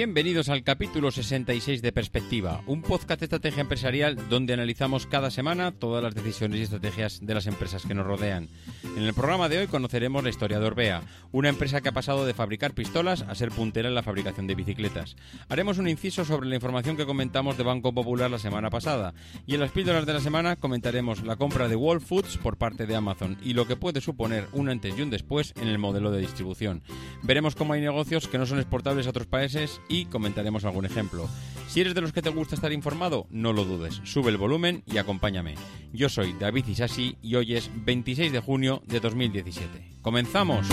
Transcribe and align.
Bienvenidos 0.00 0.48
al 0.48 0.64
capítulo 0.64 1.10
66 1.10 1.82
de 1.82 1.92
Perspectiva, 1.92 2.62
un 2.66 2.80
podcast 2.80 3.20
de 3.20 3.26
estrategia 3.26 3.60
empresarial 3.60 4.16
donde 4.30 4.54
analizamos 4.54 5.06
cada 5.06 5.30
semana 5.30 5.72
todas 5.72 6.02
las 6.02 6.14
decisiones 6.14 6.58
y 6.58 6.62
estrategias 6.62 7.20
de 7.20 7.34
las 7.34 7.46
empresas 7.46 7.84
que 7.84 7.92
nos 7.92 8.06
rodean. 8.06 8.48
En 8.96 9.02
el 9.02 9.12
programa 9.12 9.50
de 9.50 9.58
hoy 9.58 9.66
conoceremos 9.66 10.24
la 10.24 10.30
historia 10.30 10.58
de 10.58 10.64
Orbea, 10.64 11.02
una 11.32 11.50
empresa 11.50 11.82
que 11.82 11.90
ha 11.90 11.92
pasado 11.92 12.24
de 12.24 12.32
fabricar 12.32 12.72
pistolas 12.72 13.20
a 13.20 13.34
ser 13.34 13.50
puntera 13.50 13.90
en 13.90 13.94
la 13.94 14.02
fabricación 14.02 14.46
de 14.46 14.54
bicicletas. 14.54 15.16
Haremos 15.50 15.76
un 15.76 15.86
inciso 15.86 16.24
sobre 16.24 16.48
la 16.48 16.54
información 16.54 16.96
que 16.96 17.04
comentamos 17.04 17.58
de 17.58 17.64
Banco 17.64 17.92
Popular 17.92 18.30
la 18.30 18.38
semana 18.38 18.70
pasada 18.70 19.12
y 19.46 19.52
en 19.52 19.60
las 19.60 19.70
píldoras 19.70 20.06
de 20.06 20.14
la 20.14 20.20
semana 20.20 20.56
comentaremos 20.56 21.24
la 21.24 21.36
compra 21.36 21.68
de 21.68 21.76
Wall 21.76 22.00
Foods 22.00 22.38
por 22.38 22.56
parte 22.56 22.86
de 22.86 22.96
Amazon 22.96 23.36
y 23.44 23.52
lo 23.52 23.66
que 23.66 23.76
puede 23.76 24.00
suponer 24.00 24.46
un 24.52 24.70
antes 24.70 24.96
y 24.96 25.02
un 25.02 25.10
después 25.10 25.52
en 25.60 25.68
el 25.68 25.76
modelo 25.76 26.10
de 26.10 26.22
distribución. 26.22 26.82
Veremos 27.22 27.54
cómo 27.54 27.74
hay 27.74 27.82
negocios 27.82 28.28
que 28.28 28.38
no 28.38 28.46
son 28.46 28.60
exportables 28.60 29.06
a 29.06 29.10
otros 29.10 29.26
países 29.26 29.82
y 29.90 30.06
comentaremos 30.06 30.64
algún 30.64 30.86
ejemplo. 30.86 31.28
Si 31.68 31.80
eres 31.80 31.94
de 31.94 32.00
los 32.00 32.12
que 32.12 32.22
te 32.22 32.30
gusta 32.30 32.54
estar 32.54 32.72
informado, 32.72 33.26
no 33.30 33.52
lo 33.52 33.64
dudes, 33.64 34.00
sube 34.04 34.30
el 34.30 34.38
volumen 34.38 34.82
y 34.86 34.96
acompáñame. 34.96 35.56
Yo 35.92 36.08
soy 36.08 36.32
David 36.32 36.66
Isasi 36.66 37.16
y 37.20 37.34
hoy 37.34 37.54
es 37.56 37.70
26 37.84 38.32
de 38.32 38.40
junio 38.40 38.82
de 38.86 39.00
2017. 39.00 39.98
¡Comenzamos! 40.00 40.66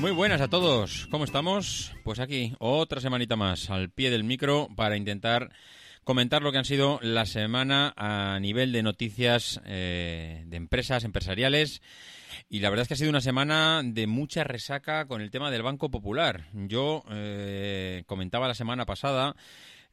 Muy 0.00 0.12
buenas 0.12 0.40
a 0.40 0.48
todos, 0.48 1.06
¿cómo 1.10 1.24
estamos? 1.24 1.92
Pues 2.04 2.20
aquí, 2.20 2.54
otra 2.58 3.02
semanita 3.02 3.36
más, 3.36 3.68
al 3.68 3.90
pie 3.90 4.10
del 4.10 4.24
micro 4.24 4.68
para 4.74 4.96
intentar 4.96 5.50
comentar 6.10 6.42
lo 6.42 6.50
que 6.50 6.58
han 6.58 6.64
sido 6.64 6.98
la 7.02 7.24
semana 7.24 7.94
a 7.96 8.40
nivel 8.40 8.72
de 8.72 8.82
noticias 8.82 9.60
eh, 9.64 10.42
de 10.44 10.56
empresas, 10.56 11.04
empresariales. 11.04 11.82
Y 12.48 12.58
la 12.58 12.68
verdad 12.68 12.82
es 12.82 12.88
que 12.88 12.94
ha 12.94 12.96
sido 12.96 13.10
una 13.10 13.20
semana 13.20 13.82
de 13.84 14.08
mucha 14.08 14.42
resaca 14.42 15.06
con 15.06 15.20
el 15.20 15.30
tema 15.30 15.52
del 15.52 15.62
Banco 15.62 15.88
Popular. 15.88 16.46
Yo 16.52 17.04
eh, 17.12 18.02
comentaba 18.06 18.48
la 18.48 18.56
semana 18.56 18.86
pasada 18.86 19.36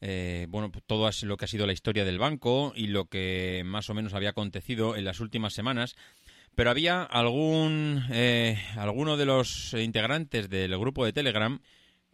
eh, 0.02 0.48
bueno, 0.50 0.72
todo 0.88 1.08
lo 1.22 1.38
que 1.38 1.46
ha 1.46 1.48
sido 1.48 1.68
la 1.68 1.74
historia 1.74 2.04
del 2.04 2.18
banco 2.18 2.74
y 2.76 2.88
lo 2.88 3.06
que 3.06 3.62
más 3.64 3.88
o 3.92 3.94
menos 3.94 4.16
había 4.16 4.32
acontecido 4.32 4.96
en 4.96 5.06
las 5.06 5.20
últimas 5.20 5.54
semanas. 5.54 5.96
Pero 6.56 6.72
había 6.72 7.04
algún, 7.04 8.06
alguno 8.76 9.18
de 9.18 9.26
los 9.28 9.76
integrantes 9.76 10.50
del 10.50 10.76
grupo 10.80 11.06
de 11.06 11.14
Telegram 11.14 11.60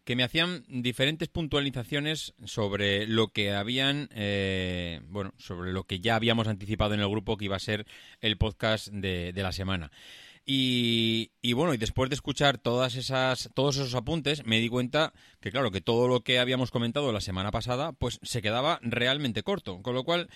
que 0.04 0.16
me 0.16 0.24
hacían 0.24 0.66
diferentes 0.68 1.30
puntualizaciones 1.30 2.34
sobre 2.46 3.08
lo 3.08 3.30
que 3.30 3.54
habían, 3.54 4.10
eh, 4.14 5.02
bueno, 5.10 5.34
sobre 5.38 5.72
lo 5.72 5.86
que 5.86 6.00
ya 6.00 6.16
habíamos 6.16 6.48
anticipado 6.48 6.94
en 6.94 7.00
el 7.00 7.10
grupo 7.10 7.38
que 7.38 7.46
iba 7.46 7.56
a 7.56 7.60
ser 7.60 7.86
el 8.22 8.38
podcast 8.38 8.90
de, 8.90 9.32
de 9.34 9.44
la 9.44 9.52
semana. 9.52 9.92
Y, 10.46 11.54
bueno, 11.54 11.74
y 11.74 11.78
después 11.78 12.10
de 12.10 12.16
escuchar 12.16 12.58
todas 12.58 12.96
esas, 12.96 13.50
todos 13.54 13.78
esos 13.78 13.96
apuntes, 13.96 14.46
me 14.46 14.60
di 14.60 14.68
cuenta 14.68 15.14
que, 15.40 15.52
claro, 15.52 15.72
que 15.72 15.80
todo 15.80 16.10
lo 16.10 16.22
que 16.22 16.40
habíamos 16.40 16.70
comentado 16.70 17.14
la 17.14 17.22
semana 17.22 17.50
pasada, 17.50 17.94
pues 17.94 18.20
se 18.24 18.42
quedaba 18.42 18.78
realmente 18.82 19.44
corto. 19.44 19.82
Con 19.82 19.96
lo 19.96 20.04
cual, 20.04 20.30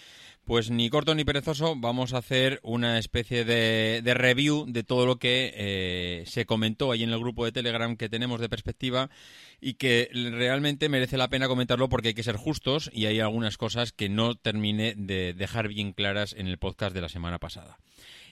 pues 0.45 0.69
ni 0.69 0.89
corto 0.89 1.13
ni 1.13 1.25
perezoso, 1.25 1.75
vamos 1.75 2.13
a 2.13 2.19
hacer 2.19 2.61
una 2.63 2.99
especie 2.99 3.43
de, 3.43 4.01
review 4.13 4.65
de 4.69 4.83
todo 4.83 5.05
lo 5.05 5.17
que 5.17 5.51
eh, 5.53 6.23
se 6.25 6.45
comentó 6.45 6.93
ahí 6.93 7.03
en 7.03 7.09
el 7.09 7.19
grupo 7.19 7.43
de 7.43 7.51
Telegram 7.51 7.97
que 7.97 8.07
tenemos 8.07 8.39
de 8.39 8.47
perspectiva 8.47 9.09
y 9.59 9.73
que 9.73 10.09
realmente 10.13 10.87
merece 10.87 11.17
la 11.17 11.29
pena 11.29 11.49
comentarlo 11.49 11.89
porque 11.89 12.09
hay 12.09 12.13
que 12.13 12.23
ser 12.23 12.37
justos 12.37 12.89
y 12.93 13.07
hay 13.07 13.19
algunas 13.19 13.57
cosas 13.57 13.91
que 13.91 14.07
no 14.07 14.35
termine 14.35 14.93
de 14.95 15.33
dejar 15.33 15.67
bien 15.67 15.91
claras 15.91 16.33
en 16.37 16.47
el 16.47 16.57
podcast 16.57 16.95
de 16.95 17.01
la 17.01 17.09
semana 17.09 17.39
pasada. 17.39 17.77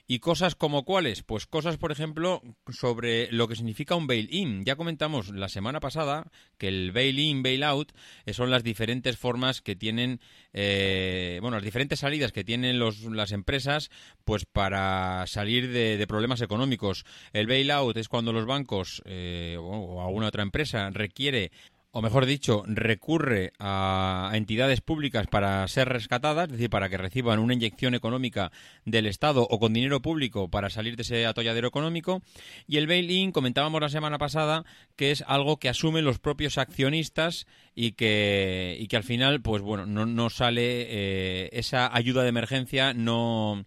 ¿Y 0.07 0.19
cosas 0.19 0.53
como 0.53 0.85
cuáles? 0.85 1.23
Pues 1.23 1.47
cosas, 1.47 1.77
por 1.77 1.91
ejemplo, 1.91 2.43
sobre 2.69 3.31
lo 3.31 3.47
que 3.47 3.55
significa 3.55 3.95
un 3.95 4.05
bail-in. 4.05 4.63
Ya 4.63 4.75
comentamos 4.75 5.29
la 5.29 5.49
semana 5.49 5.79
pasada 5.79 6.31
que 6.59 6.67
el 6.67 6.91
bail-in, 6.91 7.41
bail-out 7.41 7.91
eh, 8.25 8.33
son 8.33 8.51
las 8.51 8.63
diferentes 8.63 9.17
formas 9.17 9.63
que 9.63 9.75
tienen, 9.75 10.21
eh, 10.53 11.39
bueno, 11.41 11.57
las 11.57 11.63
diferentes 11.63 12.01
salidas 12.01 12.31
que 12.31 12.43
tienen 12.43 12.77
los, 12.77 13.01
las 13.01 13.31
empresas 13.31 13.89
pues 14.23 14.45
para 14.45 15.25
salir 15.25 15.71
de, 15.71 16.05
problemas 16.07 16.41
económicos. 16.41 17.03
El 17.33 17.47
bail-out 17.47 17.97
es 17.97 18.07
cuando 18.07 18.31
los 18.31 18.45
bancos 18.45 19.01
eh, 19.05 19.57
o 19.59 20.05
alguna 20.05 20.27
otra 20.27 20.43
empresa 20.43 20.87
requiere 20.91 21.51
o 21.97 22.01
mejor 22.01 22.25
dicho, 22.25 22.61
recurre 22.67 23.53
a 23.57 24.29
entidades 24.33 24.81
públicas 24.81 25.27
para 25.27 25.65
ser 25.69 25.87
rescatadas, 25.87 26.47
es 26.47 26.51
decir, 26.51 26.69
para 26.69 26.89
que 26.89 26.97
reciban 26.97 27.39
una 27.39 27.53
inyección 27.53 27.95
económica 27.95 28.51
del 28.83 29.05
Estado 29.05 29.47
o 29.49 29.59
con 29.59 29.71
dinero 29.71 30.01
público 30.01 30.49
para 30.49 30.69
salir 30.69 30.97
de 30.97 31.03
ese 31.03 31.25
atolladero 31.25 31.69
económico. 31.69 32.21
Y 32.67 32.79
el 32.79 32.87
bail-in, 32.87 33.31
comentábamos 33.31 33.79
la 33.79 33.87
semana 33.87 34.17
pasada, 34.17 34.65
que 34.97 35.11
es 35.11 35.23
algo 35.25 35.55
que 35.55 35.69
asumen 35.69 36.03
los 36.03 36.19
propios 36.19 36.57
accionistas 36.57 37.47
y 37.73 37.93
que, 37.93 38.75
y 38.77 38.87
que 38.87 38.97
al 38.97 39.05
final, 39.05 39.41
pues 39.41 39.61
bueno, 39.61 39.85
no, 39.85 40.05
no 40.05 40.29
sale 40.29 40.87
eh, 40.89 41.49
esa 41.53 41.95
ayuda 41.95 42.23
de 42.23 42.29
emergencia, 42.29 42.93
no 42.93 43.63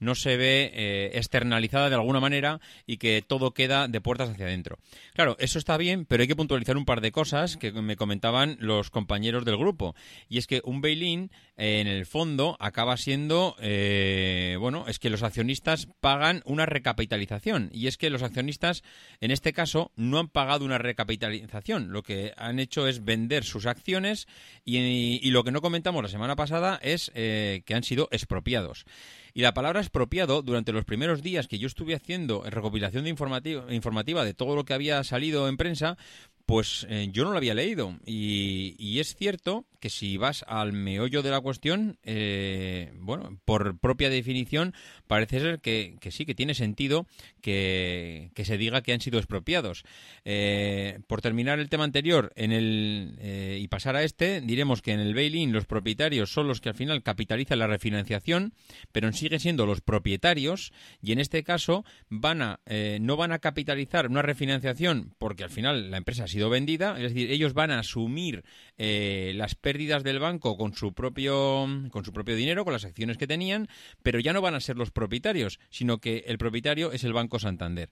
no 0.00 0.14
se 0.14 0.36
ve 0.36 0.70
eh, 0.74 1.10
externalizada 1.14 1.88
de 1.88 1.94
alguna 1.94 2.20
manera 2.20 2.60
y 2.86 2.98
que 2.98 3.22
todo 3.26 3.52
queda 3.52 3.88
de 3.88 4.00
puertas 4.00 4.30
hacia 4.30 4.46
adentro. 4.46 4.78
Claro, 5.14 5.36
eso 5.38 5.58
está 5.58 5.76
bien, 5.76 6.04
pero 6.04 6.22
hay 6.22 6.28
que 6.28 6.36
puntualizar 6.36 6.76
un 6.76 6.84
par 6.84 7.00
de 7.00 7.12
cosas 7.12 7.56
que 7.56 7.72
me 7.72 7.96
comentaban 7.96 8.56
los 8.60 8.90
compañeros 8.90 9.44
del 9.44 9.56
grupo. 9.56 9.94
Y 10.28 10.38
es 10.38 10.46
que 10.46 10.60
un 10.64 10.80
bail-in, 10.80 11.30
eh, 11.56 11.80
en 11.80 11.86
el 11.86 12.06
fondo, 12.06 12.56
acaba 12.60 12.96
siendo, 12.96 13.56
eh, 13.60 14.56
bueno, 14.58 14.84
es 14.88 14.98
que 14.98 15.10
los 15.10 15.22
accionistas 15.22 15.88
pagan 16.00 16.42
una 16.44 16.66
recapitalización. 16.66 17.70
Y 17.72 17.86
es 17.86 17.96
que 17.96 18.10
los 18.10 18.22
accionistas, 18.22 18.82
en 19.20 19.30
este 19.30 19.52
caso, 19.52 19.92
no 19.96 20.18
han 20.18 20.28
pagado 20.28 20.64
una 20.64 20.78
recapitalización. 20.78 21.92
Lo 21.92 22.02
que 22.02 22.32
han 22.36 22.58
hecho 22.58 22.86
es 22.86 23.04
vender 23.04 23.44
sus 23.44 23.66
acciones 23.66 24.26
y, 24.64 24.78
y 25.22 25.30
lo 25.30 25.44
que 25.44 25.52
no 25.52 25.60
comentamos 25.60 26.02
la 26.02 26.08
semana 26.08 26.36
pasada 26.36 26.78
es 26.82 27.10
que 27.14 27.74
han 27.74 27.82
sido 27.82 28.08
expropiados. 28.10 28.84
Y 29.38 29.42
la 29.42 29.54
palabra 29.54 29.78
expropiado, 29.78 30.42
durante 30.42 30.72
los 30.72 30.84
primeros 30.84 31.22
días 31.22 31.46
que 31.46 31.60
yo 31.60 31.68
estuve 31.68 31.94
haciendo 31.94 32.42
recopilación 32.42 33.04
de 33.04 33.10
informativa, 33.10 34.24
de 34.24 34.34
todo 34.34 34.56
lo 34.56 34.64
que 34.64 34.74
había 34.74 35.04
salido 35.04 35.48
en 35.48 35.56
prensa, 35.56 35.96
Pues 36.48 36.86
eh, 36.88 37.10
yo 37.12 37.24
no 37.24 37.32
lo 37.32 37.36
había 37.36 37.52
leído 37.52 37.98
y, 38.06 38.98
es 38.98 39.14
cierto 39.14 39.66
que 39.80 39.90
si 39.90 40.16
vas 40.16 40.46
al 40.48 40.72
meollo 40.72 41.22
de 41.22 41.30
la 41.30 41.42
cuestión, 41.42 41.98
eh, 42.02 42.90
bueno, 42.96 43.38
por 43.44 43.78
propia 43.78 44.08
definición, 44.08 44.72
parece 45.06 45.40
ser 45.40 45.60
que, 45.60 45.98
sí, 46.10 46.24
que 46.24 46.34
tiene 46.34 46.54
sentido 46.54 47.06
que, 47.42 48.30
se 48.34 48.56
diga 48.56 48.80
que 48.80 48.94
han 48.94 49.02
sido 49.02 49.18
expropiados. 49.18 49.84
Eh, 50.24 50.98
por 51.06 51.20
terminar 51.20 51.60
el 51.60 51.68
tema 51.68 51.84
anterior 51.84 52.32
en 52.34 52.50
el, 52.50 53.18
y 53.60 53.68
pasar 53.68 53.94
a 53.94 54.02
este, 54.02 54.40
diremos 54.40 54.80
que 54.80 54.92
en 54.92 55.00
el 55.00 55.14
bail-in 55.14 55.52
los 55.52 55.66
propietarios 55.66 56.32
son 56.32 56.48
los 56.48 56.62
que 56.62 56.70
al 56.70 56.74
final 56.74 57.02
capitalizan 57.02 57.58
la 57.58 57.66
refinanciación, 57.66 58.54
pero 58.90 59.12
siguen 59.12 59.38
siendo 59.38 59.66
los 59.66 59.82
propietarios 59.82 60.72
y 61.02 61.12
en 61.12 61.20
este 61.20 61.44
caso 61.44 61.84
van 62.08 62.40
a, 62.40 62.60
no 63.00 63.16
van 63.16 63.32
a 63.32 63.38
capitalizar 63.38 64.08
una 64.08 64.22
refinanciación 64.22 65.14
porque 65.18 65.44
al 65.44 65.50
final 65.50 65.90
la 65.90 65.98
empresa 65.98 66.24
ha 66.24 66.26
sido 66.26 66.37
vendida, 66.46 66.96
es 66.96 67.12
decir, 67.12 67.30
ellos 67.30 67.52
van 67.54 67.70
a 67.70 67.80
asumir 67.80 68.44
eh, 68.76 69.32
las 69.34 69.54
pérdidas 69.54 70.04
del 70.04 70.20
banco 70.20 70.56
con 70.56 70.74
su 70.74 70.92
propio 70.92 71.66
con 71.90 72.04
su 72.04 72.12
propio 72.12 72.36
dinero, 72.36 72.64
con 72.64 72.72
las 72.72 72.84
acciones 72.84 73.18
que 73.18 73.26
tenían, 73.26 73.68
pero 74.02 74.20
ya 74.20 74.32
no 74.32 74.40
van 74.40 74.54
a 74.54 74.60
ser 74.60 74.76
los 74.76 74.90
propietarios, 74.90 75.58
sino 75.70 75.98
que 75.98 76.24
el 76.26 76.38
propietario 76.38 76.92
es 76.92 77.02
el 77.04 77.12
Banco 77.12 77.38
Santander. 77.38 77.90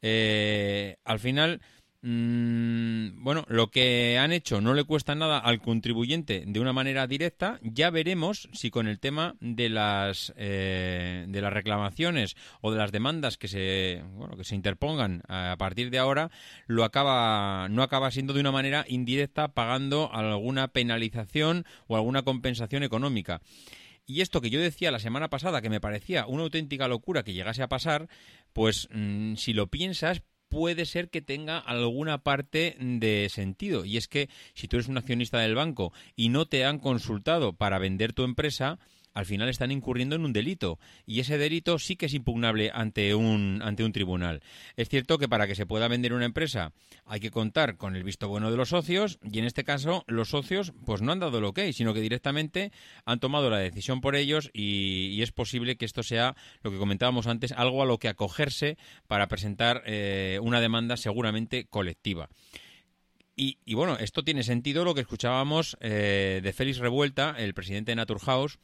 Eh, 0.00 0.96
al 1.04 1.18
final 1.18 1.60
Mm, 2.00 3.24
bueno, 3.24 3.44
lo 3.48 3.72
que 3.72 4.18
han 4.18 4.30
hecho 4.30 4.60
no 4.60 4.72
le 4.72 4.84
cuesta 4.84 5.16
nada 5.16 5.38
al 5.38 5.60
contribuyente 5.60 6.44
de 6.46 6.60
una 6.60 6.72
manera 6.72 7.08
directa. 7.08 7.58
Ya 7.62 7.90
veremos 7.90 8.48
si 8.52 8.70
con 8.70 8.86
el 8.86 9.00
tema 9.00 9.34
de 9.40 9.68
las 9.68 10.32
eh, 10.36 11.24
de 11.26 11.40
las 11.40 11.52
reclamaciones 11.52 12.36
o 12.60 12.70
de 12.70 12.78
las 12.78 12.92
demandas 12.92 13.36
que 13.36 13.48
se 13.48 14.04
bueno, 14.12 14.36
que 14.36 14.44
se 14.44 14.54
interpongan 14.54 15.22
a 15.26 15.56
partir 15.58 15.90
de 15.90 15.98
ahora 15.98 16.30
lo 16.68 16.84
acaba 16.84 17.68
no 17.68 17.82
acaba 17.82 18.12
siendo 18.12 18.32
de 18.32 18.40
una 18.40 18.52
manera 18.52 18.84
indirecta 18.86 19.48
pagando 19.48 20.10
alguna 20.12 20.68
penalización 20.68 21.64
o 21.88 21.96
alguna 21.96 22.22
compensación 22.22 22.84
económica. 22.84 23.40
Y 24.06 24.22
esto 24.22 24.40
que 24.40 24.50
yo 24.50 24.60
decía 24.60 24.90
la 24.90 25.00
semana 25.00 25.28
pasada, 25.28 25.60
que 25.60 25.68
me 25.68 25.80
parecía 25.80 26.26
una 26.26 26.44
auténtica 26.44 26.88
locura 26.88 27.24
que 27.24 27.34
llegase 27.34 27.62
a 27.62 27.68
pasar, 27.68 28.08
pues 28.54 28.88
mm, 28.90 29.34
si 29.34 29.52
lo 29.52 29.66
piensas, 29.66 30.22
puede 30.48 30.86
ser 30.86 31.10
que 31.10 31.22
tenga 31.22 31.58
alguna 31.58 32.18
parte 32.18 32.76
de 32.78 33.28
sentido. 33.30 33.84
Y 33.84 33.96
es 33.96 34.08
que 34.08 34.28
si 34.54 34.68
tú 34.68 34.76
eres 34.76 34.88
un 34.88 34.98
accionista 34.98 35.38
del 35.38 35.54
banco 35.54 35.92
y 36.16 36.28
no 36.28 36.46
te 36.46 36.64
han 36.64 36.78
consultado 36.78 37.52
para 37.52 37.78
vender 37.78 38.12
tu 38.12 38.24
empresa, 38.24 38.78
al 39.18 39.26
final 39.26 39.48
están 39.48 39.72
incurriendo 39.72 40.14
en 40.14 40.24
un 40.24 40.32
delito 40.32 40.78
y 41.04 41.18
ese 41.18 41.38
delito 41.38 41.80
sí 41.80 41.96
que 41.96 42.06
es 42.06 42.14
impugnable 42.14 42.70
ante 42.72 43.16
un 43.16 43.60
ante 43.64 43.82
un 43.82 43.90
tribunal. 43.90 44.42
Es 44.76 44.88
cierto 44.88 45.18
que 45.18 45.28
para 45.28 45.48
que 45.48 45.56
se 45.56 45.66
pueda 45.66 45.88
vender 45.88 46.12
una 46.12 46.24
empresa 46.24 46.72
hay 47.04 47.18
que 47.18 47.32
contar 47.32 47.76
con 47.76 47.96
el 47.96 48.04
visto 48.04 48.28
bueno 48.28 48.52
de 48.52 48.56
los 48.56 48.68
socios 48.68 49.18
y 49.28 49.40
en 49.40 49.44
este 49.44 49.64
caso 49.64 50.04
los 50.06 50.28
socios 50.28 50.72
pues 50.86 51.02
no 51.02 51.10
han 51.10 51.18
dado 51.18 51.52
que 51.52 51.62
hay, 51.62 51.72
sino 51.72 51.94
que 51.94 52.00
directamente 52.00 52.70
han 53.04 53.18
tomado 53.18 53.50
la 53.50 53.58
decisión 53.58 54.00
por 54.00 54.14
ellos 54.14 54.50
y, 54.52 55.20
es 55.20 55.32
posible 55.32 55.76
que 55.76 55.84
esto 55.84 56.04
sea 56.04 56.36
lo 56.62 56.70
que 56.70 56.78
comentábamos 56.78 57.26
antes, 57.26 57.50
algo 57.52 57.82
a 57.82 57.86
lo 57.86 57.98
que 57.98 58.08
acogerse 58.08 58.78
para 59.08 59.26
presentar 59.26 59.82
eh, 59.84 60.38
una 60.42 60.60
demanda 60.60 60.96
seguramente 60.96 61.64
colectiva. 61.64 62.28
Y, 63.40 63.74
bueno, 63.74 63.96
esto 63.98 64.24
tiene 64.24 64.42
sentido 64.42 64.84
lo 64.84 64.96
que 64.96 65.00
escuchábamos 65.00 65.76
eh, 65.80 66.40
de 66.42 66.52
Félix 66.52 66.78
Revuelta, 66.78 67.36
el 67.38 67.54
presidente 67.54 67.92
de 67.92 67.96
Naturhaus, 67.96 68.58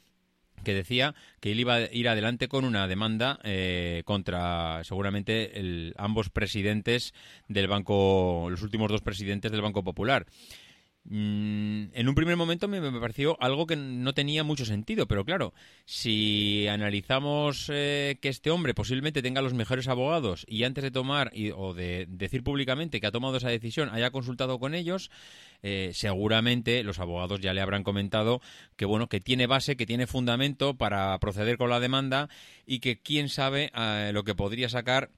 que 0.64 0.74
decía 0.74 1.14
que 1.40 1.52
él 1.52 1.60
iba 1.60 1.74
a 1.76 1.92
ir 1.92 2.08
adelante 2.08 2.48
con 2.48 2.64
una 2.64 2.88
demanda 2.88 3.38
eh, 3.44 4.02
contra 4.04 4.82
seguramente 4.84 5.92
ambos 5.96 6.30
presidentes 6.30 7.14
del 7.48 7.68
banco, 7.68 8.48
los 8.50 8.62
últimos 8.62 8.90
dos 8.90 9.02
presidentes 9.02 9.52
del 9.52 9.62
Banco 9.62 9.84
Popular. 9.84 10.26
Mm, 11.06 11.92
en 11.92 12.08
un 12.08 12.14
primer 12.14 12.34
momento 12.36 12.66
me, 12.66 12.80
pareció 12.98 13.36
algo 13.42 13.66
que 13.66 13.76
no 13.76 14.14
tenía 14.14 14.42
mucho 14.42 14.64
sentido, 14.64 15.06
pero 15.06 15.24
claro, 15.26 15.52
si 15.84 16.66
analizamos 16.66 17.70
eh, 17.70 18.16
que 18.22 18.30
este 18.30 18.50
hombre 18.50 18.72
posiblemente 18.72 19.20
tenga 19.20 19.42
los 19.42 19.52
mejores 19.52 19.86
abogados 19.88 20.46
y 20.48 20.64
antes 20.64 20.82
de 20.82 20.90
tomar 20.90 21.30
o 21.56 21.74
de 21.74 22.06
decir 22.08 22.42
públicamente 22.42 23.00
que 23.00 23.06
ha 23.06 23.12
tomado 23.12 23.36
esa 23.36 23.50
decisión 23.50 23.90
haya 23.90 24.10
consultado 24.10 24.58
con 24.58 24.74
ellos, 24.74 25.10
eh, 25.66 25.92
seguramente 25.94 26.82
los 26.82 26.98
abogados 26.98 27.40
ya 27.40 27.54
le 27.54 27.62
habrán 27.62 27.84
comentado 27.84 28.42
que 28.76 28.84
bueno 28.84 29.08
que 29.08 29.22
tiene 29.22 29.46
base, 29.46 29.78
que 29.78 29.86
tiene 29.86 30.06
fundamento 30.06 30.74
para 30.74 31.18
proceder 31.20 31.56
con 31.56 31.70
la 31.70 31.80
demanda 31.80 32.28
y 32.66 32.80
que 32.80 33.00
quién 33.00 33.30
sabe 33.30 33.72
eh, 33.74 34.10
lo 34.12 34.24
que 34.24 34.34
podría 34.34 34.68
sacar 34.68 35.10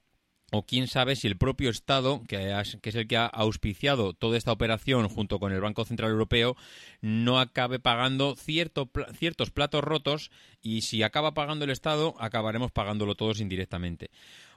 o 0.53 0.65
quién 0.65 0.87
sabe 0.87 1.17
si 1.17 1.27
el 1.27 1.37
propio 1.37 1.69
Estado, 1.69 2.23
que, 2.29 2.53
es 2.61 2.95
el 2.95 3.09
que 3.09 3.17
ha 3.17 3.27
auspiciado 3.27 4.13
toda 4.13 4.39
esta 4.39 4.53
operación 4.53 5.09
junto 5.09 5.41
con 5.41 5.53
el 5.53 5.61
Banco 5.61 5.85
Central 5.85 6.13
Europeo, 6.13 6.57
no 7.01 7.41
acabe 7.41 7.81
pagando 7.81 8.37
ciertos 8.37 9.51
platos 9.53 9.83
rotos 9.83 10.31
y 10.63 10.83
si 10.83 11.03
acaba 11.03 11.35
pagando 11.35 11.65
el 11.65 11.73
Estado, 11.73 12.15
acabaremos 12.21 12.71
pagándolo 12.71 13.17
todos 13.17 13.41
indirectamente. 13.41 14.11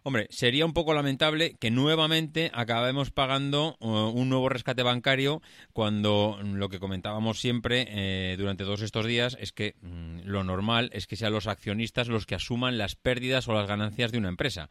Hombre, 0.04 0.28
sería 0.30 0.66
un 0.66 0.74
poco 0.74 0.94
lamentable 0.94 1.56
que 1.60 1.72
nuevamente 1.72 2.52
acabemos 2.54 3.12
pagando 3.12 3.76
uh, 3.80 3.88
un 3.88 4.30
nuevo 4.30 4.50
rescate 4.50 4.82
bancario 4.82 5.42
cuando 5.74 6.40
lo 6.44 6.70
que 6.70 6.80
comentábamos 6.80 7.40
siempre 7.40 7.86
eh, 7.90 8.36
durante 8.38 8.64
todos 8.64 8.82
estos 8.82 9.06
días 9.06 9.38
es 9.40 9.52
que 9.52 9.76
mm, 9.82 10.22
lo 10.24 10.44
normal 10.44 10.90
es 10.94 11.06
que 11.06 11.16
sean 11.16 11.34
los 11.34 11.48
accionistas 11.48 12.08
los 12.08 12.26
que 12.26 12.36
asuman 12.36 12.78
las 12.78 12.96
pérdidas 12.96 13.48
o 13.48 13.54
las 13.54 13.68
ganancias 13.68 14.12
de 14.12 14.18
una 14.18 14.30
empresa 14.30 14.70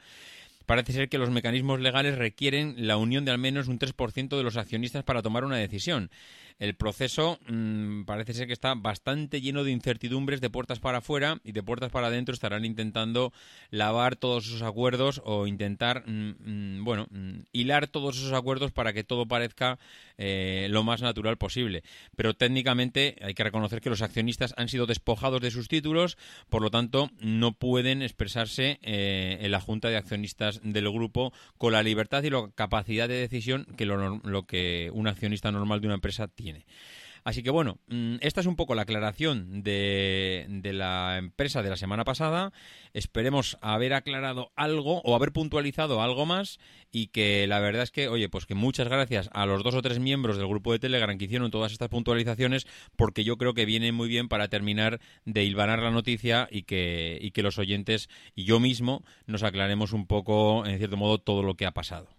parece 0.68 0.92
ser 0.92 1.08
que 1.08 1.16
los 1.16 1.30
mecanismos 1.30 1.80
legales 1.80 2.18
requieren 2.18 2.74
la 2.76 2.98
unión 2.98 3.24
de 3.24 3.30
al 3.30 3.38
menos 3.38 3.68
un 3.68 3.78
3% 3.78 4.36
de 4.36 4.42
los 4.42 4.58
accionistas 4.58 5.02
para 5.02 5.22
tomar 5.22 5.44
una 5.44 5.56
decisión 5.56 6.10
el 6.58 6.74
proceso 6.74 7.38
mm, 7.46 8.02
parece 8.02 8.34
ser 8.34 8.46
que 8.46 8.52
está 8.52 8.74
bastante 8.74 9.40
lleno 9.40 9.64
de 9.64 9.70
incertidumbres 9.70 10.40
de 10.40 10.50
puertas 10.50 10.80
para 10.80 10.98
afuera 10.98 11.40
y 11.44 11.52
de 11.52 11.62
puertas 11.62 11.90
para 11.90 12.08
adentro 12.08 12.34
estarán 12.34 12.64
intentando 12.64 13.32
lavar 13.70 14.16
todos 14.16 14.46
esos 14.46 14.62
acuerdos 14.62 15.22
o 15.24 15.46
intentar, 15.46 16.02
mm, 16.06 16.78
mm, 16.80 16.84
bueno, 16.84 17.06
hilar 17.52 17.86
todos 17.86 18.16
esos 18.16 18.32
acuerdos 18.32 18.72
para 18.72 18.92
que 18.92 19.04
todo 19.04 19.26
parezca 19.26 19.78
eh, 20.16 20.66
lo 20.70 20.82
más 20.82 21.00
natural 21.00 21.38
posible. 21.38 21.84
Pero 22.16 22.34
técnicamente 22.34 23.16
hay 23.22 23.34
que 23.34 23.44
reconocer 23.44 23.80
que 23.80 23.90
los 23.90 24.02
accionistas 24.02 24.52
han 24.56 24.68
sido 24.68 24.86
despojados 24.86 25.40
de 25.40 25.52
sus 25.52 25.68
títulos, 25.68 26.18
por 26.48 26.62
lo 26.62 26.70
tanto 26.70 27.10
no 27.20 27.52
pueden 27.52 28.02
expresarse 28.02 28.80
eh, 28.82 29.38
en 29.40 29.50
la 29.52 29.60
Junta 29.60 29.88
de 29.88 29.96
Accionistas 29.96 30.57
del 30.62 30.90
grupo 30.90 31.32
con 31.56 31.72
la 31.72 31.82
libertad 31.82 32.22
y 32.22 32.30
la 32.30 32.50
capacidad 32.54 33.08
de 33.08 33.14
decisión 33.14 33.66
que 33.76 33.86
lo 33.86 34.46
que 34.46 34.90
un 34.92 35.08
accionista 35.08 35.50
normal 35.50 35.80
de 35.80 35.86
una 35.88 35.94
empresa 35.94 36.28
tiene. 36.28 36.64
Así 37.28 37.42
que 37.42 37.50
bueno, 37.50 37.78
mm, 37.88 38.14
esta 38.22 38.40
es 38.40 38.46
un 38.46 38.56
poco 38.56 38.74
la 38.74 38.82
aclaración 38.82 39.62
de, 39.62 40.46
de, 40.48 40.72
la 40.72 41.18
empresa 41.18 41.62
de 41.62 41.68
la 41.68 41.76
semana 41.76 42.02
pasada. 42.02 42.54
Esperemos 42.94 43.58
haber 43.60 43.92
aclarado 43.92 44.50
algo 44.56 45.02
o 45.02 45.14
haber 45.14 45.32
puntualizado 45.32 46.00
algo 46.00 46.24
más 46.24 46.58
y 46.90 47.08
que 47.08 47.46
la 47.46 47.60
verdad 47.60 47.82
es 47.82 47.90
que, 47.90 48.08
oye, 48.08 48.30
pues 48.30 48.46
que 48.46 48.54
muchas 48.54 48.88
gracias 48.88 49.28
a 49.34 49.44
los 49.44 49.62
dos 49.62 49.74
o 49.74 49.82
tres 49.82 49.98
miembros 49.98 50.38
del 50.38 50.48
grupo 50.48 50.72
de 50.72 50.78
Telegram 50.78 51.18
que 51.18 51.26
hicieron 51.26 51.50
todas 51.50 51.70
estas 51.72 51.90
puntualizaciones 51.90 52.66
porque 52.96 53.24
yo 53.24 53.36
creo 53.36 53.52
que 53.52 53.66
viene 53.66 53.92
muy 53.92 54.08
bien 54.08 54.28
para 54.30 54.48
terminar 54.48 54.98
de 55.26 55.44
hilvanar 55.44 55.80
la 55.80 55.90
noticia 55.90 56.48
y 56.50 56.62
que, 56.62 57.18
y 57.20 57.32
que 57.32 57.42
los 57.42 57.58
oyentes 57.58 58.08
y 58.34 58.44
yo 58.44 58.58
mismo 58.58 59.04
nos 59.26 59.42
aclaremos 59.42 59.92
un 59.92 60.06
poco, 60.06 60.64
en 60.64 60.78
cierto 60.78 60.96
modo, 60.96 61.18
todo 61.18 61.42
lo 61.42 61.56
que 61.56 61.66
ha 61.66 61.72
pasado. 61.72 62.17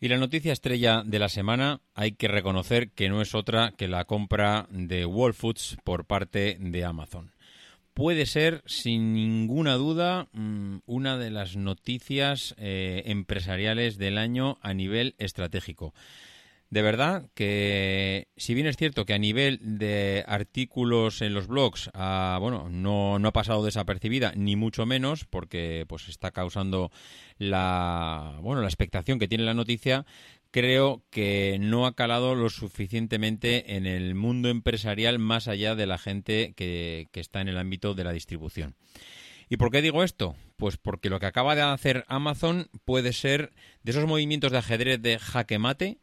Y 0.00 0.08
la 0.08 0.16
noticia 0.16 0.52
estrella 0.52 1.02
de 1.04 1.18
la 1.18 1.28
semana 1.28 1.80
hay 1.94 2.12
que 2.12 2.28
reconocer 2.28 2.90
que 2.90 3.08
no 3.08 3.20
es 3.20 3.34
otra 3.34 3.72
que 3.76 3.88
la 3.88 4.04
compra 4.04 4.68
de 4.70 5.04
Whole 5.04 5.34
Foods 5.34 5.76
por 5.82 6.04
parte 6.04 6.56
de 6.60 6.84
Amazon. 6.84 7.32
Puede 7.94 8.26
ser, 8.26 8.62
sin 8.64 9.12
ninguna 9.12 9.74
duda, 9.74 10.28
mm, 10.32 10.82
una 10.86 11.18
de 11.18 11.30
las 11.30 11.56
noticias 11.56 12.54
eh, 12.58 13.02
empresariales 13.06 13.98
del 13.98 14.18
año 14.18 14.58
a 14.62 14.72
nivel 14.72 15.16
estratégico 15.18 15.94
de 16.70 16.82
verdad 16.82 17.28
que 17.34 18.28
si 18.36 18.54
bien 18.54 18.66
es 18.66 18.76
cierto 18.76 19.06
que 19.06 19.14
a 19.14 19.18
nivel 19.18 19.58
de 19.62 20.24
artículos 20.26 21.22
en 21.22 21.32
los 21.32 21.46
blogs 21.46 21.90
ah, 21.94 22.36
bueno 22.40 22.68
no, 22.70 23.18
no, 23.18 23.28
ha 23.28 23.32
pasado 23.32 23.64
desapercibida 23.64 24.32
ni 24.36 24.54
mucho 24.54 24.84
menos 24.84 25.24
porque 25.24 25.86
pues 25.88 26.08
está 26.08 26.30
causando 26.30 26.90
la 27.38 28.38
bueno 28.42 28.60
la 28.60 28.68
expectación 28.68 29.18
que 29.18 29.28
tiene 29.28 29.44
la 29.44 29.54
noticia 29.54 30.04
creo 30.50 31.02
que 31.10 31.58
no 31.60 31.86
ha 31.86 31.94
calado 31.94 32.34
lo 32.34 32.50
suficientemente 32.50 33.76
en 33.76 33.86
el 33.86 34.14
mundo 34.14 34.48
empresarial 34.48 35.18
más 35.18 35.48
allá 35.48 35.74
de 35.74 35.86
la 35.86 35.98
gente 35.98 36.52
que, 36.56 37.08
que 37.12 37.20
está 37.20 37.40
en 37.40 37.48
el 37.48 37.58
ámbito 37.58 37.94
de 37.94 38.04
la 38.04 38.12
distribución. 38.12 38.74
¿Y 39.50 39.56
por 39.56 39.70
qué 39.70 39.82
digo 39.82 40.04
esto? 40.04 40.36
Pues 40.56 40.76
porque 40.76 41.10
lo 41.10 41.20
que 41.20 41.26
acaba 41.26 41.54
de 41.54 41.62
hacer 41.62 42.04
Amazon 42.08 42.68
puede 42.84 43.12
ser 43.12 43.52
de 43.82 43.92
esos 43.92 44.06
movimientos 44.06 44.52
de 44.52 44.58
ajedrez 44.58 45.00
de 45.00 45.18
jaque 45.18 45.58
mate 45.58 45.98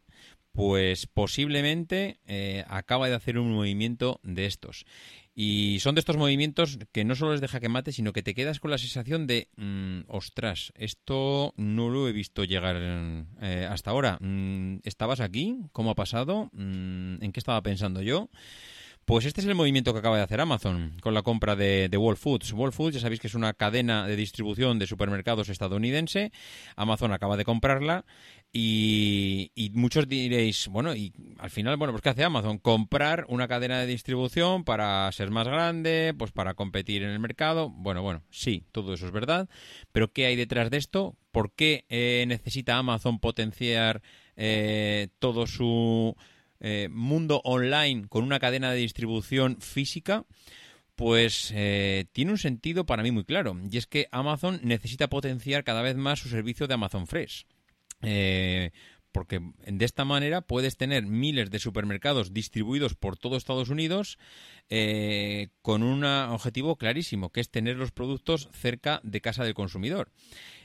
pues 0.56 1.06
posiblemente 1.06 2.18
eh, 2.26 2.64
acaba 2.68 3.10
de 3.10 3.14
hacer 3.14 3.38
un 3.38 3.52
movimiento 3.52 4.20
de 4.22 4.46
estos. 4.46 4.86
Y 5.34 5.80
son 5.80 5.94
de 5.94 5.98
estos 5.98 6.16
movimientos 6.16 6.78
que 6.92 7.04
no 7.04 7.14
solo 7.14 7.32
les 7.32 7.42
deja 7.42 7.60
que 7.60 7.68
mate, 7.68 7.92
sino 7.92 8.14
que 8.14 8.22
te 8.22 8.32
quedas 8.32 8.58
con 8.58 8.70
la 8.70 8.78
sensación 8.78 9.26
de, 9.26 9.48
mm, 9.56 10.04
ostras, 10.08 10.72
esto 10.76 11.52
no 11.58 11.90
lo 11.90 12.08
he 12.08 12.12
visto 12.12 12.42
llegar 12.44 12.76
eh, 12.78 13.68
hasta 13.70 13.90
ahora. 13.90 14.16
Mm, 14.22 14.78
¿Estabas 14.82 15.20
aquí? 15.20 15.58
¿Cómo 15.72 15.90
ha 15.90 15.94
pasado? 15.94 16.48
Mm, 16.54 17.22
¿En 17.22 17.32
qué 17.32 17.40
estaba 17.40 17.62
pensando 17.62 18.00
yo? 18.00 18.30
Pues 19.04 19.24
este 19.24 19.40
es 19.40 19.46
el 19.46 19.54
movimiento 19.54 19.92
que 19.92 20.00
acaba 20.00 20.16
de 20.16 20.24
hacer 20.24 20.40
Amazon 20.40 20.96
con 21.00 21.14
la 21.14 21.22
compra 21.22 21.54
de, 21.54 21.88
de 21.88 21.96
Whole 21.96 22.16
Foods. 22.16 22.52
Whole 22.52 22.72
Foods, 22.72 22.94
ya 22.94 23.00
sabéis 23.00 23.20
que 23.20 23.28
es 23.28 23.34
una 23.34 23.52
cadena 23.52 24.04
de 24.04 24.16
distribución 24.16 24.80
de 24.80 24.88
supermercados 24.88 25.48
estadounidense. 25.48 26.32
Amazon 26.74 27.12
acaba 27.12 27.36
de 27.36 27.44
comprarla 27.44 28.04
y, 28.58 29.70
muchos 29.74 30.08
diréis, 30.08 30.68
bueno, 30.68 30.94
y 30.94 31.12
al 31.38 31.50
final, 31.50 31.76
bueno, 31.76 31.92
pues 31.92 32.02
¿qué 32.02 32.08
hace 32.08 32.24
Amazon? 32.24 32.58
Comprar 32.58 33.26
una 33.28 33.48
cadena 33.48 33.80
de 33.80 33.86
distribución 33.86 34.64
para 34.64 35.10
ser 35.12 35.30
más 35.30 35.46
grande, 35.46 36.14
pues 36.16 36.32
para 36.32 36.54
competir 36.54 37.02
en 37.02 37.10
el 37.10 37.18
mercado. 37.18 37.70
Bueno, 37.70 38.02
bueno, 38.02 38.22
sí, 38.30 38.64
todo 38.72 38.94
eso 38.94 39.06
es 39.06 39.12
verdad. 39.12 39.48
Pero 39.92 40.12
¿qué 40.12 40.26
hay 40.26 40.36
detrás 40.36 40.70
de 40.70 40.78
esto? 40.78 41.16
¿Por 41.32 41.52
qué 41.52 41.84
eh, 41.88 42.24
necesita 42.28 42.78
Amazon 42.78 43.18
potenciar 43.18 44.02
eh, 44.36 45.08
todo 45.18 45.46
su 45.46 46.16
eh, 46.60 46.88
mundo 46.90 47.42
online 47.44 48.06
con 48.08 48.24
una 48.24 48.38
cadena 48.38 48.70
de 48.70 48.78
distribución 48.78 49.60
física, 49.60 50.24
pues 50.94 51.52
eh, 51.54 52.06
tiene 52.12 52.32
un 52.32 52.38
sentido 52.38 52.86
para 52.86 53.02
mí 53.02 53.10
muy 53.10 53.24
claro. 53.24 53.56
Y 53.70 53.76
es 53.76 53.86
que 53.86 54.08
Amazon 54.10 54.60
necesita 54.62 55.08
potenciar 55.08 55.64
cada 55.64 55.82
vez 55.82 55.96
más 55.96 56.18
su 56.18 56.28
servicio 56.28 56.66
de 56.66 56.74
Amazon 56.74 57.06
Fresh. 57.06 57.46
Eh, 58.02 58.70
porque 59.12 59.40
de 59.66 59.84
esta 59.86 60.04
manera 60.04 60.42
puedes 60.42 60.76
tener 60.76 61.06
miles 61.06 61.50
de 61.50 61.58
supermercados 61.58 62.34
distribuidos 62.34 62.94
por 62.94 63.16
todo 63.16 63.38
Estados 63.38 63.70
Unidos 63.70 64.18
con 65.62 65.82
un 65.82 66.04
objetivo 66.04 66.76
clarísimo, 66.76 67.30
que 67.30 67.40
es 67.40 67.50
tener 67.50 67.76
los 67.76 67.92
productos 67.92 68.48
cerca 68.52 69.00
de 69.04 69.20
casa 69.20 69.44
del 69.44 69.54
consumidor. 69.54 70.10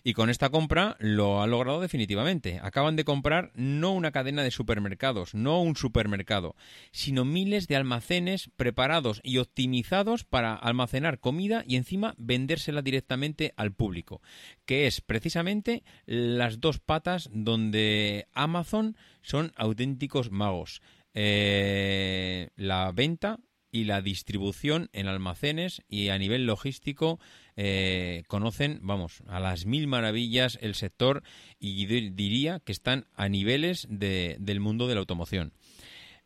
Y 0.03 0.13
con 0.13 0.31
esta 0.31 0.49
compra 0.49 0.95
lo 0.99 1.41
ha 1.41 1.47
logrado 1.47 1.79
definitivamente. 1.79 2.59
Acaban 2.63 2.95
de 2.95 3.03
comprar 3.03 3.51
no 3.53 3.91
una 3.91 4.11
cadena 4.11 4.41
de 4.41 4.49
supermercados, 4.49 5.35
no 5.35 5.61
un 5.61 5.75
supermercado, 5.75 6.55
sino 6.91 7.23
miles 7.23 7.67
de 7.67 7.75
almacenes 7.75 8.49
preparados 8.55 9.21
y 9.23 9.37
optimizados 9.37 10.23
para 10.23 10.55
almacenar 10.55 11.19
comida 11.19 11.63
y 11.67 11.75
encima 11.75 12.15
vendérsela 12.17 12.81
directamente 12.81 13.53
al 13.57 13.73
público, 13.73 14.21
que 14.65 14.87
es 14.87 15.01
precisamente 15.01 15.83
las 16.05 16.59
dos 16.59 16.79
patas 16.79 17.29
donde 17.31 18.27
Amazon 18.33 18.97
son 19.21 19.51
auténticos 19.55 20.31
magos. 20.31 20.81
Eh, 21.13 22.49
la 22.55 22.91
venta 22.93 23.39
y 23.71 23.85
la 23.85 24.01
distribución 24.01 24.89
en 24.93 25.07
almacenes 25.07 25.81
y 25.87 26.09
a 26.09 26.17
nivel 26.17 26.45
logístico 26.45 27.19
eh, 27.55 28.23
conocen, 28.27 28.79
vamos, 28.81 29.23
a 29.27 29.39
las 29.39 29.65
mil 29.65 29.87
maravillas 29.87 30.57
el 30.61 30.75
sector 30.75 31.23
y 31.59 31.85
diría 31.85 32.59
que 32.59 32.71
están 32.71 33.05
a 33.15 33.29
niveles 33.29 33.87
del 33.89 34.59
mundo 34.59 34.87
de 34.87 34.95
la 34.95 34.99
automoción. 34.99 35.53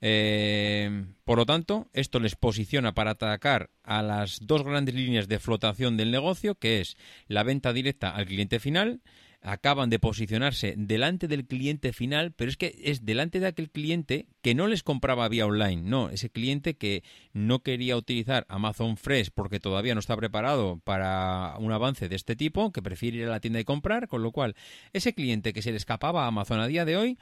Eh, 0.02 1.06
por 1.24 1.38
lo 1.38 1.46
tanto, 1.46 1.88
esto 1.94 2.20
les 2.20 2.36
posiciona 2.36 2.94
para 2.94 3.12
atacar 3.12 3.70
a 3.84 4.02
las 4.02 4.40
dos 4.42 4.64
grandes 4.64 4.94
líneas 4.94 5.28
de 5.28 5.40
flotación 5.40 5.98
del 5.98 6.12
negocio, 6.12 6.56
que 6.56 6.82
es 6.82 6.98
la 7.28 7.44
venta 7.44 7.74
directa 7.74 8.10
al 8.10 8.26
cliente 8.26 8.60
final 8.60 9.02
acaban 9.46 9.90
de 9.90 10.00
posicionarse 10.00 10.74
delante 10.76 11.28
del 11.28 11.46
cliente 11.46 11.94
final, 11.94 12.32
pero 12.32 12.50
es 12.50 12.58
que 12.58 12.76
es 12.84 13.06
delante 13.06 13.40
de 13.40 13.48
aquel 13.48 13.70
cliente 13.70 14.28
que 14.42 14.56
no 14.56 14.68
les 14.68 14.84
compraba 14.84 15.30
vía 15.30 15.46
online, 15.46 15.84
no, 15.84 16.10
ese 16.10 16.30
cliente 16.30 16.76
que 16.76 17.04
no 17.34 17.60
quería 17.60 17.96
utilizar 17.96 18.46
Amazon 18.50 18.98
Fresh 18.98 19.30
porque 19.34 19.60
todavía 19.60 19.94
no 19.94 20.00
está 20.00 20.18
preparado 20.18 20.80
para 20.84 21.56
un 21.60 21.72
avance 21.72 22.10
de 22.10 22.16
este 22.16 22.36
tipo, 22.36 22.72
que 22.72 22.82
prefiere 22.82 23.18
ir 23.18 23.26
a 23.26 23.32
la 23.32 23.40
tienda 23.40 23.60
y 23.60 23.64
comprar, 23.64 24.08
con 24.08 24.24
lo 24.24 24.32
cual 24.32 24.56
ese 24.94 25.14
cliente 25.14 25.54
que 25.54 25.62
se 25.62 25.72
le 25.72 25.78
escapaba 25.78 26.26
a 26.26 26.28
Amazon 26.28 26.60
a 26.60 26.68
día 26.68 26.86
de 26.86 26.98
hoy 26.98 27.18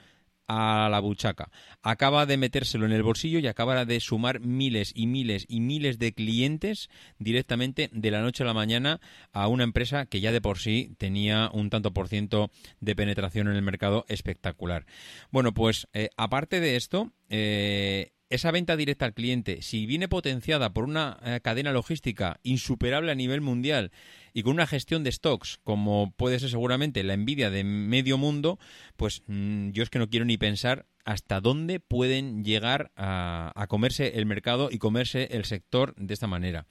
a 0.47 0.87
la 0.89 0.99
buchaca. 0.99 1.49
Acaba 1.81 2.25
de 2.25 2.37
metérselo 2.37 2.85
en 2.85 2.91
el 2.91 3.03
bolsillo 3.03 3.39
y 3.39 3.47
acaba 3.47 3.85
de 3.85 3.99
sumar 3.99 4.39
miles 4.39 4.91
y 4.95 5.07
miles 5.07 5.45
y 5.47 5.59
miles 5.59 5.99
de 5.99 6.13
clientes 6.13 6.89
directamente 7.19 7.89
de 7.91 8.11
la 8.11 8.21
noche 8.21 8.43
a 8.43 8.47
la 8.47 8.53
mañana 8.53 8.99
a 9.31 9.47
una 9.47 9.63
empresa 9.63 10.05
que 10.05 10.21
ya 10.21 10.31
de 10.31 10.41
por 10.41 10.59
sí 10.59 10.95
tenía 10.97 11.49
un 11.53 11.69
tanto 11.69 11.93
por 11.93 12.07
ciento 12.07 12.51
de 12.79 12.95
penetración 12.95 13.47
en 13.47 13.55
el 13.55 13.61
mercado 13.61 14.05
espectacular. 14.07 14.85
Bueno, 15.31 15.53
pues 15.53 15.87
eh, 15.93 16.09
aparte 16.17 16.59
de 16.59 16.75
esto, 16.75 17.11
eh, 17.29 18.11
esa 18.33 18.49
venta 18.49 18.75
directa 18.75 19.05
al 19.05 19.13
cliente, 19.13 19.61
si 19.61 19.85
viene 19.85 20.07
potenciada 20.07 20.73
por 20.73 20.85
una 20.85 21.19
eh, 21.23 21.39
cadena 21.43 21.71
logística 21.71 22.39
insuperable 22.41 23.11
a 23.11 23.15
nivel 23.15 23.41
mundial 23.41 23.91
y 24.33 24.41
con 24.41 24.53
una 24.53 24.65
gestión 24.65 25.03
de 25.03 25.11
stocks 25.11 25.59
como 25.63 26.13
puede 26.17 26.39
ser 26.39 26.49
seguramente 26.49 27.03
la 27.03 27.13
envidia 27.13 27.51
de 27.51 27.63
medio 27.63 28.17
mundo, 28.17 28.57
pues 28.97 29.21
mm, 29.27 29.69
yo 29.69 29.83
es 29.83 29.91
que 29.91 29.99
no 29.99 30.09
quiero 30.09 30.25
ni 30.25 30.37
pensar 30.37 30.87
hasta 31.05 31.41
dónde 31.41 31.79
pueden 31.79 32.43
llegar 32.43 32.91
a, 32.95 33.65
comerse 33.69 34.17
el 34.17 34.25
mercado 34.25 34.69
y 34.71 34.79
comerse 34.79 35.27
el 35.31 35.45
sector 35.45 35.93
de 35.95 36.13
esta 36.13 36.27
manera. 36.27 36.65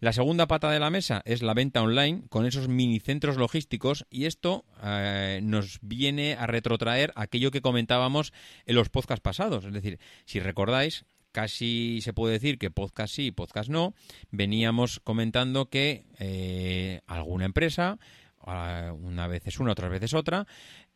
La 0.00 0.14
segunda 0.14 0.48
pata 0.48 0.70
de 0.70 0.80
la 0.80 0.88
mesa 0.88 1.20
es 1.26 1.42
la 1.42 1.52
venta 1.52 1.82
online 1.82 2.22
con 2.30 2.46
esos 2.46 2.68
mini 2.68 3.00
centros 3.00 3.36
logísticos 3.36 4.06
y 4.08 4.24
esto 4.24 4.64
eh, 4.82 5.40
nos 5.42 5.78
viene 5.82 6.36
a 6.36 6.46
retrotraer 6.46 7.12
aquello 7.16 7.50
que 7.50 7.60
comentábamos 7.60 8.32
en 8.64 8.76
los 8.76 8.88
podcasts 8.88 9.20
pasados. 9.20 9.66
Es 9.66 9.74
decir, 9.74 10.00
si 10.24 10.40
recordáis, 10.40 11.04
casi 11.32 12.00
se 12.00 12.14
puede 12.14 12.32
decir 12.32 12.58
que 12.58 12.70
podcast 12.70 13.14
sí, 13.14 13.30
podcast 13.30 13.68
no, 13.68 13.92
veníamos 14.30 15.00
comentando 15.00 15.68
que 15.68 16.06
eh, 16.18 17.02
alguna 17.06 17.44
empresa, 17.44 17.98
ah, 18.40 18.94
una 18.98 19.26
vez 19.26 19.46
es 19.48 19.60
una, 19.60 19.72
otras 19.72 19.90
veces 19.90 20.14
otra, 20.14 20.46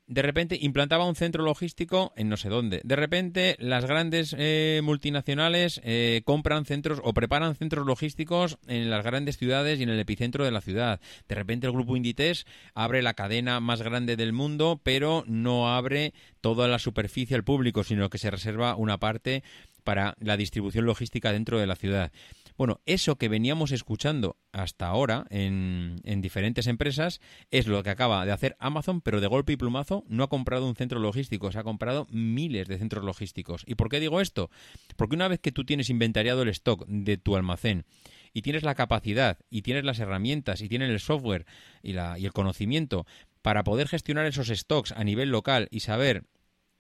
de 0.06 0.22
repente 0.22 0.58
implantaba 0.60 1.06
un 1.06 1.14
centro 1.14 1.44
logístico 1.44 2.12
en 2.16 2.28
no 2.28 2.36
sé 2.36 2.48
dónde. 2.48 2.80
De 2.84 2.96
repente 2.96 3.56
las 3.58 3.86
grandes 3.86 4.34
eh, 4.38 4.80
multinacionales 4.84 5.80
eh, 5.84 6.22
compran 6.24 6.66
centros 6.66 7.00
o 7.02 7.14
preparan 7.14 7.54
centros 7.54 7.86
logísticos 7.86 8.58
en 8.66 8.90
las 8.90 9.04
grandes 9.04 9.38
ciudades 9.38 9.80
y 9.80 9.84
en 9.84 9.88
el 9.88 9.98
epicentro 9.98 10.44
de 10.44 10.50
la 10.50 10.60
ciudad. 10.60 11.00
De 11.28 11.34
repente 11.34 11.66
el 11.66 11.72
grupo 11.72 11.96
Inditex 11.96 12.44
abre 12.74 13.02
la 13.02 13.14
cadena 13.14 13.60
más 13.60 13.82
grande 13.82 14.16
del 14.16 14.32
mundo, 14.32 14.80
pero 14.82 15.24
no 15.26 15.74
abre 15.74 16.12
toda 16.40 16.68
la 16.68 16.78
superficie 16.78 17.36
al 17.36 17.44
público, 17.44 17.82
sino 17.82 18.10
que 18.10 18.18
se 18.18 18.30
reserva 18.30 18.76
una 18.76 18.98
parte 18.98 19.42
para 19.84 20.16
la 20.18 20.36
distribución 20.36 20.86
logística 20.86 21.32
dentro 21.32 21.58
de 21.58 21.66
la 21.66 21.76
ciudad. 21.76 22.10
Bueno, 22.56 22.80
eso 22.86 23.16
que 23.16 23.28
veníamos 23.28 23.72
escuchando 23.72 24.36
hasta 24.52 24.86
ahora 24.86 25.26
en, 25.30 26.00
diferentes 26.22 26.68
empresas 26.68 27.20
es 27.50 27.66
lo 27.66 27.82
que 27.82 27.90
acaba 27.90 28.24
de 28.24 28.30
hacer 28.30 28.56
Amazon, 28.60 29.00
pero 29.00 29.20
de 29.20 29.26
golpe 29.26 29.52
y 29.52 29.56
plumazo 29.56 30.04
no 30.08 30.22
ha 30.22 30.28
comprado 30.28 30.68
un 30.68 30.76
centro 30.76 31.00
logístico, 31.00 31.50
se 31.50 31.58
ha 31.58 31.64
comprado 31.64 32.06
miles 32.10 32.68
de 32.68 32.78
centros 32.78 33.04
logísticos. 33.04 33.64
¿Y 33.66 33.74
por 33.74 33.88
qué 33.88 33.98
digo 33.98 34.20
esto? 34.20 34.50
Porque 34.96 35.16
una 35.16 35.26
vez 35.26 35.40
que 35.40 35.50
tú 35.50 35.64
tienes 35.64 35.90
inventariado 35.90 36.42
el 36.42 36.48
stock 36.50 36.86
de 36.86 37.16
tu 37.16 37.34
almacén 37.34 37.86
y 38.32 38.42
tienes 38.42 38.62
la 38.62 38.76
capacidad 38.76 39.38
y 39.50 39.62
tienes 39.62 39.84
las 39.84 39.98
herramientas 39.98 40.60
y 40.60 40.68
tienes 40.68 40.90
el 40.90 41.00
software 41.00 41.46
y, 41.82 41.92
y 41.92 42.24
el 42.24 42.32
conocimiento 42.32 43.04
para 43.42 43.64
poder 43.64 43.88
gestionar 43.88 44.26
esos 44.26 44.48
stocks 44.48 44.92
a 44.92 45.02
nivel 45.02 45.30
local 45.30 45.66
y 45.72 45.80
saber 45.80 46.24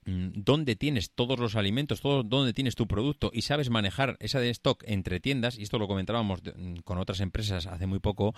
dónde 0.06 0.76
tienes 0.76 1.10
todos 1.10 1.38
los 1.38 1.56
alimentos, 1.56 2.00
todo, 2.00 2.22
dónde 2.22 2.52
tienes 2.52 2.74
tu 2.74 2.86
producto 2.86 3.30
y 3.32 3.42
sabes 3.42 3.70
manejar 3.70 4.16
esa 4.20 4.40
de 4.40 4.50
stock 4.50 4.82
entre 4.86 5.20
tiendas, 5.20 5.58
y 5.58 5.62
esto 5.62 5.78
lo 5.78 5.88
comentábamos 5.88 6.40
mm, 6.42 6.76
con 6.84 6.98
otras 6.98 7.20
empresas 7.20 7.66
hace 7.66 7.86
muy 7.86 7.98
poco, 7.98 8.34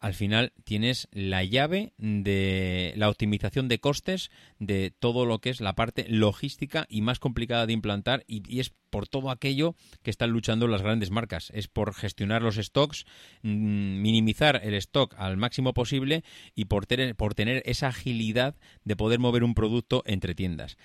al 0.00 0.14
final 0.14 0.52
tienes 0.64 1.08
la 1.12 1.42
llave 1.42 1.92
de 1.98 2.92
la 2.96 3.08
optimización 3.08 3.68
de 3.68 3.80
costes 3.80 4.30
de 4.58 4.92
todo 4.96 5.26
lo 5.26 5.40
que 5.40 5.50
es 5.50 5.60
la 5.60 5.74
parte 5.74 6.06
logística 6.08 6.86
y 6.88 7.00
más 7.02 7.18
complicada 7.18 7.66
de 7.66 7.72
implantar 7.72 8.24
y, 8.26 8.60
es 8.60 8.72
por 8.90 9.08
todo 9.08 9.30
aquello 9.30 9.74
que 10.02 10.10
están 10.10 10.30
luchando 10.30 10.66
las 10.66 10.82
grandes 10.82 11.10
marcas. 11.10 11.50
Es 11.54 11.68
por 11.68 11.94
gestionar 11.94 12.42
los 12.42 12.56
stocks, 12.56 13.04
mm, 13.42 14.00
minimizar 14.00 14.60
el 14.64 14.74
stock 14.74 15.14
al 15.18 15.36
máximo 15.36 15.74
posible 15.74 16.24
y 16.54 16.66
por 16.66 16.86
tener, 16.86 17.14
por 17.16 17.34
tener 17.34 17.62
esa 17.66 17.88
agilidad 17.88 18.56
de 18.84 18.96
poder 18.96 19.18
mover 19.18 19.44
un 19.44 19.54
producto 19.54 20.02
entre 20.06 20.34
tiendas 20.34 20.76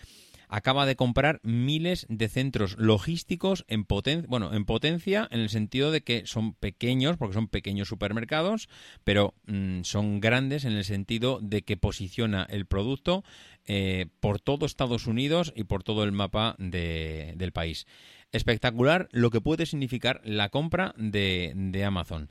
acaba 0.54 0.86
de 0.86 0.96
comprar 0.96 1.40
miles 1.42 2.06
de 2.10 2.30
centros 2.30 2.78
logísticos 2.78 3.66
en 3.68 3.86
potencia, 3.86 4.28
bueno, 4.30 4.54
en 4.54 4.66
potencia 4.66 5.28
en 5.32 5.40
el 5.40 5.50
sentido 5.50 5.90
de 5.90 6.04
que 6.04 6.28
son 6.28 6.54
pequeños, 6.54 7.18
porque 7.18 7.34
son 7.34 7.48
pequeños 7.48 7.88
supermercados, 7.88 8.70
pero 9.04 9.34
mm, 9.48 9.82
son 9.82 10.20
grandes 10.20 10.64
en 10.66 10.74
el 10.74 10.86
sentido 10.86 11.40
de 11.42 11.64
que 11.64 11.76
posiciona 11.76 12.46
el 12.48 12.68
producto 12.68 13.24
eh, 13.66 14.06
por 14.20 14.40
todo 14.40 14.68
Estados 14.68 15.08
Unidos 15.08 15.52
y 15.56 15.64
por 15.64 15.82
todo 15.82 16.04
el 16.04 16.12
mapa 16.12 16.56
del 16.60 17.52
país. 17.52 17.88
Espectacular 18.32 19.10
lo 19.12 19.32
que 19.32 19.42
puede 19.42 19.66
significar 19.66 20.22
la 20.24 20.50
compra 20.50 20.94
de, 20.98 21.54
de 21.56 21.84
Amazon. 21.84 22.30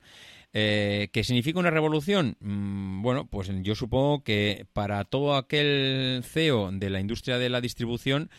Eh, 0.53 1.09
¿Qué 1.11 1.23
significa 1.23 1.59
una 1.59 1.71
revolución? 1.71 2.37
Mm, 2.39 3.01
bueno, 3.01 3.27
pues 3.27 3.49
yo 3.63 3.75
supongo 3.75 4.23
que 4.23 4.67
para 4.73 5.03
todo 5.03 5.35
aquel 5.35 6.23
CEO 6.23 6.71
de 6.71 6.89
la 6.89 6.99
industria 6.99 7.39
de 7.39 7.49
la 7.49 7.59
distribución, 7.59 8.29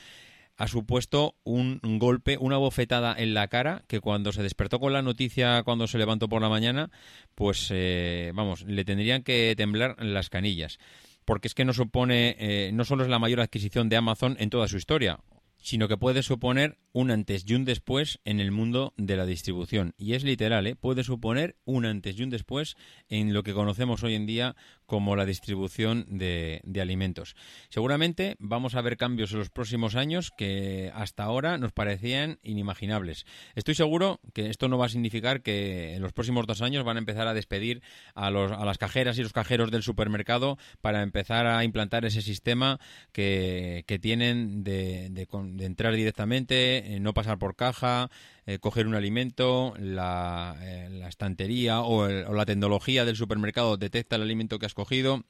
ha 0.56 0.68
supuesto 0.68 1.34
un 1.44 1.80
golpe, 1.98 2.38
una 2.38 2.56
bofetada 2.56 3.14
en 3.18 3.34
la 3.34 3.48
cara 3.48 3.82
que 3.88 4.00
cuando 4.00 4.32
se 4.32 4.42
despertó 4.42 4.78
con 4.78 4.92
la 4.92 5.02
noticia, 5.02 5.62
cuando 5.64 5.86
se 5.86 5.98
levantó 5.98 6.28
por 6.28 6.40
la 6.40 6.48
mañana, 6.48 6.90
pues 7.34 7.68
eh, 7.70 8.30
vamos, 8.34 8.62
le 8.62 8.84
tendrían 8.84 9.22
que 9.22 9.54
temblar 9.56 9.96
las 10.02 10.30
canillas. 10.30 10.78
Porque 11.24 11.48
es 11.48 11.54
que 11.54 11.64
no 11.64 11.72
supone, 11.72 12.36
eh, 12.38 12.70
no 12.72 12.84
solo 12.84 13.02
es 13.02 13.08
la 13.08 13.18
mayor 13.18 13.40
adquisición 13.40 13.88
de 13.88 13.96
Amazon 13.96 14.36
en 14.38 14.50
toda 14.50 14.68
su 14.68 14.76
historia, 14.76 15.18
sino 15.64 15.88
que 15.88 15.96
puede 15.96 16.22
suponer 16.22 16.76
un 16.92 17.10
antes 17.10 17.44
y 17.48 17.54
un 17.54 17.64
después 17.64 18.20
en 18.24 18.38
el 18.38 18.52
mundo 18.52 18.92
de 18.98 19.16
la 19.16 19.24
distribución. 19.24 19.94
Y 19.96 20.12
es 20.12 20.22
literal, 20.22 20.66
¿eh? 20.66 20.76
puede 20.76 21.02
suponer 21.02 21.56
un 21.64 21.86
antes 21.86 22.18
y 22.18 22.22
un 22.22 22.28
después 22.28 22.76
en 23.08 23.32
lo 23.32 23.42
que 23.42 23.54
conocemos 23.54 24.02
hoy 24.04 24.14
en 24.14 24.26
día 24.26 24.54
como 24.86 25.16
la 25.16 25.24
distribución 25.24 26.06
de, 26.08 26.60
alimentos. 26.80 27.34
Seguramente 27.70 28.36
vamos 28.38 28.74
a 28.74 28.82
ver 28.82 28.98
cambios 28.98 29.32
en 29.32 29.38
los 29.38 29.48
próximos 29.48 29.96
años 29.96 30.30
que 30.36 30.92
hasta 30.94 31.24
ahora 31.24 31.56
nos 31.56 31.72
parecían 31.72 32.38
inimaginables. 32.42 33.24
Estoy 33.54 33.74
seguro 33.74 34.20
que 34.34 34.50
esto 34.50 34.68
no 34.68 34.76
va 34.76 34.86
a 34.86 34.90
significar 34.90 35.40
que 35.40 35.94
en 35.94 36.02
los 36.02 36.12
próximos 36.12 36.46
dos 36.46 36.60
años 36.60 36.84
van 36.84 36.96
a 36.96 37.00
empezar 37.00 37.26
a 37.26 37.32
despedir 37.32 37.82
a, 38.14 38.30
los, 38.30 38.52
a 38.52 38.66
las 38.66 38.76
cajeras 38.76 39.18
y 39.18 39.22
los 39.22 39.32
cajeros 39.32 39.70
del 39.70 39.82
supermercado 39.82 40.58
para 40.82 41.02
empezar 41.02 41.46
a 41.46 41.64
implantar 41.64 42.04
ese 42.04 42.20
sistema 42.20 42.78
que, 43.12 43.82
tienen 44.02 44.64
de, 44.64 45.08
de 45.10 45.26
de 45.54 45.66
entrar 45.66 45.94
directamente, 45.94 46.94
eh, 46.94 47.00
no 47.00 47.14
pasar 47.14 47.38
por 47.38 47.56
caja, 47.56 48.10
eh, 48.46 48.58
coger 48.58 48.86
un 48.86 48.94
alimento, 48.94 49.74
la, 49.78 50.56
eh, 50.60 51.02
estantería 51.08 51.80
o, 51.80 52.08
la 52.08 52.46
tecnología 52.46 53.04
del 53.04 53.16
supermercado 53.16 53.76
detecta 53.76 54.16
el 54.16 54.22
alimento 54.22 54.58
que 54.58 54.66
has 54.66 54.74
cogido 54.74 55.24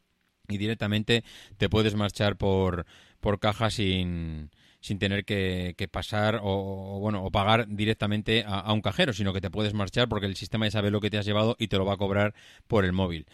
y 0.48 0.58
directamente 0.58 1.24
te 1.56 1.68
puedes 1.68 1.94
marchar 1.94 2.36
por, 2.36 2.86
por 3.20 3.38
caja 3.40 3.70
sin, 3.70 4.50
sin 4.80 4.98
tener 4.98 5.24
que, 5.24 5.88
pasar 5.90 6.40
o, 6.42 6.98
bueno 7.00 7.24
o 7.24 7.30
pagar 7.30 7.66
directamente 7.68 8.44
a, 8.46 8.70
un 8.72 8.82
cajero, 8.82 9.14
sino 9.14 9.32
que 9.32 9.40
te 9.40 9.50
puedes 9.50 9.72
marchar 9.72 10.08
porque 10.08 10.26
el 10.26 10.36
sistema 10.36 10.66
ya 10.66 10.72
sabe 10.72 10.90
lo 10.90 11.00
que 11.00 11.08
te 11.08 11.16
has 11.16 11.24
llevado 11.24 11.56
y 11.58 11.68
te 11.68 11.78
lo 11.78 11.86
va 11.86 11.94
a 11.94 11.96
cobrar 11.96 12.34
por 12.66 12.84
el 12.84 12.92
móvil. 12.92 13.26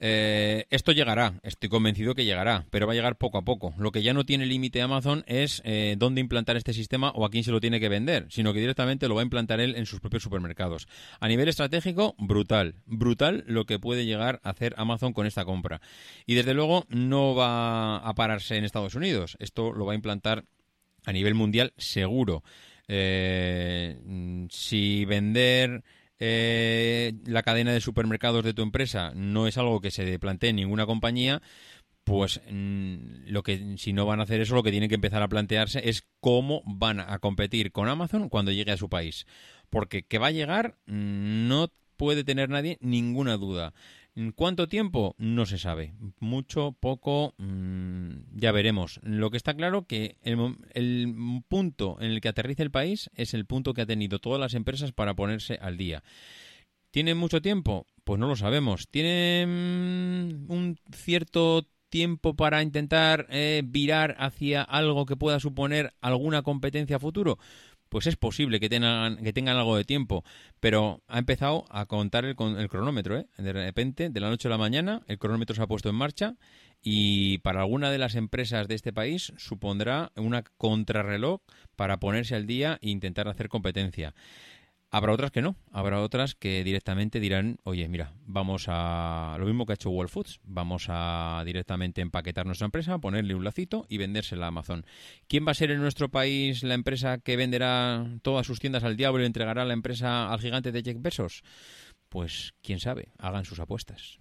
Eh, 0.00 0.66
esto 0.70 0.92
llegará, 0.92 1.34
estoy 1.42 1.68
convencido 1.68 2.14
que 2.14 2.24
llegará, 2.24 2.66
pero 2.70 2.86
va 2.86 2.92
a 2.92 2.96
llegar 2.96 3.16
poco 3.16 3.38
a 3.38 3.42
poco. 3.42 3.74
Lo 3.78 3.92
que 3.92 4.02
ya 4.02 4.12
no 4.12 4.24
tiene 4.24 4.46
límite 4.46 4.82
Amazon 4.82 5.24
es 5.26 5.62
eh, 5.64 5.96
dónde 5.98 6.20
implantar 6.20 6.56
este 6.56 6.72
sistema 6.72 7.10
o 7.10 7.24
a 7.24 7.30
quién 7.30 7.44
se 7.44 7.50
lo 7.50 7.60
tiene 7.60 7.80
que 7.80 7.88
vender, 7.88 8.26
sino 8.30 8.52
que 8.52 8.60
directamente 8.60 9.08
lo 9.08 9.14
va 9.14 9.22
a 9.22 9.24
implantar 9.24 9.60
él 9.60 9.76
en 9.76 9.86
sus 9.86 10.00
propios 10.00 10.22
supermercados. 10.22 10.88
A 11.20 11.28
nivel 11.28 11.48
estratégico, 11.48 12.14
brutal, 12.18 12.76
brutal 12.86 13.44
lo 13.46 13.66
que 13.66 13.78
puede 13.78 14.06
llegar 14.06 14.40
a 14.42 14.50
hacer 14.50 14.74
Amazon 14.76 15.12
con 15.12 15.26
esta 15.26 15.44
compra. 15.44 15.80
Y 16.26 16.34
desde 16.34 16.54
luego 16.54 16.84
no 16.88 17.34
va 17.34 17.98
a 17.98 18.14
pararse 18.14 18.56
en 18.56 18.64
Estados 18.64 18.94
Unidos, 18.94 19.36
esto 19.40 19.72
lo 19.72 19.86
va 19.86 19.92
a 19.92 19.96
implantar 19.96 20.44
a 21.04 21.12
nivel 21.12 21.34
mundial 21.34 21.72
seguro. 21.76 22.42
Eh, 22.88 23.96
si 24.50 25.04
vender 25.04 25.82
eh, 26.26 27.12
la 27.26 27.42
cadena 27.42 27.72
de 27.72 27.82
supermercados 27.82 28.42
de 28.44 28.54
tu 28.54 28.62
empresa 28.62 29.12
no 29.14 29.46
es 29.46 29.58
algo 29.58 29.82
que 29.82 29.90
se 29.90 30.18
plantee 30.18 30.50
en 30.50 30.56
ninguna 30.56 30.86
compañía, 30.86 31.42
pues 32.04 32.40
mm, 32.50 33.26
lo 33.26 33.42
que 33.42 33.76
si 33.76 33.92
no 33.92 34.06
van 34.06 34.20
a 34.20 34.22
hacer 34.22 34.40
eso, 34.40 34.54
lo 34.54 34.62
que 34.62 34.70
tienen 34.70 34.88
que 34.88 34.94
empezar 34.94 35.22
a 35.22 35.28
plantearse 35.28 35.86
es 35.86 36.06
cómo 36.20 36.62
van 36.64 37.00
a 37.00 37.18
competir 37.18 37.72
con 37.72 37.88
Amazon 37.88 38.30
cuando 38.30 38.52
llegue 38.52 38.72
a 38.72 38.78
su 38.78 38.88
país. 38.88 39.26
Porque 39.68 40.02
que 40.02 40.18
va 40.18 40.28
a 40.28 40.30
llegar 40.30 40.78
mm, 40.86 41.46
no 41.46 41.68
puede 41.98 42.24
tener 42.24 42.48
nadie 42.48 42.78
ninguna 42.80 43.36
duda. 43.36 43.74
¿En 44.16 44.30
cuánto 44.30 44.68
tiempo? 44.68 45.16
No 45.18 45.44
se 45.44 45.58
sabe. 45.58 45.94
Mucho, 46.20 46.76
poco, 46.78 47.34
mm, 47.38 48.38
ya 48.38 48.52
veremos. 48.52 49.00
Lo 49.02 49.30
que 49.30 49.36
está 49.36 49.54
claro 49.54 49.86
que 49.86 50.16
el, 50.22 51.42
punto 51.48 51.96
en 52.00 52.12
el 52.12 52.20
que 52.20 52.28
aterriza 52.28 52.62
el 52.62 52.70
país 52.70 53.10
es 53.16 53.34
el 53.34 53.44
punto 53.44 53.74
que 53.74 53.82
ha 53.82 53.86
tenido 53.86 54.20
todas 54.20 54.38
las 54.38 54.54
empresas 54.54 54.92
para 54.92 55.14
ponerse 55.14 55.58
al 55.60 55.76
día. 55.76 56.04
¿Tiene 56.92 57.16
mucho 57.16 57.42
tiempo? 57.42 57.86
Pues 58.04 58.20
no 58.20 58.28
lo 58.28 58.36
sabemos. 58.36 58.88
¿Tiene 58.88 59.46
mm, 59.46 60.50
un 60.50 60.78
cierto 60.92 61.66
tiempo 61.88 62.34
para 62.34 62.62
intentar 62.62 63.26
eh, 63.30 63.62
virar 63.64 64.14
hacia 64.18 64.62
algo 64.62 65.06
que 65.06 65.16
pueda 65.16 65.40
suponer 65.40 65.92
alguna 66.00 66.42
competencia 66.42 67.00
futuro? 67.00 67.38
Pues 67.94 68.08
es 68.08 68.16
posible 68.16 68.58
que 68.58 68.68
tengan, 68.68 69.18
que 69.18 69.32
tengan 69.32 69.56
algo 69.56 69.76
de 69.76 69.84
tiempo, 69.84 70.24
pero 70.58 71.04
ha 71.06 71.16
empezado 71.16 71.64
a 71.70 71.86
contar 71.86 72.24
el, 72.24 72.34
el 72.58 72.68
cronómetro. 72.68 73.16
¿eh? 73.16 73.28
De 73.38 73.52
repente, 73.52 74.10
de 74.10 74.18
la 74.18 74.30
noche 74.30 74.48
a 74.48 74.50
la 74.50 74.58
mañana, 74.58 75.02
el 75.06 75.16
cronómetro 75.16 75.54
se 75.54 75.62
ha 75.62 75.68
puesto 75.68 75.90
en 75.90 75.94
marcha 75.94 76.34
y 76.82 77.38
para 77.38 77.60
alguna 77.60 77.92
de 77.92 77.98
las 77.98 78.16
empresas 78.16 78.66
de 78.66 78.74
este 78.74 78.92
país 78.92 79.32
supondrá 79.36 80.10
una 80.16 80.42
contrarreloj 80.42 81.42
para 81.76 82.00
ponerse 82.00 82.34
al 82.34 82.48
día 82.48 82.80
e 82.82 82.90
intentar 82.90 83.28
hacer 83.28 83.48
competencia. 83.48 84.12
Habrá 84.96 85.12
otras 85.12 85.32
que 85.32 85.42
no, 85.42 85.56
habrá 85.72 86.00
otras 86.00 86.36
que 86.36 86.62
directamente 86.62 87.18
dirán, 87.18 87.58
oye, 87.64 87.88
mira, 87.88 88.12
vamos 88.26 88.66
a 88.68 89.34
lo 89.40 89.44
mismo 89.44 89.66
que 89.66 89.72
ha 89.72 89.74
hecho 89.74 89.90
World 89.90 90.08
Foods, 90.08 90.38
vamos 90.44 90.86
a 90.88 91.42
directamente 91.44 92.00
empaquetar 92.00 92.46
nuestra 92.46 92.66
empresa, 92.66 92.98
ponerle 92.98 93.34
un 93.34 93.42
lacito 93.42 93.86
y 93.88 93.98
vendérsela 93.98 94.44
a 94.44 94.48
Amazon. 94.50 94.86
¿Quién 95.26 95.44
va 95.44 95.50
a 95.50 95.54
ser 95.54 95.72
en 95.72 95.80
nuestro 95.80 96.10
país 96.10 96.62
la 96.62 96.74
empresa 96.74 97.18
que 97.18 97.36
venderá 97.36 98.06
todas 98.22 98.46
sus 98.46 98.60
tiendas 98.60 98.84
al 98.84 98.96
diablo 98.96 99.24
y 99.24 99.26
entregará 99.26 99.64
la 99.64 99.74
empresa 99.74 100.32
al 100.32 100.38
gigante 100.38 100.70
de 100.70 100.84
Jack 100.84 101.02
Besos? 101.02 101.42
Pues 102.08 102.54
quién 102.62 102.78
sabe, 102.78 103.08
hagan 103.18 103.44
sus 103.44 103.58
apuestas. 103.58 104.20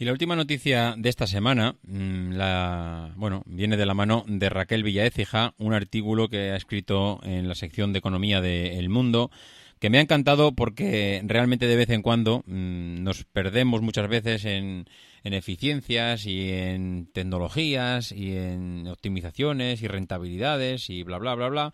Y 0.00 0.04
la 0.04 0.12
última 0.12 0.36
noticia 0.36 0.94
de 0.96 1.08
esta 1.08 1.26
semana, 1.26 1.74
mm, 1.82 2.30
la, 2.34 3.12
bueno, 3.16 3.42
viene 3.46 3.76
de 3.76 3.84
la 3.84 3.94
mano 3.94 4.24
de 4.28 4.48
Raquel 4.48 4.84
Villaécija, 4.84 5.54
un 5.58 5.74
artículo 5.74 6.28
que 6.28 6.52
ha 6.52 6.56
escrito 6.56 7.18
en 7.24 7.48
la 7.48 7.56
sección 7.56 7.92
de 7.92 7.98
economía 7.98 8.40
de 8.40 8.78
El 8.78 8.90
Mundo, 8.90 9.32
que 9.80 9.90
me 9.90 9.98
ha 9.98 10.00
encantado 10.00 10.52
porque 10.52 11.20
realmente 11.24 11.66
de 11.66 11.74
vez 11.74 11.90
en 11.90 12.02
cuando 12.02 12.44
mm, 12.46 13.02
nos 13.02 13.24
perdemos 13.24 13.82
muchas 13.82 14.08
veces 14.08 14.44
en, 14.44 14.88
en 15.24 15.34
eficiencias 15.34 16.26
y 16.26 16.48
en 16.52 17.10
tecnologías 17.12 18.12
y 18.12 18.36
en 18.36 18.86
optimizaciones 18.86 19.82
y 19.82 19.88
rentabilidades 19.88 20.90
y 20.90 21.02
bla, 21.02 21.18
bla, 21.18 21.34
bla, 21.34 21.48
bla. 21.48 21.72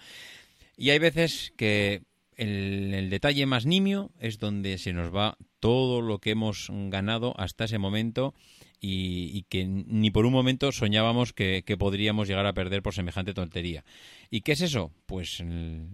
Y 0.79 0.91
hay 0.91 0.99
veces 0.99 1.53
que 1.59 2.01
el, 2.37 3.11
detalle 3.11 3.47
más 3.47 3.67
nimio 3.67 4.11
es 4.21 4.39
donde 4.39 4.79
se 4.79 4.93
nos 4.93 5.15
va 5.15 5.37
todo 5.61 6.03
lo 6.03 6.19
que 6.19 6.31
hemos 6.31 6.69
ganado 6.71 7.35
hasta 7.39 7.65
ese 7.65 7.79
momento 7.79 8.35
y, 8.81 9.45
que 9.49 9.65
ni 9.65 10.11
por 10.11 10.27
un 10.27 10.33
momento 10.33 10.71
soñábamos 10.71 11.33
que, 11.33 11.63
podríamos 11.79 12.29
llegar 12.29 12.45
a 12.47 12.53
perder 12.53 12.83
por 12.83 12.95
semejante 12.95 13.33
tontería. 13.33 13.85
¿Y 14.31 14.43
qué 14.43 14.53
es 14.53 14.61
eso? 14.61 14.93
Pues 15.07 15.43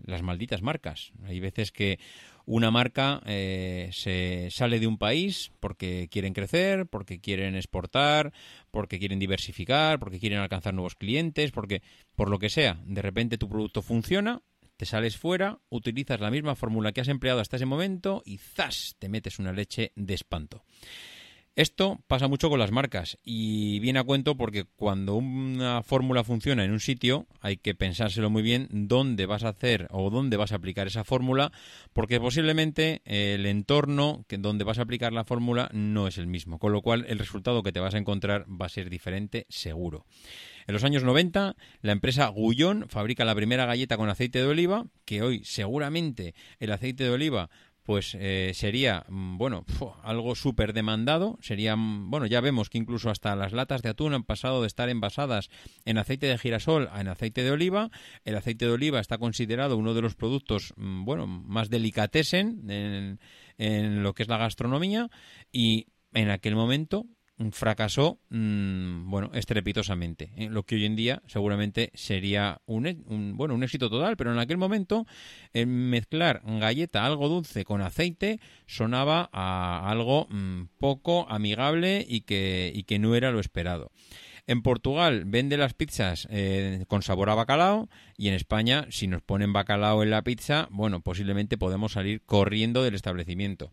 las 0.04 0.22
malditas 0.22 0.60
marcas. 0.62 1.12
Hay 1.24 1.38
veces 1.38 1.70
que 1.70 2.00
una 2.46 2.72
marca 2.72 3.22
eh, 3.26 3.90
se 3.92 4.48
sale 4.50 4.80
de 4.80 4.88
un 4.88 4.98
país 4.98 5.52
porque 5.60 6.08
quieren 6.10 6.32
crecer, 6.32 6.86
porque 6.86 7.20
quieren 7.20 7.54
exportar, 7.54 8.32
porque 8.72 8.98
quieren 8.98 9.20
diversificar, 9.20 10.00
porque 10.00 10.18
quieren 10.18 10.40
alcanzar 10.40 10.74
nuevos 10.74 10.96
clientes, 10.96 11.52
porque 11.52 11.82
por 12.16 12.28
lo 12.28 12.40
que 12.40 12.50
sea, 12.50 12.80
de 12.84 13.02
repente 13.02 13.38
tu 13.38 13.48
producto 13.48 13.82
funciona 13.82 14.42
te 14.80 14.86
sales 14.86 15.18
fuera, 15.18 15.58
utilizas 15.68 16.20
la 16.20 16.30
misma 16.30 16.54
fórmula 16.54 16.92
que 16.92 17.02
has 17.02 17.08
empleado 17.08 17.40
hasta 17.40 17.56
ese 17.56 17.66
momento 17.66 18.22
y 18.24 18.38
¡zas! 18.38 18.96
te 18.98 19.10
metes 19.10 19.38
una 19.38 19.52
leche 19.52 19.92
de 19.94 20.14
espanto. 20.14 20.64
Esto 21.60 22.00
pasa 22.06 22.26
mucho 22.26 22.48
con 22.48 22.58
las 22.58 22.70
marcas 22.70 23.18
y 23.22 23.80
viene 23.80 23.98
a 23.98 24.04
cuento 24.04 24.34
porque 24.34 24.64
cuando 24.64 25.16
una 25.16 25.82
fórmula 25.82 26.24
funciona 26.24 26.64
en 26.64 26.70
un 26.70 26.80
sitio 26.80 27.26
hay 27.42 27.58
que 27.58 27.74
pensárselo 27.74 28.30
muy 28.30 28.40
bien 28.40 28.66
dónde 28.70 29.26
vas 29.26 29.44
a 29.44 29.50
hacer 29.50 29.86
o 29.90 30.08
dónde 30.08 30.38
vas 30.38 30.52
a 30.52 30.54
aplicar 30.54 30.86
esa 30.86 31.04
fórmula 31.04 31.52
porque 31.92 32.18
posiblemente 32.18 33.02
el 33.04 33.44
entorno 33.44 34.24
donde 34.26 34.64
vas 34.64 34.78
a 34.78 34.82
aplicar 34.84 35.12
la 35.12 35.24
fórmula 35.24 35.68
no 35.74 36.08
es 36.08 36.16
el 36.16 36.28
mismo, 36.28 36.58
con 36.58 36.72
lo 36.72 36.80
cual 36.80 37.04
el 37.10 37.18
resultado 37.18 37.62
que 37.62 37.72
te 37.72 37.80
vas 37.80 37.94
a 37.94 37.98
encontrar 37.98 38.46
va 38.48 38.64
a 38.64 38.70
ser 38.70 38.88
diferente 38.88 39.44
seguro. 39.50 40.06
En 40.66 40.72
los 40.72 40.84
años 40.84 41.02
90, 41.02 41.56
la 41.82 41.92
empresa 41.92 42.28
Gullón 42.28 42.86
fabrica 42.88 43.24
la 43.24 43.34
primera 43.34 43.66
galleta 43.66 43.96
con 43.96 44.08
aceite 44.08 44.38
de 44.38 44.46
oliva, 44.46 44.86
que 45.04 45.20
hoy 45.20 45.42
seguramente 45.44 46.34
el 46.58 46.72
aceite 46.72 47.04
de 47.04 47.10
oliva 47.10 47.50
pues 47.90 48.16
eh, 48.20 48.52
sería, 48.54 49.04
mm, 49.08 49.36
bueno, 49.36 49.64
algo 50.04 50.36
súper 50.36 50.74
demandado. 50.74 51.40
Sería, 51.42 51.74
mm, 51.74 52.08
bueno, 52.08 52.26
ya 52.26 52.40
vemos 52.40 52.70
que 52.70 52.78
incluso 52.78 53.10
hasta 53.10 53.34
las 53.34 53.52
latas 53.52 53.82
de 53.82 53.88
atún 53.88 54.14
han 54.14 54.22
pasado 54.22 54.60
de 54.60 54.68
estar 54.68 54.88
envasadas 54.88 55.50
en 55.84 55.98
aceite 55.98 56.26
de 56.26 56.38
girasol 56.38 56.88
a 56.92 57.00
en 57.00 57.08
aceite 57.08 57.42
de 57.42 57.50
oliva. 57.50 57.90
El 58.24 58.36
aceite 58.36 58.66
de 58.66 58.70
oliva 58.70 59.00
está 59.00 59.18
considerado 59.18 59.76
uno 59.76 59.92
de 59.92 60.02
los 60.02 60.14
productos, 60.14 60.72
mm, 60.76 61.04
bueno, 61.04 61.26
más 61.26 61.68
delicatesen 61.68 62.70
en, 62.70 63.18
en 63.58 64.04
lo 64.04 64.14
que 64.14 64.22
es 64.22 64.28
la 64.28 64.38
gastronomía 64.38 65.10
y 65.50 65.88
en 66.12 66.30
aquel 66.30 66.54
momento 66.54 67.06
fracasó, 67.52 68.20
mm, 68.30 69.10
bueno, 69.10 69.30
estrepitosamente. 69.34 70.32
¿eh? 70.36 70.48
Lo 70.50 70.64
que 70.64 70.74
hoy 70.74 70.84
en 70.84 70.96
día 70.96 71.22
seguramente 71.26 71.90
sería 71.94 72.60
un, 72.66 72.86
un, 73.06 73.36
bueno, 73.36 73.54
un 73.54 73.62
éxito 73.62 73.88
total, 73.88 74.16
pero 74.16 74.32
en 74.32 74.38
aquel 74.38 74.58
momento 74.58 75.06
mezclar 75.54 76.42
galleta 76.44 77.04
algo 77.04 77.28
dulce 77.28 77.64
con 77.64 77.80
aceite 77.80 78.40
sonaba 78.66 79.28
a 79.32 79.90
algo 79.90 80.26
mm, 80.30 80.64
poco 80.78 81.26
amigable 81.28 82.04
y 82.08 82.22
que, 82.22 82.72
y 82.74 82.84
que 82.84 82.98
no 82.98 83.14
era 83.14 83.30
lo 83.30 83.40
esperado. 83.40 83.90
En 84.46 84.62
Portugal 84.62 85.24
vende 85.26 85.56
las 85.56 85.74
pizzas 85.74 86.26
eh, 86.30 86.84
con 86.88 87.02
sabor 87.02 87.30
a 87.30 87.34
bacalao 87.34 87.88
y 88.16 88.28
en 88.28 88.34
España, 88.34 88.86
si 88.90 89.06
nos 89.06 89.22
ponen 89.22 89.52
bacalao 89.52 90.02
en 90.02 90.10
la 90.10 90.22
pizza, 90.22 90.66
bueno, 90.70 91.02
posiblemente 91.02 91.56
podemos 91.56 91.92
salir 91.92 92.22
corriendo 92.22 92.82
del 92.82 92.96
establecimiento. 92.96 93.70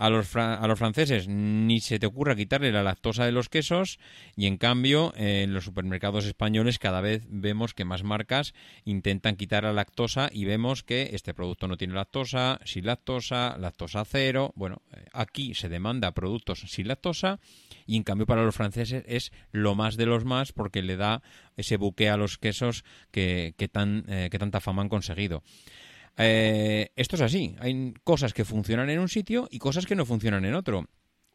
A 0.00 0.08
los, 0.08 0.34
a 0.34 0.66
los 0.66 0.78
franceses 0.78 1.28
ni 1.28 1.80
se 1.80 1.98
te 1.98 2.06
ocurra 2.06 2.34
quitarle 2.34 2.72
la 2.72 2.82
lactosa 2.82 3.26
de 3.26 3.32
los 3.32 3.50
quesos 3.50 3.98
y 4.34 4.46
en 4.46 4.56
cambio 4.56 5.12
en 5.14 5.52
los 5.52 5.64
supermercados 5.64 6.24
españoles 6.24 6.78
cada 6.78 7.02
vez 7.02 7.26
vemos 7.28 7.74
que 7.74 7.84
más 7.84 8.02
marcas 8.02 8.54
intentan 8.86 9.36
quitar 9.36 9.64
la 9.64 9.74
lactosa 9.74 10.30
y 10.32 10.46
vemos 10.46 10.82
que 10.84 11.10
este 11.12 11.34
producto 11.34 11.68
no 11.68 11.76
tiene 11.76 11.92
lactosa, 11.92 12.60
sin 12.64 12.86
lactosa, 12.86 13.58
lactosa 13.58 14.06
cero. 14.06 14.54
Bueno, 14.56 14.80
eh, 14.90 15.04
aquí 15.12 15.54
se 15.54 15.68
demanda 15.68 16.12
productos 16.12 16.60
sin 16.60 16.88
lactosa 16.88 17.38
y 17.86 17.96
en 17.96 18.02
cambio 18.02 18.26
para 18.26 18.42
los 18.42 18.54
franceses 18.54 19.04
es 19.06 19.32
lo 19.52 19.74
más 19.74 19.98
de 19.98 20.06
los 20.06 20.24
más 20.24 20.52
porque 20.52 20.80
le 20.80 20.96
da 20.96 21.22
ese 21.58 21.76
buque 21.76 22.08
a 22.08 22.16
los 22.16 22.38
quesos 22.38 22.84
que, 23.10 23.54
tan, 23.70 24.04
eh, 24.08 24.28
que 24.30 24.38
tanta 24.38 24.60
fama 24.60 24.80
han 24.80 24.88
conseguido. 24.88 25.42
Eh, 26.16 26.90
esto 26.96 27.16
es 27.16 27.22
así. 27.22 27.56
Hay 27.60 27.94
cosas 28.04 28.32
que 28.32 28.44
funcionan 28.44 28.90
en 28.90 28.98
un 28.98 29.08
sitio 29.08 29.48
y 29.50 29.58
cosas 29.58 29.86
que 29.86 29.96
no 29.96 30.06
funcionan 30.06 30.44
en 30.44 30.54
otro. 30.54 30.86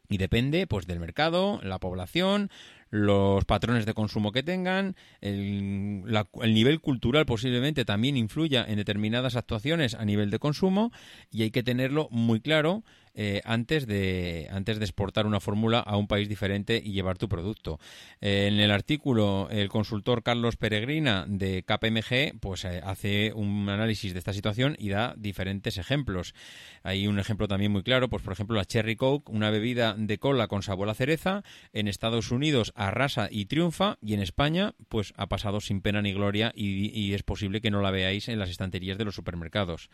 Y 0.08 0.18
depende 0.18 0.66
pues 0.66 0.86
del 0.86 1.00
mercado, 1.00 1.60
la 1.62 1.80
población, 1.80 2.50
los 2.90 3.44
patrones 3.44 3.86
de 3.86 3.94
consumo 3.94 4.32
que 4.32 4.42
tengan, 4.42 4.96
el, 5.20 6.04
el, 6.42 6.54
nivel 6.54 6.80
cultural 6.80 7.26
posiblemente 7.26 7.84
también 7.84 8.16
influya 8.16 8.64
en 8.66 8.76
determinadas 8.76 9.36
actuaciones 9.36 9.94
a 9.94 10.04
nivel 10.04 10.30
de 10.30 10.38
consumo 10.38 10.92
y 11.30 11.42
hay 11.42 11.50
que 11.50 11.62
tenerlo 11.62 12.08
muy 12.10 12.40
claro 12.40 12.84
eh, 13.18 13.40
antes, 13.46 13.86
de, 13.86 14.46
antes 14.52 14.78
de 14.78 14.84
exportar 14.84 15.24
una 15.24 15.40
fórmula 15.40 15.80
a 15.80 15.96
un 15.96 16.06
país 16.06 16.28
diferente 16.28 16.82
y 16.84 16.92
llevar 16.92 17.16
tu 17.16 17.30
producto. 17.30 17.80
Eh, 18.20 18.46
en 18.52 18.60
el 18.60 18.70
artículo, 18.70 19.48
el 19.50 19.70
consultor 19.70 20.22
Carlos 20.22 20.56
Peregrina 20.56 21.24
de 21.26 21.62
KPMG 21.62 22.38
pues, 22.38 22.66
eh, 22.66 22.82
hace 22.84 23.32
un 23.32 23.70
análisis 23.70 24.12
de 24.12 24.18
esta 24.18 24.34
situación 24.34 24.76
y 24.78 24.90
da 24.90 25.14
diferentes 25.16 25.78
ejemplos. 25.78 26.34
Hay 26.82 27.06
un 27.06 27.18
ejemplo 27.18 27.48
también 27.48 27.72
muy 27.72 27.82
claro, 27.82 28.10
pues 28.10 28.22
por 28.22 28.34
ejemplo 28.34 28.54
la 28.54 28.66
Cherry 28.66 28.96
Coke, 28.96 29.32
una 29.32 29.48
bebida 29.48 29.94
de 29.96 30.18
cola 30.18 30.46
con 30.46 30.62
sabor 30.62 30.90
a 30.90 30.94
cereza, 30.94 31.42
en 31.72 31.88
Estados 31.88 32.30
Unidos 32.30 32.74
arrasa 32.76 33.28
y 33.30 33.46
triunfa 33.46 33.98
y 34.02 34.14
en 34.14 34.20
España 34.20 34.74
pues 34.88 35.14
ha 35.16 35.26
pasado 35.28 35.60
sin 35.60 35.80
pena 35.80 36.02
ni 36.02 36.12
gloria 36.12 36.52
y, 36.54 37.14
es 37.14 37.22
posible 37.22 37.60
que 37.60 37.70
no 37.70 37.80
la 37.80 37.90
veáis 37.90 38.28
en 38.28 38.38
las 38.38 38.50
estanterías 38.50 38.98
de 38.98 39.04
los 39.04 39.14
supermercados. 39.14 39.90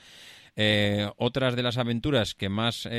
Eh, 0.57 1.09
otras 1.17 1.57
de 1.57 1.63
las 1.63 1.79
aventuras 1.79 2.35
que 2.35 2.49
más, 2.49 2.87
eh, 2.87 2.91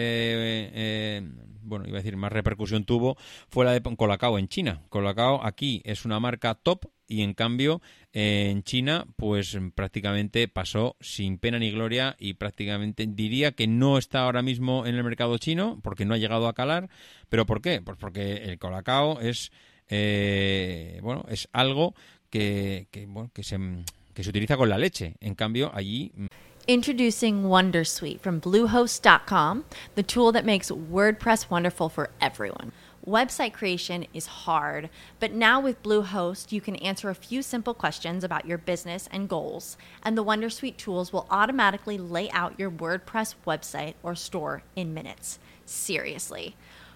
eh, 0.73 1.21
bueno, 1.61 1.85
iba 1.87 1.97
a 1.97 2.01
decir, 2.01 2.17
más 2.17 2.31
repercusión 2.31 2.85
tuvo 2.85 3.15
fue 3.49 3.65
la 3.65 3.73
de 3.73 3.81
Colacao 3.95 4.39
en 4.39 4.47
China. 4.47 4.81
Colacao 4.89 5.45
aquí 5.45 5.81
es 5.85 6.05
una 6.05 6.19
marca 6.19 6.55
top 6.55 6.85
y 7.07 7.21
en 7.21 7.33
cambio 7.33 7.81
en 8.11 8.63
China 8.63 9.05
pues 9.17 9.57
prácticamente 9.75 10.47
pasó 10.47 10.95
sin 10.99 11.37
pena 11.37 11.59
ni 11.59 11.71
gloria 11.71 12.15
y 12.17 12.35
prácticamente 12.35 13.05
diría 13.07 13.51
que 13.51 13.67
no 13.67 13.97
está 13.97 14.21
ahora 14.21 14.41
mismo 14.41 14.85
en 14.85 14.95
el 14.95 15.03
mercado 15.03 15.37
chino 15.37 15.79
porque 15.83 16.05
no 16.05 16.13
ha 16.13 16.17
llegado 16.17 16.47
a 16.47 16.53
calar. 16.53 16.89
¿Pero 17.29 17.45
por 17.45 17.61
qué? 17.61 17.81
Pues 17.81 17.97
porque 17.97 18.37
el 18.45 18.57
Colacao 18.57 19.19
es, 19.19 19.51
Eh, 19.89 20.99
bueno, 21.01 21.25
es 21.29 21.47
algo 21.53 21.93
que, 22.29 22.87
que, 22.91 23.05
bueno, 23.05 23.29
que 23.33 23.43
se 23.43 23.57
que 24.13 24.23
se 24.23 24.29
utiliza 24.29 24.57
con 24.57 24.69
la 24.69 24.77
leche. 24.77 25.15
En 25.21 25.35
cambio, 25.35 25.71
allí 25.73 26.11
mm, 26.15 26.27
Introducing 26.65 27.43
Wondersuite 27.43 28.21
from 28.21 28.39
Bluehost.com, 28.39 29.65
the 29.95 30.03
tool 30.03 30.31
that 30.31 30.45
makes 30.45 30.71
WordPress 30.71 31.49
wonderful 31.49 31.89
for 31.89 32.09
everyone. 32.21 32.71
Website 33.05 33.51
creation 33.51 34.07
is 34.13 34.45
hard, 34.45 34.89
but 35.19 35.33
now 35.33 35.59
with 35.59 35.83
Bluehost, 35.83 36.53
you 36.53 36.61
can 36.61 36.77
answer 36.77 37.09
a 37.09 37.15
few 37.15 37.41
simple 37.41 37.73
questions 37.73 38.23
about 38.23 38.45
your 38.45 38.57
business 38.57 39.09
and 39.11 39.27
goals, 39.27 39.75
and 40.03 40.17
the 40.17 40.23
Wondersuite 40.23 40.77
tools 40.77 41.11
will 41.11 41.27
automatically 41.29 41.97
lay 41.97 42.31
out 42.31 42.57
your 42.57 42.71
WordPress 42.71 43.35
website 43.45 43.95
or 44.01 44.15
store 44.15 44.63
in 44.73 44.93
minutes. 44.93 45.39
Seriously. 45.65 46.55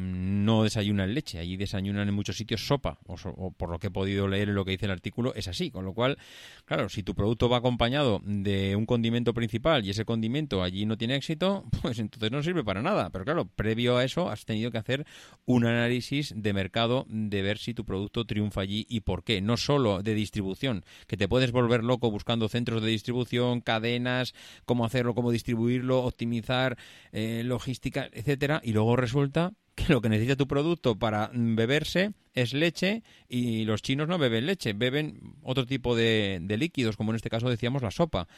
No 0.00 0.64
desayunan 0.64 1.14
leche, 1.14 1.38
allí 1.38 1.56
desayunan 1.56 2.08
en 2.08 2.14
muchos 2.14 2.36
sitios 2.36 2.66
sopa, 2.66 2.98
o, 3.06 3.52
por 3.52 3.70
lo 3.70 3.78
que 3.78 3.88
he 3.88 3.90
podido 3.90 4.26
leer 4.26 4.48
en 4.48 4.54
lo 4.54 4.64
que 4.64 4.72
dice 4.72 4.86
el 4.86 4.92
artículo, 4.92 5.34
es 5.34 5.48
así. 5.48 5.70
Con 5.70 5.84
lo 5.84 5.92
cual, 5.92 6.18
claro, 6.64 6.88
si 6.88 7.02
tu 7.02 7.14
producto 7.14 7.48
va 7.48 7.58
acompañado 7.58 8.20
de 8.24 8.76
un 8.76 8.86
condimento 8.86 9.34
principal 9.34 9.84
y 9.84 9.90
ese 9.90 10.04
condimento 10.04 10.62
allí 10.62 10.86
no 10.86 10.96
tiene 10.96 11.16
éxito, 11.16 11.64
pues 11.82 11.98
entonces 11.98 12.30
no 12.32 12.42
sirve 12.42 12.64
para 12.64 12.82
nada. 12.82 13.10
Pero 13.10 13.24
claro, 13.24 13.44
previo 13.46 13.96
a 13.96 14.04
eso 14.04 14.30
has 14.30 14.44
tenido 14.44 14.70
que 14.70 14.78
hacer 14.78 15.06
un 15.44 15.66
análisis 15.66 16.32
de 16.34 16.52
mercado 16.52 17.06
de 17.08 17.42
ver 17.42 17.58
si 17.58 17.74
tu 17.74 17.84
producto 17.84 18.24
triunfa 18.24 18.62
allí 18.62 18.86
y 18.88 19.00
por 19.00 19.22
qué. 19.22 19.40
No 19.40 19.56
solo 19.56 20.02
de 20.02 20.14
distribución, 20.14 20.84
que 21.06 21.16
te 21.16 21.28
puedes 21.28 21.52
volver 21.52 21.84
loco 21.84 22.10
buscando 22.10 22.48
centros 22.48 22.82
de 22.82 22.88
distribución, 22.88 23.60
cadenas, 23.60 24.34
cómo 24.64 24.84
hacerlo, 24.84 25.14
cómo 25.14 25.30
distribuirlo, 25.30 26.02
optimizar, 26.02 26.78
eh, 27.12 27.42
logística, 27.44 28.08
etcétera, 28.12 28.60
y 28.64 28.72
luego 28.72 28.96
resulta 28.96 29.52
lo 29.88 30.00
que 30.00 30.08
necesita 30.08 30.36
tu 30.36 30.46
producto 30.46 30.98
para 30.98 31.30
beberse 31.32 32.12
es 32.34 32.52
leche 32.54 33.02
y 33.28 33.64
los 33.64 33.82
chinos 33.82 34.08
no 34.08 34.18
beben 34.18 34.46
leche, 34.46 34.72
beben 34.72 35.34
otro 35.42 35.66
tipo 35.66 35.96
de, 35.96 36.40
líquidos, 36.58 36.96
como 36.96 37.12
en 37.12 37.16
este 37.16 37.30
caso 37.30 37.48
decíamos 37.48 37.82
la 37.82 37.90
sopa. 37.90 38.28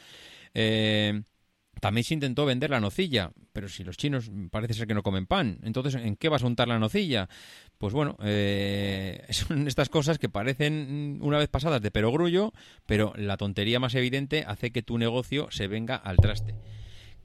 Eh, 0.53 1.21
también 1.79 2.03
se 2.03 2.13
intentó 2.13 2.45
vender 2.45 2.69
la 2.69 2.79
nocilla, 2.79 3.31
pero 3.51 3.67
si 3.67 3.83
los 3.83 3.97
chinos 3.97 4.31
parece 4.51 4.73
ser 4.73 4.87
que 4.87 4.93
no 4.93 5.03
comen 5.03 5.25
pan, 5.25 5.59
entonces 5.63 5.95
¿en 5.95 6.15
qué 6.15 6.29
vas 6.29 6.43
a 6.43 6.47
untar 6.47 6.67
la 6.67 6.79
nocilla? 6.79 7.27
Pues 7.77 7.93
bueno, 7.93 8.17
eh, 8.23 9.25
son 9.31 9.67
estas 9.67 9.89
cosas 9.89 10.17
que 10.17 10.29
parecen 10.29 11.19
una 11.21 11.39
vez 11.39 11.49
pasadas 11.49 11.81
de 11.81 11.91
perogrullo, 11.91 12.53
pero 12.85 13.13
la 13.17 13.37
tontería 13.37 13.79
más 13.79 13.95
evidente 13.95 14.45
hace 14.47 14.71
que 14.71 14.83
tu 14.83 14.97
negocio 14.97 15.47
se 15.51 15.67
venga 15.67 15.95
al 15.95 16.17
traste. 16.17 16.55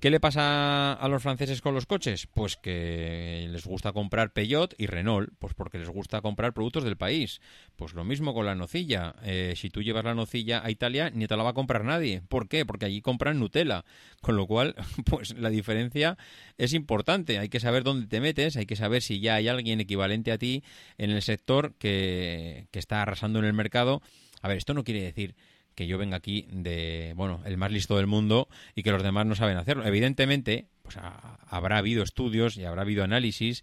¿Qué 0.01 0.11
le 0.11 0.21
pasa 0.21 0.93
a 0.93 1.09
los 1.09 1.25
franceses 1.25 1.61
con 1.61 1.75
los 1.75 1.85
coches? 1.85 2.29
Pues 2.33 2.57
que 2.57 3.49
les 3.51 3.67
gusta 3.67 3.91
comprar 3.91 4.33
Peugeot 4.33 4.73
y 4.79 4.87
Renault, 4.87 5.31
pues 5.41 5.55
porque 5.55 5.77
les 5.77 5.89
gusta 5.89 6.21
comprar 6.21 6.53
productos 6.53 6.85
del 6.85 6.97
país. 6.97 7.41
Pues 7.75 7.95
lo 7.95 8.05
mismo 8.05 8.33
con 8.33 8.47
la 8.47 8.55
nocilla. 8.55 9.17
Eh, 9.25 9.55
si 9.57 9.71
tú 9.71 9.83
llevas 9.83 10.05
la 10.05 10.15
nocilla 10.15 10.65
a 10.65 10.71
Italia, 10.71 11.11
ni 11.11 11.27
te 11.27 11.37
la 11.37 11.43
va 11.43 11.51
a 11.51 11.55
comprar 11.55 11.85
nadie. 11.85 12.23
¿Por 12.29 12.49
qué? 12.49 12.65
Porque 12.65 12.87
allí 12.87 13.03
compran 13.03 13.41
Nutella. 13.41 13.85
Con 14.21 14.37
lo 14.37 14.47
cual, 14.47 14.77
pues 15.05 15.37
la 15.37 15.51
diferencia 15.51 16.17
es 16.59 16.75
importante. 16.75 17.41
Hay 17.41 17.49
que 17.49 17.59
saber 17.59 17.83
dónde 17.83 18.07
te 18.07 18.21
metes, 18.21 18.57
hay 18.57 18.67
que 18.67 18.77
saber 18.77 19.03
si 19.03 19.19
ya 19.19 19.35
hay 19.35 19.49
alguien 19.49 19.81
equivalente 19.81 20.31
a 20.31 20.39
ti 20.39 20.63
en 20.97 21.11
el 21.11 21.23
sector 21.23 21.75
que, 21.75 22.69
que 22.71 22.79
está 22.79 23.03
arrasando 23.03 23.41
en 23.41 23.47
el 23.47 23.53
mercado. 23.53 24.01
A 24.43 24.47
ver, 24.47 24.59
esto 24.59 24.75
no 24.75 24.85
quiere 24.85 25.03
decir 25.03 25.35
que 25.79 25.87
yo 25.87 25.97
venga 25.97 26.17
aquí 26.17 26.49
de, 26.51 27.13
bueno, 27.15 27.41
el 27.45 27.57
más 27.57 27.71
listo 27.71 27.97
del 27.97 28.09
mundo 28.09 28.49
y 28.75 28.83
que 28.83 28.91
los 28.91 29.05
demás 29.05 29.27
no 29.27 29.37
saben 29.37 29.59
hacerlo. 29.59 29.87
Evidentemente, 29.87 30.67
pues 30.83 30.97
habrá 30.97 31.79
habido 31.79 32.03
estudios 32.03 32.57
y 32.57 32.65
habrá 32.65 32.83
habido 32.83 33.05
análisis. 33.05 33.63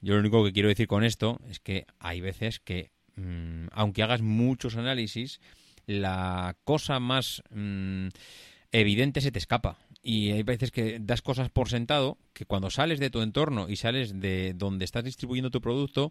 Yo 0.00 0.14
lo 0.14 0.20
único 0.20 0.42
que 0.42 0.54
quiero 0.54 0.70
decir 0.70 0.86
con 0.86 1.04
esto 1.04 1.38
es 1.50 1.60
que 1.60 1.84
hay 1.98 2.22
veces 2.22 2.60
que, 2.60 2.92
mm, 3.16 3.66
aunque 3.72 4.02
hagas 4.02 4.22
muchos 4.22 4.76
análisis, 4.76 5.38
la 5.84 6.56
cosa 6.64 6.98
más 6.98 7.42
mm, 7.50 8.08
evidente 8.72 9.20
se 9.20 9.30
te 9.30 9.38
escapa. 9.38 9.76
Y 10.02 10.30
hay 10.30 10.42
veces 10.42 10.70
que 10.70 10.98
das 10.98 11.20
cosas 11.20 11.50
por 11.50 11.68
sentado 11.68 12.16
que 12.32 12.46
cuando 12.46 12.70
sales 12.70 13.00
de 13.00 13.10
tu 13.10 13.20
entorno 13.20 13.68
y 13.68 13.76
sales 13.76 14.18
de 14.18 14.54
donde 14.54 14.86
estás 14.86 15.04
distribuyendo 15.04 15.50
tu 15.50 15.60
producto, 15.60 16.10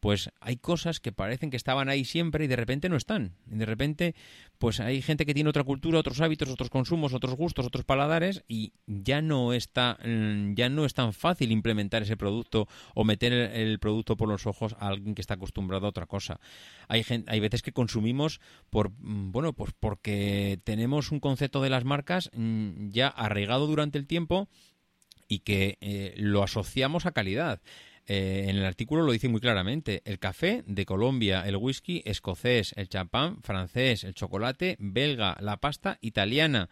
pues 0.00 0.30
hay 0.40 0.56
cosas 0.56 0.98
que 0.98 1.12
parecen 1.12 1.50
que 1.50 1.56
estaban 1.56 1.90
ahí 1.90 2.04
siempre 2.04 2.44
y 2.44 2.48
de 2.48 2.56
repente 2.56 2.88
no 2.88 2.96
están. 2.96 3.36
Y 3.50 3.56
de 3.56 3.66
repente, 3.66 4.14
pues 4.58 4.80
hay 4.80 5.02
gente 5.02 5.26
que 5.26 5.34
tiene 5.34 5.50
otra 5.50 5.62
cultura, 5.62 5.98
otros 5.98 6.20
hábitos, 6.22 6.48
otros 6.48 6.70
consumos, 6.70 7.12
otros 7.12 7.34
gustos, 7.34 7.66
otros 7.66 7.84
paladares 7.84 8.42
y 8.48 8.72
ya 8.86 9.20
no 9.20 9.52
está, 9.52 9.98
mm, 10.02 10.54
ya 10.54 10.70
no 10.70 10.86
es 10.86 10.94
tan 10.94 11.12
fácil 11.12 11.52
implementar 11.52 12.02
ese 12.02 12.16
producto 12.16 12.66
o 12.94 13.04
meter 13.04 13.32
el, 13.32 13.78
producto 13.78 14.16
por 14.16 14.28
los 14.28 14.46
ojos 14.46 14.74
a 14.78 14.88
alguien 14.88 15.14
que 15.14 15.20
está 15.20 15.34
acostumbrado 15.34 15.86
a 15.86 15.90
otra 15.90 16.06
cosa. 16.06 16.40
Hay 16.88 17.04
hay 17.26 17.40
veces 17.40 17.62
que 17.62 17.72
consumimos 17.72 18.40
por, 18.70 18.90
mm, 18.90 19.32
bueno, 19.32 19.52
pues 19.52 19.72
porque 19.78 20.60
tenemos 20.64 21.12
un 21.12 21.20
concepto 21.20 21.60
de 21.60 21.70
las 21.70 21.84
marcas 21.84 22.30
mm, 22.32 22.88
ya 22.88 23.08
arraigado 23.08 23.66
durante 23.66 23.98
el 23.98 24.06
tiempo 24.06 24.48
y 25.28 25.40
que 25.40 25.78
eh, 25.80 26.14
lo 26.16 26.42
asociamos 26.42 27.06
a 27.06 27.12
calidad. 27.12 27.60
Eh, 28.12 28.46
en 28.48 28.56
el 28.56 28.64
artículo 28.64 29.04
lo 29.04 29.12
dice 29.12 29.28
muy 29.28 29.40
claramente. 29.40 30.02
El 30.04 30.18
café 30.18 30.64
de 30.66 30.84
Colombia, 30.84 31.46
el 31.46 31.54
whisky 31.54 32.02
escocés, 32.04 32.74
el 32.76 32.88
champán 32.88 33.40
francés, 33.44 34.02
el 34.02 34.14
chocolate 34.14 34.74
belga, 34.80 35.36
la 35.40 35.58
pasta 35.58 35.96
italiana 36.00 36.68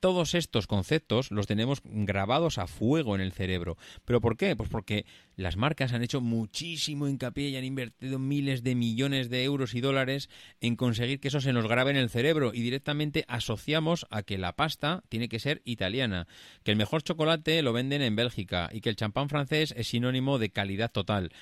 todos 0.00 0.34
estos 0.34 0.66
conceptos 0.66 1.30
los 1.30 1.46
tenemos 1.46 1.80
grabados 1.84 2.58
a 2.58 2.66
fuego 2.66 3.14
en 3.14 3.20
el 3.20 3.32
cerebro. 3.32 3.76
¿Pero 4.04 4.20
por 4.20 4.36
qué? 4.36 4.54
Pues 4.56 4.68
porque 4.68 5.06
las 5.36 5.56
marcas 5.56 5.92
han 5.92 6.02
hecho 6.02 6.20
muchísimo 6.20 7.08
hincapié 7.08 7.48
y 7.48 7.56
han 7.56 7.64
invertido 7.64 8.18
miles 8.18 8.62
de 8.62 8.74
millones 8.74 9.30
de 9.30 9.44
euros 9.44 9.74
y 9.74 9.80
dólares 9.80 10.28
en 10.60 10.76
conseguir 10.76 11.20
que 11.20 11.28
eso 11.28 11.40
se 11.40 11.52
nos 11.52 11.66
grabe 11.66 11.90
en 11.90 11.96
el 11.96 12.10
cerebro 12.10 12.52
y 12.54 12.62
directamente 12.62 13.24
asociamos 13.28 14.06
a 14.10 14.22
que 14.22 14.38
la 14.38 14.54
pasta 14.54 15.02
tiene 15.08 15.28
que 15.28 15.38
ser 15.38 15.62
italiana, 15.64 16.26
que 16.62 16.70
el 16.70 16.76
mejor 16.76 17.02
chocolate 17.02 17.62
lo 17.62 17.72
venden 17.72 18.02
en 18.02 18.16
Bélgica 18.16 18.68
y 18.72 18.80
que 18.80 18.90
el 18.90 18.96
champán 18.96 19.28
francés 19.28 19.74
es 19.76 19.88
sinónimo 19.88 20.38
de 20.38 20.50
calidad 20.50 20.90
total. 20.90 21.32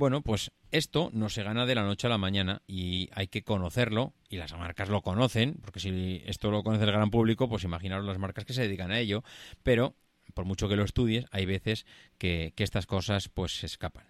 Bueno, 0.00 0.22
pues 0.22 0.50
esto 0.70 1.10
no 1.12 1.28
se 1.28 1.42
gana 1.42 1.66
de 1.66 1.74
la 1.74 1.82
noche 1.82 2.06
a 2.06 2.10
la 2.10 2.16
mañana 2.16 2.62
y 2.66 3.10
hay 3.12 3.28
que 3.28 3.42
conocerlo 3.42 4.14
y 4.30 4.38
las 4.38 4.56
marcas 4.56 4.88
lo 4.88 5.02
conocen, 5.02 5.58
porque 5.60 5.78
si 5.78 6.22
esto 6.24 6.50
lo 6.50 6.62
conoce 6.62 6.84
el 6.84 6.92
gran 6.92 7.10
público, 7.10 7.50
pues 7.50 7.64
imaginaros 7.64 8.06
las 8.06 8.16
marcas 8.16 8.46
que 8.46 8.54
se 8.54 8.62
dedican 8.62 8.92
a 8.92 8.98
ello, 8.98 9.22
pero 9.62 9.94
por 10.32 10.46
mucho 10.46 10.70
que 10.70 10.76
lo 10.76 10.84
estudies, 10.84 11.26
hay 11.32 11.44
veces 11.44 11.84
que, 12.16 12.54
estas 12.56 12.86
cosas 12.86 13.28
pues 13.28 13.58
se 13.58 13.66
escapan. 13.66 14.06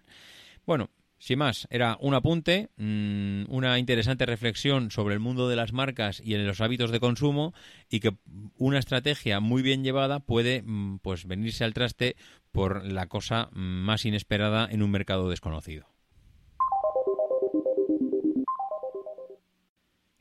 Bueno, 0.65 0.91
sin 1.17 1.39
más, 1.39 1.67
era 1.69 1.97
un 1.99 2.13
apunte, 2.13 2.69
mm, 2.77 3.43
una 3.49 3.77
interesante 3.77 4.25
reflexión 4.25 4.91
sobre 4.91 5.15
el 5.15 5.19
mundo 5.19 5.49
de 5.49 5.57
las 5.57 5.73
marcas 5.73 6.21
y 6.23 6.35
en 6.35 6.47
los 6.47 6.61
hábitos 6.61 6.91
de 6.91 7.01
consumo 7.01 7.53
y 7.89 7.99
que 7.99 8.15
una 8.57 8.79
estrategia 8.79 9.41
muy 9.41 9.61
bien 9.61 9.83
llevada 9.83 10.21
puede 10.21 10.63
mm, 10.65 10.99
pues 10.99 11.27
venirse 11.27 11.65
al 11.65 11.73
traste 11.73 12.15
por 12.51 12.85
la 12.85 13.07
cosa 13.07 13.49
más 13.53 14.05
inesperada 14.05 14.67
en 14.69 14.83
un 14.83 14.91
mercado 14.91 15.29
desconocido. 15.29 15.87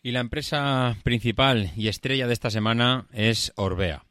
Y 0.02 0.12
la 0.12 0.20
empresa 0.20 0.96
principal 1.02 1.72
y 1.76 1.88
estrella 1.88 2.26
de 2.26 2.32
esta 2.32 2.50
semana 2.50 3.06
es 3.12 3.52
Orbea. 3.56 4.04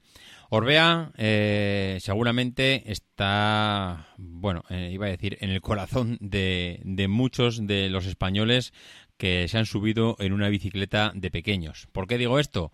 Orbea 0.51 1.11
eh, 1.17 1.97
seguramente 1.99 2.91
está, 2.91 4.07
bueno, 4.17 4.63
eh, 4.69 4.89
iba 4.91 5.07
a 5.07 5.09
decir, 5.09 5.37
en 5.41 5.49
el 5.51 5.61
corazón 5.61 6.17
de, 6.21 6.81
de, 6.83 7.07
muchos 7.07 7.65
de 7.65 7.89
los 7.89 8.05
españoles 8.05 8.73
que 9.17 9.47
se 9.47 9.57
han 9.57 9.65
subido 9.65 10.15
en 10.19 10.33
una 10.33 10.49
bicicleta 10.49 11.11
de 11.13 11.29
pequeños. 11.29 11.87
¿Por 11.91 12.07
qué 12.07 12.17
digo 12.17 12.39
esto? 12.39 12.71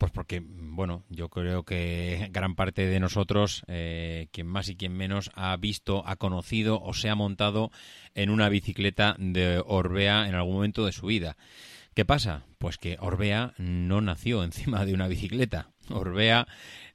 Pues 0.00 0.12
porque, 0.12 0.42
bueno, 0.42 1.04
yo 1.10 1.28
creo 1.28 1.64
que 1.64 2.28
gran 2.32 2.54
parte 2.54 2.86
de 2.86 3.00
nosotros, 3.00 3.62
eh, 3.66 4.28
quien 4.32 4.46
más 4.46 4.70
y 4.70 4.76
quien 4.76 4.94
menos, 4.94 5.30
ha 5.34 5.54
visto, 5.58 6.02
ha 6.06 6.16
conocido 6.16 6.80
o 6.82 6.94
se 6.94 7.10
ha 7.10 7.14
montado 7.14 7.70
en 8.14 8.30
una 8.30 8.48
bicicleta 8.48 9.14
de 9.18 9.62
Orbea 9.62 10.26
en 10.26 10.34
algún 10.34 10.54
momento 10.54 10.86
de 10.86 10.92
su 10.92 11.04
vida. 11.04 11.36
¿Qué 11.92 12.06
pasa? 12.06 12.44
Pues 12.56 12.78
que 12.78 12.96
Orbea 12.98 13.52
no 13.58 14.00
nació 14.00 14.42
encima 14.44 14.86
de 14.86 14.94
una 14.94 15.06
bicicleta. 15.06 15.68
Orbea 15.90 16.48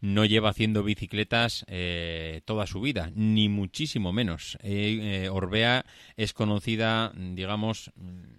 no 0.06 0.24
lleva 0.24 0.50
haciendo 0.50 0.84
bicicletas 0.84 1.66
eh, 1.68 2.42
toda 2.46 2.68
su 2.68 2.80
vida, 2.80 3.12
ni 3.16 3.50
muchísimo 3.50 4.14
menos. 4.14 4.58
Eh, 4.62 5.24
eh, 5.24 5.30
Orbea 5.30 5.84
es 6.16 6.32
conocida, 6.34 7.12
digamos, 7.16 7.92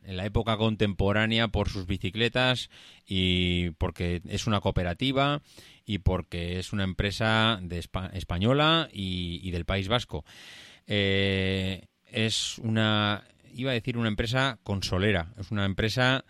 en 0.05 0.17
la 0.17 0.25
época 0.25 0.57
contemporánea 0.57 1.49
por 1.49 1.69
sus 1.69 1.87
bicicletas 1.87 2.71
y 3.05 3.71
porque 3.73 4.23
es 4.29 4.47
una 4.47 4.61
cooperativa 4.61 5.43
y 5.85 5.99
porque 5.99 6.61
es 6.61 6.73
una 6.73 6.85
empresa 6.85 7.59
de 7.61 7.85
española 8.13 8.89
y, 8.93 9.41
y, 9.43 9.51
del 9.51 9.65
País 9.65 9.89
Vasco. 9.89 10.25
es 10.87 12.59
una, 12.59 13.25
iba 13.53 13.73
a 13.73 13.75
decir, 13.75 13.97
una 13.97 14.09
empresa 14.09 14.61
consolera, 14.63 15.33
es 15.39 15.51
una 15.51 15.65
empresa 15.65 16.25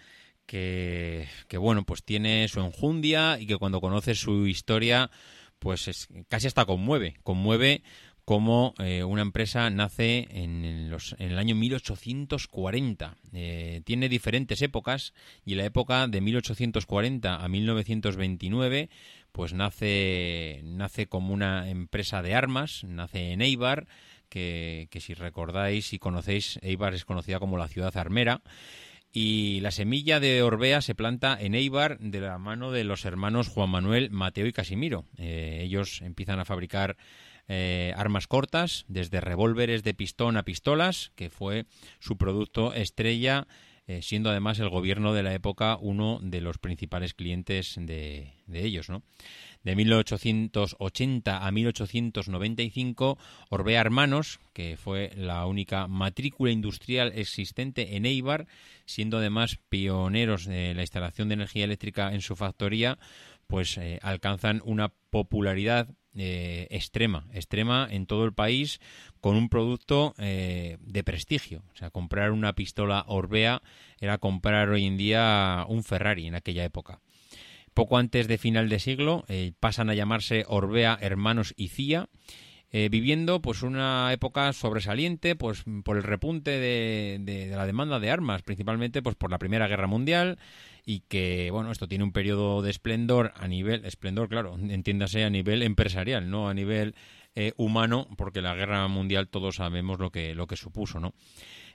que, 0.47 1.27
bueno, 1.59 1.85
pues 1.85 2.05
tiene 2.05 2.47
su 2.49 2.61
enjundia 2.61 3.39
y 3.39 3.47
que 3.47 3.57
cuando 3.57 3.81
conoces 3.81 4.19
su 4.19 4.47
historia, 4.47 5.11
pues 5.59 5.89
es, 5.89 6.09
casi 6.29 6.47
hasta 6.47 6.65
conmueve. 6.65 7.17
Conmueve 7.23 7.83
como 8.25 8.75
eh, 8.79 9.05
una 9.05 9.23
empresa 9.23 9.71
nace 9.71 10.27
en, 10.31 10.91
los, 10.91 11.15
en, 11.19 11.33
el 11.33 11.39
año 11.39 11.55
1840. 11.55 13.17
Eh, 13.33 13.83
tiene 13.85 14.09
diferentes 14.09 14.63
épocas 14.63 15.13
y 15.45 15.55
la 15.55 15.65
época 15.65 16.07
de 16.09 16.21
1840 16.21 17.45
a 17.45 17.49
1929 17.49 18.89
pues 19.33 19.53
nace, 19.53 20.63
nace 20.65 21.09
como 21.09 21.35
una 21.35 21.69
empresa 21.69 22.23
de 22.23 22.35
armas, 22.35 22.85
nace 22.85 23.33
en 23.33 23.43
Eibar, 23.43 23.87
que 24.31 24.89
si 24.99 25.13
recordáis 25.13 25.93
y 25.93 25.99
conocéis, 25.99 26.59
Eibar 26.63 26.95
es 26.95 27.05
conocida 27.05 27.39
como 27.39 27.59
la 27.59 27.69
ciudad 27.69 27.95
armera. 27.99 28.41
Y 29.19 29.61
la 29.61 29.71
semilla 29.71 30.21
de 30.21 30.43
Orbea 30.43 30.83
se 30.83 30.95
planta 30.95 31.39
en 31.41 31.55
Eibar 31.55 31.99
de 32.01 32.21
la 32.21 32.37
mano 32.37 32.71
de 32.71 32.85
los 32.85 33.07
hermanos 33.07 33.49
Juan 33.49 33.71
Manuel, 33.71 34.11
Mateo 34.11 34.47
y 34.47 34.53
Casimiro. 34.53 35.07
Eh, 35.17 35.61
ellos 35.63 36.03
empiezan 36.03 36.39
a 36.39 36.45
fabricar 36.45 36.99
eh, 37.49 37.95
armas 37.97 38.27
cortas, 38.27 38.85
desde 38.89 39.23
revólveres 39.23 39.83
de 39.85 39.95
pistón 39.95 40.37
a 40.37 40.43
pistolas, 40.43 41.13
que 41.15 41.31
fue 41.31 41.65
su 41.99 42.19
producto 42.19 42.75
estrella, 42.75 43.47
eh, 43.87 44.03
siendo 44.03 44.29
además 44.29 44.59
el 44.59 44.69
gobierno 44.69 45.15
de 45.15 45.23
la 45.23 45.33
época 45.33 45.79
uno 45.81 46.19
de 46.21 46.43
los 46.43 46.59
principales 46.59 47.15
clientes 47.15 47.77
de, 47.81 48.35
de 48.47 48.65
ellos. 48.65 48.91
¿no? 48.91 49.03
De 49.67 49.75
1880 49.75 51.45
a 51.45 51.51
1895, 51.51 53.19
Orbea 53.49 53.81
Hermanos, 53.81 54.39
que 54.53 54.77
fue 54.77 55.11
la 55.17 55.45
única 55.45 55.89
matrícula 55.89 56.53
industrial 56.53 57.11
existente 57.17 57.97
en 57.97 58.07
Eibar, 58.07 58.47
siendo 58.85 59.19
además 59.19 59.59
pioneros 59.69 60.45
de 60.45 60.73
la 60.73 60.83
instalación 60.83 61.29
de 61.29 61.35
energía 61.35 61.65
eléctrica 61.65 62.15
en 62.15 62.21
su 62.21 62.37
factoría, 62.37 62.97
pues 63.49 63.77
eh, 63.79 63.99
alcanzan 64.03 64.63
una 64.65 64.93
popularidad 65.11 65.89
eh, 66.15 66.69
extrema, 66.71 67.27
extrema 67.33 67.89
en 67.91 68.07
todo 68.07 68.25
el 68.25 68.33
país, 68.33 68.79
con 69.21 69.35
un 69.35 69.49
producto 69.49 70.15
eh, 70.19 70.79
de 70.81 71.03
prestigio. 71.03 71.65
O 71.75 71.77
sea, 71.77 71.91
comprar 71.91 72.31
una 72.31 72.53
pistola 72.53 73.05
Orbea 73.09 73.63
era 74.01 74.19
comprar 74.19 74.69
hoy 74.69 74.87
en 74.87 74.97
día 74.97 75.65
un 75.69 75.83
Ferrari 75.83 76.29
en 76.29 76.37
aquella 76.37 76.65
época. 76.65 77.01
Poco 77.77 77.99
antes 77.99 78.27
de 78.27 78.39
final 78.39 78.71
de 78.71 78.79
siglo 78.79 79.27
eh, 79.29 79.53
pasan 79.61 79.91
a 79.91 79.95
llamarse 79.95 80.47
Orbea 80.49 80.97
Hermanos 80.99 81.53
y 81.59 81.69
Cía, 81.69 82.09
eh, 82.71 82.89
viviendo 82.91 83.43
pues 83.43 83.61
una 83.61 84.11
época 84.15 84.51
sobresaliente 84.55 85.37
pues 85.37 85.65
por 85.85 85.99
el 85.99 86.03
repunte 86.03 86.53
de, 86.53 87.49
la 87.55 87.67
demanda 87.67 88.01
de 88.01 88.11
armas, 88.11 88.41
principalmente 88.41 89.03
pues 89.03 89.15
por 89.15 89.31
la 89.31 89.37
Primera 89.37 89.69
Guerra 89.69 89.89
Mundial 89.89 90.39
y 90.87 91.01
que, 91.01 91.51
bueno, 91.51 91.71
esto 91.71 91.87
tiene 91.87 92.05
un 92.05 92.13
periodo 92.13 92.63
de 92.63 92.71
esplendor 92.71 93.35
a 93.37 93.47
nivel, 93.47 93.85
esplendor, 93.85 94.31
claro, 94.31 94.57
entiéndase 94.57 95.25
a 95.25 95.29
nivel 95.29 95.63
empresarial, 95.63 96.31
no 96.31 96.49
a 96.49 96.55
nivel 96.55 96.95
eh, 97.35 97.53
humano, 97.59 98.09
porque 98.17 98.41
la 98.41 98.55
guerra 98.55 98.89
mundial 98.89 99.29
todos 99.29 99.57
sabemos 99.57 99.99
lo 99.99 100.11
que, 100.11 100.35
lo 100.35 100.47
que 100.47 100.57
supuso, 100.57 100.99
¿no? 100.99 101.13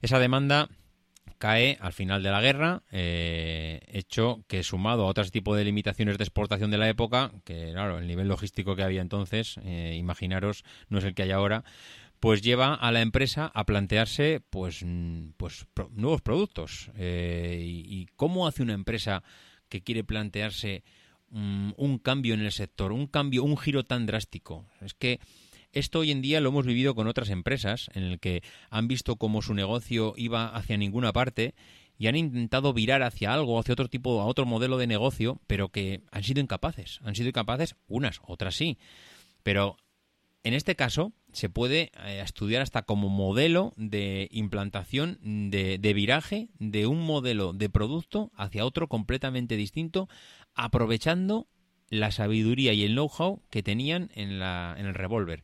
Esa 0.01 0.17
demanda 0.17 0.67
cae 1.37 1.77
al 1.81 1.91
final 1.91 2.21
de 2.21 2.29
la 2.29 2.41
guerra, 2.41 2.83
eh, 2.91 3.81
hecho 3.87 4.43
que 4.47 4.63
sumado 4.63 5.03
a 5.03 5.07
otros 5.07 5.31
tipos 5.31 5.57
de 5.57 5.65
limitaciones 5.65 6.17
de 6.17 6.23
exportación 6.23 6.69
de 6.69 6.77
la 6.77 6.87
época, 6.87 7.31
que 7.43 7.71
claro, 7.71 7.97
el 7.97 8.07
nivel 8.07 8.27
logístico 8.27 8.75
que 8.75 8.83
había 8.83 9.01
entonces, 9.01 9.59
eh, 9.63 9.95
imaginaros, 9.97 10.63
no 10.89 10.99
es 10.99 11.03
el 11.03 11.15
que 11.15 11.23
hay 11.23 11.31
ahora, 11.31 11.63
pues 12.21 12.43
lleva 12.43 12.75
a 12.75 12.91
la 12.91 13.01
empresa 13.01 13.51
a 13.55 13.65
plantearse 13.65 14.43
pues, 14.51 14.85
pues 15.37 15.65
nuevos 15.89 16.21
productos. 16.21 16.91
Eh, 16.95 17.59
y, 17.59 18.05
cómo 18.15 18.45
hace 18.45 18.61
una 18.61 18.73
empresa 18.73 19.23
que 19.67 19.81
quiere 19.81 20.03
plantearse 20.03 20.83
mm, 21.31 21.71
un 21.75 21.97
cambio 21.97 22.35
en 22.35 22.41
el 22.41 22.51
sector, 22.51 22.91
un 22.91 23.07
cambio, 23.07 23.43
un 23.43 23.57
giro 23.57 23.83
tan 23.85 24.05
drástico? 24.05 24.67
Es 24.81 24.93
que 24.93 25.19
esto 25.73 25.99
hoy 25.99 26.11
en 26.11 26.21
día 26.21 26.41
lo 26.41 26.49
hemos 26.49 26.65
vivido 26.65 26.95
con 26.95 27.07
otras 27.07 27.29
empresas, 27.29 27.89
en 27.93 28.03
el 28.03 28.19
que 28.19 28.43
han 28.69 28.87
visto 28.87 29.15
cómo 29.15 29.41
su 29.41 29.53
negocio 29.53 30.13
iba 30.17 30.47
hacia 30.47 30.77
ninguna 30.77 31.13
parte 31.13 31.53
y 31.97 32.07
han 32.07 32.15
intentado 32.15 32.73
virar 32.73 33.03
hacia 33.03 33.33
algo, 33.33 33.59
hacia 33.59 33.73
otro 33.73 33.87
tipo, 33.87 34.21
a 34.21 34.25
otro 34.25 34.45
modelo 34.45 34.77
de 34.77 34.87
negocio, 34.87 35.39
pero 35.47 35.69
que 35.69 36.01
han 36.11 36.23
sido 36.23 36.41
incapaces. 36.41 36.99
Han 37.03 37.15
sido 37.15 37.29
incapaces 37.29 37.75
unas, 37.87 38.21
otras 38.25 38.55
sí. 38.55 38.79
Pero 39.43 39.77
en 40.43 40.55
este 40.55 40.75
caso 40.75 41.13
se 41.31 41.49
puede 41.49 41.91
eh, 42.03 42.21
estudiar 42.23 42.63
hasta 42.63 42.81
como 42.81 43.09
modelo 43.09 43.73
de 43.77 44.27
implantación 44.31 45.19
de, 45.21 45.77
de, 45.77 45.93
viraje 45.93 46.49
de 46.57 46.87
un 46.87 47.05
modelo 47.05 47.53
de 47.53 47.69
producto 47.69 48.31
hacia 48.35 48.65
otro 48.65 48.87
completamente 48.87 49.55
distinto, 49.55 50.09
aprovechando 50.55 51.47
la 51.91 52.09
sabiduría 52.09 52.73
y 52.73 52.83
el 52.83 52.93
know-how 52.93 53.43
que 53.51 53.61
tenían 53.61 54.09
en, 54.15 54.39
la, 54.39 54.73
en 54.77 54.87
el 54.87 54.95
revólver. 54.95 55.43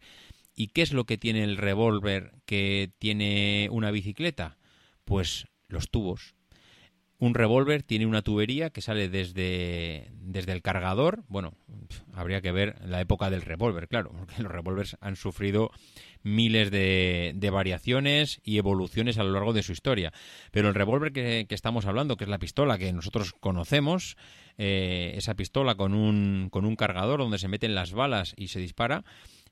¿Y 0.56 0.68
qué 0.68 0.82
es 0.82 0.94
lo 0.94 1.04
que 1.04 1.18
tiene 1.20 1.44
el 1.44 1.58
revólver 1.58 2.32
que 2.46 2.90
tiene 2.98 3.68
una 3.70 3.92
bicicleta? 3.92 4.58
Pues 5.04 5.46
los 5.68 5.92
tubos. 5.92 6.37
Un 7.20 7.34
revólver 7.34 7.82
tiene 7.82 8.06
una 8.06 8.22
tubería 8.22 8.70
que 8.70 8.82
sale 8.82 9.10
desde, 9.10 10.12
desde 10.12 10.52
el 10.52 10.62
cargador. 10.62 11.24
Bueno, 11.28 11.54
habría 12.14 12.42
que 12.42 12.52
ver 12.52 12.76
la 12.86 13.02
época 13.02 13.32
del 13.32 13.42
revólver, 13.42 13.88
claro, 13.88 14.12
porque 14.16 14.44
los 14.44 14.52
revólveres 14.52 14.98
han 15.02 15.16
sufrido 15.16 15.72
miles 16.22 16.70
de, 16.70 17.34
de, 17.36 17.50
variaciones 17.50 18.40
y 18.44 18.60
evoluciones 18.60 19.18
a 19.18 19.24
lo 19.24 19.32
largo 19.32 19.54
de 19.54 19.64
su 19.64 19.72
historia. 19.72 20.14
Pero 20.52 20.68
el 20.68 20.76
revólver 20.76 21.12
que, 21.12 21.48
estamos 21.50 21.88
hablando, 21.88 22.18
que 22.18 22.26
es 22.26 22.30
la 22.30 22.38
pistola 22.38 22.78
que 22.78 22.94
nosotros 22.94 23.34
conocemos, 23.34 24.16
eh, 24.60 25.14
esa 25.16 25.34
pistola 25.34 25.74
con 25.74 25.96
un, 25.96 26.50
con 26.52 26.66
un 26.66 26.76
cargador 26.76 27.20
donde 27.20 27.40
se 27.40 27.48
meten 27.48 27.74
las 27.74 27.94
balas 27.94 28.34
y 28.38 28.50
se 28.50 28.60
dispara, 28.60 29.04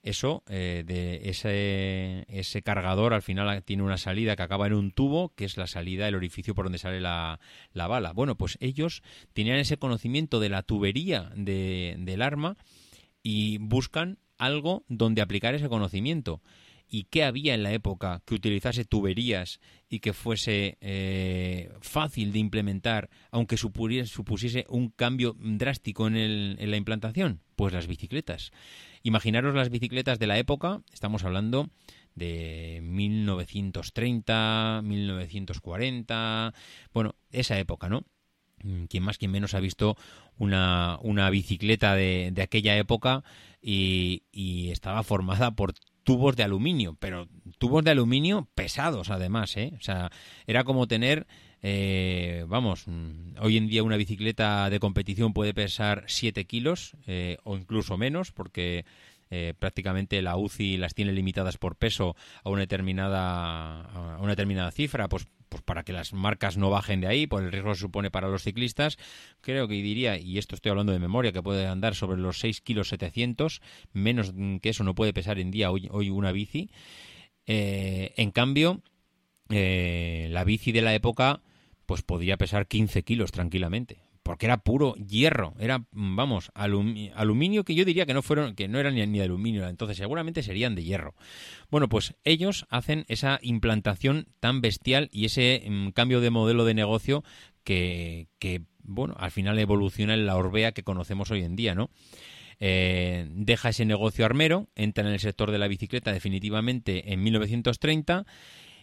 eso 0.06 0.44
eh, 0.48 0.84
de 0.86 1.30
ese, 1.30 2.26
ese 2.30 2.62
cargador 2.62 3.14
al 3.14 3.24
final 3.24 3.64
tiene 3.64 3.84
una 3.84 3.98
salida 3.98 4.36
que 4.36 4.44
acaba 4.44 4.68
en 4.68 4.74
un 4.74 4.92
tubo 4.92 5.34
que 5.36 5.46
es 5.46 5.58
la 5.58 5.68
salida 5.68 6.08
el 6.08 6.16
orificio 6.16 6.54
por 6.54 6.66
donde 6.66 6.78
sale 6.78 7.02
la, 7.02 7.40
la 7.74 7.88
bala 7.88 8.14
bueno 8.14 8.36
pues 8.36 8.58
ellos 8.62 9.02
tenían 9.34 9.58
ese 9.58 9.78
conocimiento 9.78 10.40
de 10.40 10.50
la 10.50 10.62
tubería 10.62 11.32
de, 11.36 11.96
del 11.98 12.22
arma 12.22 12.56
y 13.24 13.58
buscan 13.58 14.20
algo 14.38 14.86
donde 14.88 15.22
aplicar 15.24 15.56
ese 15.56 15.70
conocimiento 15.70 16.42
y 16.88 17.06
qué 17.06 17.24
había 17.24 17.54
en 17.54 17.64
la 17.64 17.74
época 17.74 18.22
que 18.26 18.36
utilizase 18.36 18.86
tuberías 18.86 19.60
y 19.90 20.00
que 20.00 20.14
fuese 20.14 20.78
eh, 20.82 21.72
fácil 21.82 22.32
de 22.32 22.40
implementar, 22.40 23.10
aunque 23.32 23.58
supusiese 23.58 24.66
un 24.70 24.90
cambio 24.90 25.36
drástico 25.40 26.08
en, 26.08 26.16
el, 26.16 26.58
en 26.60 26.72
la 26.72 26.78
implantación? 26.78 27.42
Pues 27.56 27.74
las 27.74 27.88
bicicletas. 27.88 28.52
Imaginaros 29.06 29.54
las 29.54 29.70
bicicletas 29.70 30.18
de 30.18 30.26
la 30.26 30.40
época, 30.40 30.82
estamos 30.92 31.26
hablando 31.26 31.70
de 32.16 32.80
1930, 32.82 34.82
1940, 34.84 36.56
bueno, 36.92 37.14
esa 37.30 37.60
época, 37.60 37.88
¿no? 37.88 38.04
Mm, 38.64 38.86
quien 38.86 39.04
más, 39.04 39.20
quien 39.20 39.30
menos 39.30 39.54
ha 39.54 39.60
visto 39.60 39.96
una, 40.40 40.98
una 41.04 41.30
bicicleta 41.30 41.94
de, 41.94 42.32
de 42.34 42.42
aquella 42.42 42.76
época 42.78 43.24
y, 43.62 44.24
y, 44.32 44.72
estaba 44.72 45.04
formada 45.04 45.52
por 45.52 45.76
tubos 46.06 46.36
de 46.38 46.44
aluminio, 46.44 46.96
pero 47.00 47.28
tubos 47.58 47.84
de 47.84 47.92
aluminio 47.92 48.48
pesados 48.56 49.10
además, 49.10 49.58
¿eh? 49.58 49.74
O 49.78 49.82
sea, 49.82 50.12
era 50.46 50.64
como 50.64 50.88
tener, 50.88 51.26
eh, 51.64 52.46
vamos, 52.48 52.88
mm, 52.88 53.38
hoy 53.42 53.58
en 53.58 53.68
día 53.68 53.84
una 53.84 53.98
bicicleta 53.98 54.70
de 54.70 54.80
competición 54.80 55.34
puede 55.34 55.54
pesar 55.54 56.04
7 56.08 56.46
kilos 56.46 56.96
eh, 57.08 57.38
o 57.44 57.58
incluso 57.58 57.98
menos, 57.98 58.32
porque 58.32 58.86
eh, 59.32 59.56
prácticamente 59.58 60.22
la 60.22 60.38
UCI 60.38 60.78
las 60.78 60.94
tiene 60.94 61.12
limitadas 61.12 61.58
por 61.58 61.76
peso 61.76 62.16
a 62.44 62.52
una 62.52 62.62
determinada 62.62 63.82
a 64.16 64.20
una 64.20 64.34
determinada 64.34 64.72
cifra, 64.72 65.10
pues 65.10 65.28
pues 65.56 65.64
para 65.64 65.84
que 65.84 65.94
las 65.94 66.12
marcas 66.12 66.58
no 66.58 66.70
bajen 66.70 67.00
de 67.00 67.08
ahí, 67.08 67.28
por 67.28 67.42
el 67.42 67.50
riesgo 67.50 67.72
que 67.72 67.78
supone 67.78 68.12
para 68.12 68.28
los 68.28 68.44
ciclistas, 68.44 68.98
creo 69.40 69.70
que 69.70 69.76
diría, 69.76 70.18
y 70.18 70.38
esto 70.38 70.54
estoy 70.54 70.72
hablando 70.72 70.92
de 70.92 71.00
memoria, 71.00 71.32
que 71.32 71.42
puede 71.42 71.66
andar 71.66 71.96
sobre 71.96 72.18
los 72.18 72.40
6 72.40 72.60
kilos 72.60 72.90
700, 72.90 73.62
menos 73.94 74.34
que 74.62 74.68
eso 74.68 74.84
no 74.84 74.96
puede 74.96 75.14
pesar 75.14 75.40
en 75.40 75.52
día 75.52 75.72
hoy, 75.72 75.88
hoy 75.94 76.10
una 76.10 76.34
bici. 76.34 76.70
Eh, 77.46 78.14
en 78.18 78.32
cambio, 78.32 78.82
eh, 79.48 80.28
la 80.30 80.44
bici 80.44 80.74
de 80.74 80.82
la 80.82 80.94
época 80.94 81.42
pues 81.86 82.02
podía 82.02 82.36
pesar 82.36 82.68
15 82.68 83.04
kilos 83.04 83.32
tranquilamente 83.32 84.05
porque 84.26 84.48
era 84.48 84.58
puro 84.58 84.96
hierro, 84.96 85.54
era, 85.60 85.86
vamos, 85.92 86.50
aluminio 86.56 87.64
que 87.64 87.76
yo 87.76 87.86
diría 87.86 88.08
que 88.08 88.16
no 88.16 88.24
fueron, 88.24 88.56
que 88.56 88.68
no 88.68 88.80
eran 88.80 88.96
ni, 88.96 89.20
de 89.20 89.24
aluminio, 89.24 89.70
entonces 89.70 89.98
seguramente 89.98 90.42
serían 90.42 90.74
de 90.74 90.84
hierro. 90.84 91.14
Bueno, 91.70 91.88
pues 91.90 92.16
ellos 92.24 92.66
hacen 92.72 93.06
esa 93.08 93.38
implantación 93.44 94.26
tan 94.40 94.62
bestial 94.62 95.10
y 95.12 95.26
ese 95.26 95.64
mm, 95.70 95.90
cambio 95.90 96.22
de 96.22 96.32
modelo 96.32 96.66
de 96.66 96.74
negocio 96.74 97.24
que, 97.64 98.28
que, 98.40 98.64
bueno, 98.82 99.14
al 99.20 99.30
final 99.30 99.60
evoluciona 99.60 100.16
en 100.16 100.26
la 100.26 100.38
Orbea 100.38 100.72
que 100.72 100.82
conocemos 100.82 101.30
hoy 101.30 101.44
en 101.44 101.56
día, 101.56 101.76
¿no? 101.76 101.92
Eh, 102.60 103.28
deja 103.30 103.70
ese 103.70 103.86
negocio 103.86 104.26
armero, 104.26 104.70
entra 104.74 105.06
en 105.06 105.14
el 105.14 105.20
sector 105.20 105.52
de 105.52 105.60
la 105.60 105.68
bicicleta 105.68 106.12
definitivamente 106.12 107.14
en 107.14 107.22
1930 107.22 108.26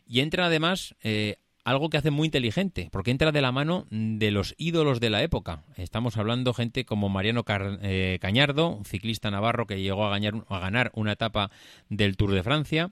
y 0.07 0.20
entra 0.20 0.46
además 0.46 0.94
eh, 1.02 1.38
algo 1.64 1.90
que 1.90 1.96
hace 1.96 2.11
muy 2.11 2.27
inteligente, 2.27 2.88
porque 2.90 3.11
entra 3.11 3.33
de 3.33 3.40
la 3.40 3.53
mano 3.53 3.87
de 3.90 4.31
los 4.31 4.55
ídolos 4.59 5.01
de 5.01 5.11
la 5.11 5.22
época. 5.22 5.62
Estamos 5.77 6.16
hablando 6.16 6.55
gente 6.55 6.85
como 6.85 7.09
Mariano 7.09 7.44
eh, 7.48 8.18
Cañardo, 8.20 8.68
un 8.68 8.85
ciclista 8.85 9.31
navarro 9.31 9.66
que 9.66 9.81
llegó 9.81 10.05
a 10.05 10.11
ganar, 10.11 10.44
a 10.48 10.59
ganar 10.59 10.90
una 10.94 11.12
etapa 11.12 11.51
del 11.88 12.16
Tour 12.16 12.33
de 12.33 12.42
Francia 12.42 12.90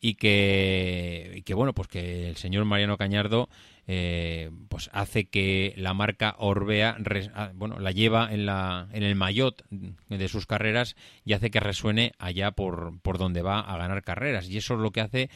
y 0.00 0.14
que, 0.14 1.42
que 1.44 1.54
bueno, 1.54 1.74
pues 1.74 1.88
que 1.88 2.28
el 2.28 2.36
señor 2.36 2.64
Mariano 2.64 2.96
Cañardo 2.96 3.48
eh, 3.86 4.50
pues 4.68 4.88
hace 4.92 5.24
que 5.24 5.74
la 5.76 5.94
marca 5.94 6.36
Orbea, 6.38 6.96
ah, 7.34 7.50
bueno, 7.54 7.78
la 7.80 7.90
lleva 7.90 8.32
en, 8.32 8.46
la, 8.46 8.88
en 8.92 9.02
el 9.02 9.14
maillot 9.14 9.64
de 9.70 10.28
sus 10.28 10.46
carreras 10.46 10.96
y 11.24 11.32
hace 11.32 11.50
que 11.50 11.60
resuene 11.60 12.12
allá 12.18 12.52
por, 12.52 13.00
por 13.00 13.18
donde 13.18 13.42
va 13.42 13.60
a 13.60 13.76
ganar 13.76 14.02
carreras. 14.02 14.48
Y 14.48 14.56
eso 14.56 14.74
es 14.74 14.80
lo 14.80 14.92
que 14.92 15.00
hace 15.00 15.30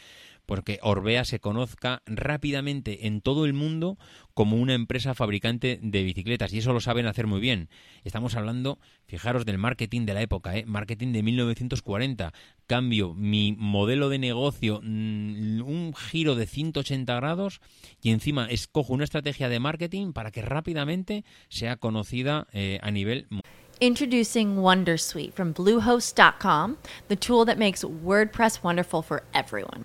porque 0.47 0.79
Orbea 0.83 1.25
se 1.25 1.41
conozca 1.41 2.03
rápidamente 2.07 3.07
en 3.07 3.21
todo 3.21 3.45
el 3.45 3.53
mundo 3.53 3.99
como 4.35 4.57
una 4.57 4.75
empresa 4.75 5.15
fabricante 5.15 5.79
de 5.83 6.03
bicicletas 6.03 6.53
y 6.53 6.59
eso 6.59 6.73
lo 6.73 6.81
saben 6.81 7.07
hacer 7.07 7.27
muy 7.27 7.41
bien. 7.41 7.69
Estamos 8.03 8.35
hablando, 8.35 8.79
fijaros, 9.07 9.47
del 9.47 9.59
marketing 9.59 10.07
de 10.07 10.15
la 10.15 10.23
época, 10.23 10.57
¿eh? 10.57 10.65
marketing 10.67 11.13
de 11.13 11.23
1940. 11.23 12.33
Cambio 12.67 13.15
mi 13.15 13.55
modelo 13.59 14.09
de 14.09 14.19
negocio, 14.19 14.81
mm, 14.83 15.63
un 15.63 15.95
giro 15.95 16.35
de 16.35 16.47
180 16.47 17.15
grados 17.15 17.61
y 18.03 18.11
encima 18.11 18.47
escojo 18.51 18.93
una 18.93 19.05
estrategia 19.05 19.49
de 19.49 19.61
marketing 19.61 20.13
para 20.13 20.31
que 20.31 20.43
rápidamente 20.43 21.25
sea 21.49 21.77
conocida 21.77 22.47
eh, 22.53 22.79
a 22.83 22.91
nivel 22.91 23.27
Introducing 23.81 24.59
Wondersuite 24.59 25.35
from 25.35 25.53
Bluehost.com, 25.53 26.79
the 27.09 27.17
tool 27.17 27.45
that 27.45 27.59
makes 27.59 27.83
WordPress 27.83 28.63
wonderful 28.63 29.03
for 29.03 29.25
everyone. 29.35 29.85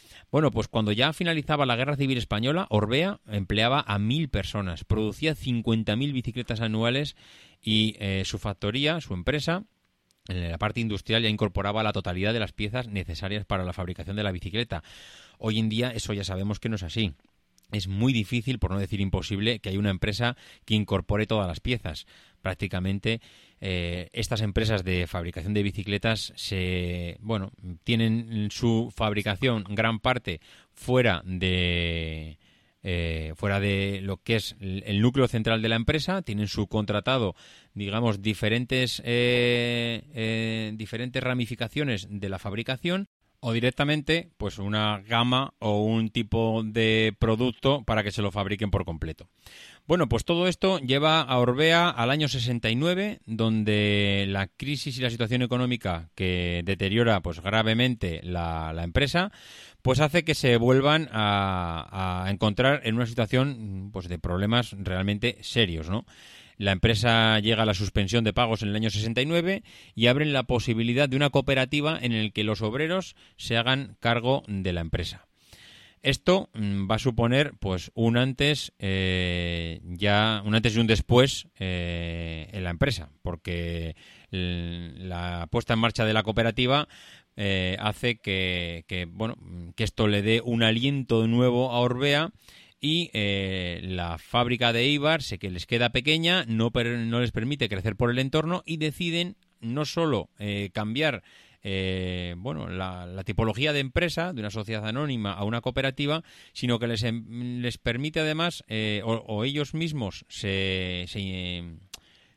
Bueno, 0.31 0.49
pues 0.49 0.69
cuando 0.69 0.93
ya 0.93 1.11
finalizaba 1.11 1.65
la 1.65 1.75
Guerra 1.75 1.97
Civil 1.97 2.17
Española, 2.17 2.65
Orbea 2.69 3.19
empleaba 3.27 3.83
a 3.85 3.99
mil 3.99 4.29
personas, 4.29 4.85
producía 4.85 5.35
50.000 5.35 6.13
bicicletas 6.13 6.61
anuales 6.61 7.17
y 7.61 7.97
eh, 7.99 8.23
su 8.23 8.39
factoría, 8.39 9.01
su 9.01 9.13
empresa, 9.13 9.65
en 10.29 10.49
la 10.49 10.57
parte 10.57 10.79
industrial 10.79 11.21
ya 11.23 11.27
incorporaba 11.27 11.83
la 11.83 11.91
totalidad 11.91 12.31
de 12.31 12.39
las 12.39 12.53
piezas 12.53 12.87
necesarias 12.87 13.43
para 13.43 13.65
la 13.65 13.73
fabricación 13.73 14.15
de 14.15 14.23
la 14.23 14.31
bicicleta. 14.31 14.83
Hoy 15.37 15.59
en 15.59 15.67
día 15.67 15.91
eso 15.91 16.13
ya 16.13 16.23
sabemos 16.23 16.61
que 16.61 16.69
no 16.69 16.77
es 16.77 16.83
así 16.83 17.13
es 17.71 17.87
muy 17.87 18.13
difícil, 18.13 18.59
por 18.59 18.71
no 18.71 18.79
decir 18.79 18.99
imposible, 19.01 19.59
que 19.59 19.69
haya 19.69 19.79
una 19.79 19.89
empresa 19.89 20.35
que 20.65 20.75
incorpore 20.75 21.25
todas 21.25 21.47
las 21.47 21.59
piezas. 21.59 22.05
Prácticamente 22.41 23.21
eh, 23.59 24.09
estas 24.13 24.41
empresas 24.41 24.83
de 24.83 25.07
fabricación 25.07 25.53
de 25.53 25.63
bicicletas 25.63 26.33
se, 26.35 27.17
bueno, 27.19 27.51
tienen 27.83 28.49
su 28.51 28.91
fabricación 28.95 29.63
gran 29.69 29.99
parte 29.99 30.41
fuera 30.73 31.21
de 31.25 32.37
eh, 32.83 33.33
fuera 33.35 33.59
de 33.59 33.99
lo 34.01 34.17
que 34.17 34.37
es 34.37 34.55
el 34.59 35.01
núcleo 35.01 35.27
central 35.27 35.61
de 35.61 35.69
la 35.69 35.75
empresa, 35.75 36.23
tienen 36.23 36.47
su 36.47 36.65
contratado, 36.65 37.35
digamos, 37.75 38.23
diferentes, 38.23 39.01
eh, 39.05 40.73
diferentes 40.75 41.21
ramificaciones 41.21 42.07
de 42.09 42.29
la 42.29 42.39
fabricación 42.39 43.07
o 43.41 43.51
directamente 43.53 44.29
pues 44.37 44.59
una 44.59 45.01
gama 45.01 45.53
o 45.59 45.83
un 45.83 46.09
tipo 46.09 46.61
de 46.63 47.13
producto 47.19 47.83
para 47.83 48.03
que 48.03 48.11
se 48.11 48.21
lo 48.21 48.31
fabriquen 48.31 48.71
por 48.71 48.85
completo. 48.85 49.27
Bueno, 49.87 50.07
pues 50.07 50.23
todo 50.23 50.47
esto 50.47 50.79
lleva 50.79 51.21
a 51.21 51.37
Orbea 51.37 51.89
al 51.89 52.11
año 52.11 52.27
69, 52.27 53.19
donde 53.25 54.25
la 54.27 54.47
crisis 54.47 54.97
y 54.97 55.01
la 55.01 55.09
situación 55.09 55.41
económica 55.41 56.09
que 56.15 56.61
deteriora 56.63 57.21
pues 57.21 57.41
gravemente 57.41 58.21
la, 58.23 58.73
empresa, 58.83 59.31
pues 59.81 59.99
hace 59.99 60.23
que 60.23 60.35
se 60.35 60.55
vuelvan 60.57 61.09
a, 61.11 62.25
encontrar 62.29 62.81
en 62.85 62.95
una 62.95 63.07
situación 63.07 63.89
pues 63.91 64.07
de 64.07 64.19
problemas 64.19 64.75
realmente 64.79 65.37
serios, 65.41 65.89
¿no? 65.89 66.05
La 66.57 66.71
empresa 66.71 67.39
llega 67.39 67.63
a 67.63 67.65
la 67.65 67.73
suspensión 67.73 68.23
de 68.23 68.33
pagos 68.33 68.61
en 68.61 68.69
el 68.69 68.75
año 68.75 68.91
69 68.91 69.63
y 69.95 70.07
abren 70.07 70.31
la 70.31 70.43
posibilidad 70.43 71.09
de 71.09 71.15
una 71.15 71.31
cooperativa 71.31 71.97
en 71.99 72.11
el 72.11 72.33
que 72.33 72.43
los 72.43 72.61
obreros 72.61 73.15
se 73.35 73.57
hagan 73.57 73.97
cargo 73.99 74.43
de 74.47 74.71
la 74.71 74.81
empresa. 74.81 75.25
Esto 76.01 76.49
mm, 76.53 76.89
va 76.89 76.95
a 76.95 76.99
suponer, 76.99 77.53
pues, 77.59 77.91
un 77.93 78.17
antes, 78.17 78.73
eh, 78.79 79.81
ya 79.83 80.41
un 80.45 80.55
antes 80.55 80.75
y 80.75 80.79
un 80.79 80.87
después 80.87 81.47
eh, 81.59 82.49
en 82.51 82.63
la 82.63 82.71
empresa, 82.71 83.09
porque 83.21 83.95
la 84.31 85.47
puesta 85.51 85.73
en 85.73 85.79
marcha 85.79 86.05
de 86.05 86.13
la 86.13 86.23
cooperativa 86.23 86.87
eh, 87.35 87.77
hace 87.79 88.17
que, 88.17 88.85
que, 88.87 89.05
bueno, 89.05 89.35
que 89.75 89.83
esto 89.83 90.07
le 90.07 90.21
dé 90.21 90.41
un 90.43 90.63
aliento 90.63 91.27
nuevo 91.27 91.71
a 91.71 91.79
Orbea 91.79 92.31
y 92.81 93.11
eh, 93.13 93.79
la 93.83 94.17
fábrica 94.17 94.73
de 94.73 94.87
Ibar 94.87 95.21
sé 95.21 95.37
que 95.37 95.51
les 95.51 95.67
queda 95.67 95.91
pequeña, 95.91 96.45
no, 96.47 96.71
no 96.73 97.21
les 97.21 97.31
permite 97.31 97.69
crecer 97.69 97.95
por 97.95 98.09
el 98.09 98.17
entorno 98.17 98.63
y 98.65 98.77
deciden 98.77 99.37
no 99.61 99.85
solo 99.85 100.29
eh, 100.39 100.71
cambiar 100.73 101.21
eh, 101.63 102.35
bueno, 102.37 102.67
la, 102.69 103.23
tipología 103.25 103.73
de 103.73 103.79
empresa 103.79 104.33
de 104.33 104.41
una 104.41 104.49
sociedad 104.49 104.87
anónima 104.87 105.33
a 105.33 105.43
una 105.43 105.61
cooperativa, 105.61 106.23
sino 106.53 106.79
que 106.79 106.87
les, 106.87 107.03
em, 107.03 107.61
les 107.61 107.77
permite 107.77 108.19
además, 108.19 108.63
o, 109.03 109.43
ellos 109.43 109.73
mismos 109.73 110.25
se, 110.27 111.05
se, 111.07 111.63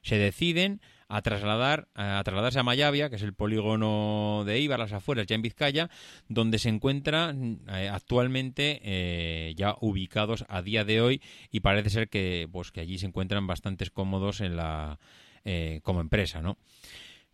se 0.03 0.19
deciden 0.19 0.81
a 1.09 1.23
trasladar 1.23 1.89
a 1.95 2.21
trasladarse 2.25 2.59
a 2.59 2.63
Mayavia, 2.63 3.11
que 3.11 3.17
es 3.17 3.23
el 3.23 3.35
polígono 3.35 4.43
de 4.47 4.59
Ibar, 4.61 4.79
las 4.79 4.93
afueras, 4.93 5.27
ya 5.27 5.35
en 5.35 5.43
Vizcaya, 5.43 5.91
donde 6.29 6.59
se 6.59 6.69
encuentran 6.69 7.61
eh, 7.69 7.89
actualmente 7.89 8.81
eh, 8.83 9.55
ya 9.57 9.77
ubicados 9.81 10.45
a 10.49 10.63
día 10.63 10.85
de 10.85 11.01
hoy 11.01 11.23
y 11.51 11.61
parece 11.61 11.91
ser 11.91 12.09
que 12.09 12.49
pues 12.51 12.73
que 12.73 12.81
allí 12.81 12.99
se 12.99 13.07
encuentran 13.07 13.47
bastante 13.47 13.89
cómodos 13.91 14.41
en 14.41 14.57
la 14.57 14.99
eh, 15.45 15.81
como 15.83 16.01
empresa, 16.01 16.41
¿no? 16.41 16.57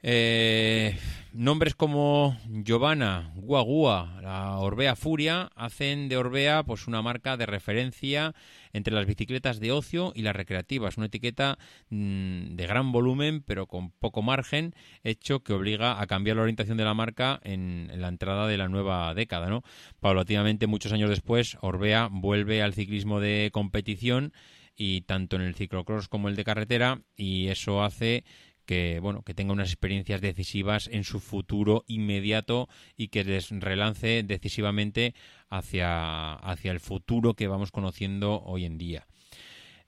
Eh, 0.03 0.99
nombres 1.35 1.75
como 1.75 2.35
Giovanna, 2.49 3.33
Guagua, 3.37 4.19
la 4.23 4.57
Orbea 4.59 4.97
Furia 4.97 5.51
hacen 5.55 6.09
de 6.09 6.17
Orbea 6.17 6.63
pues 6.63 6.87
una 6.87 7.03
marca 7.03 7.37
de 7.37 7.45
referencia 7.45 8.35
entre 8.73 8.95
las 8.95 9.05
bicicletas 9.05 9.61
de 9.61 9.73
ocio 9.73 10.13
y 10.15 10.23
las 10.23 10.35
recreativas, 10.35 10.97
una 10.97 11.07
etiqueta 11.07 11.59
mm, 11.91 12.57
de 12.57 12.67
gran 12.67 12.93
volumen 12.93 13.43
pero 13.43 13.67
con 13.67 13.91
poco 13.91 14.23
margen, 14.23 14.75
hecho 15.05 15.41
que 15.41 15.53
obliga 15.53 16.01
a 16.01 16.07
cambiar 16.07 16.37
la 16.37 16.43
orientación 16.45 16.79
de 16.79 16.85
la 16.85 16.95
marca 16.95 17.39
en, 17.45 17.91
la 17.95 18.09
entrada 18.09 18.47
de 18.47 18.57
la 18.57 18.69
nueva 18.69 19.13
década, 19.15 19.51
¿no? 19.51 19.63
Paulatinamente 20.01 20.67
muchos 20.67 20.93
años 20.93 21.11
después 21.11 21.59
Orbea 21.61 22.09
vuelve 22.11 22.63
al 22.63 22.73
ciclismo 22.73 23.21
de 23.21 23.51
competición 23.53 24.33
y 24.77 25.03
tanto 25.03 25.37
en 25.37 25.43
el 25.43 25.55
ciclocross 25.55 26.09
como 26.09 26.31
el 26.31 26.37
de 26.37 26.45
carretera 26.45 27.03
y 27.15 27.49
eso 27.49 27.85
hace 27.85 28.25
que 28.71 29.01
bueno 29.01 29.23
que 29.23 29.35
tenga 29.35 29.53
unas 29.53 29.71
experiencias 29.71 30.21
decisivas 30.21 30.89
en 30.93 31.03
su 31.03 31.19
futuro 31.19 31.83
inmediato 31.89 32.69
y 32.97 33.09
que 33.09 33.25
les 33.25 33.51
relance 33.51 34.23
decisivamente 34.23 35.13
hacia, 35.49 36.35
hacia 36.35 36.71
el 36.71 36.79
futuro 36.79 37.35
que 37.35 37.49
vamos 37.49 37.73
conociendo 37.73 38.41
hoy 38.45 38.65
en 38.65 38.79
día. 38.79 39.09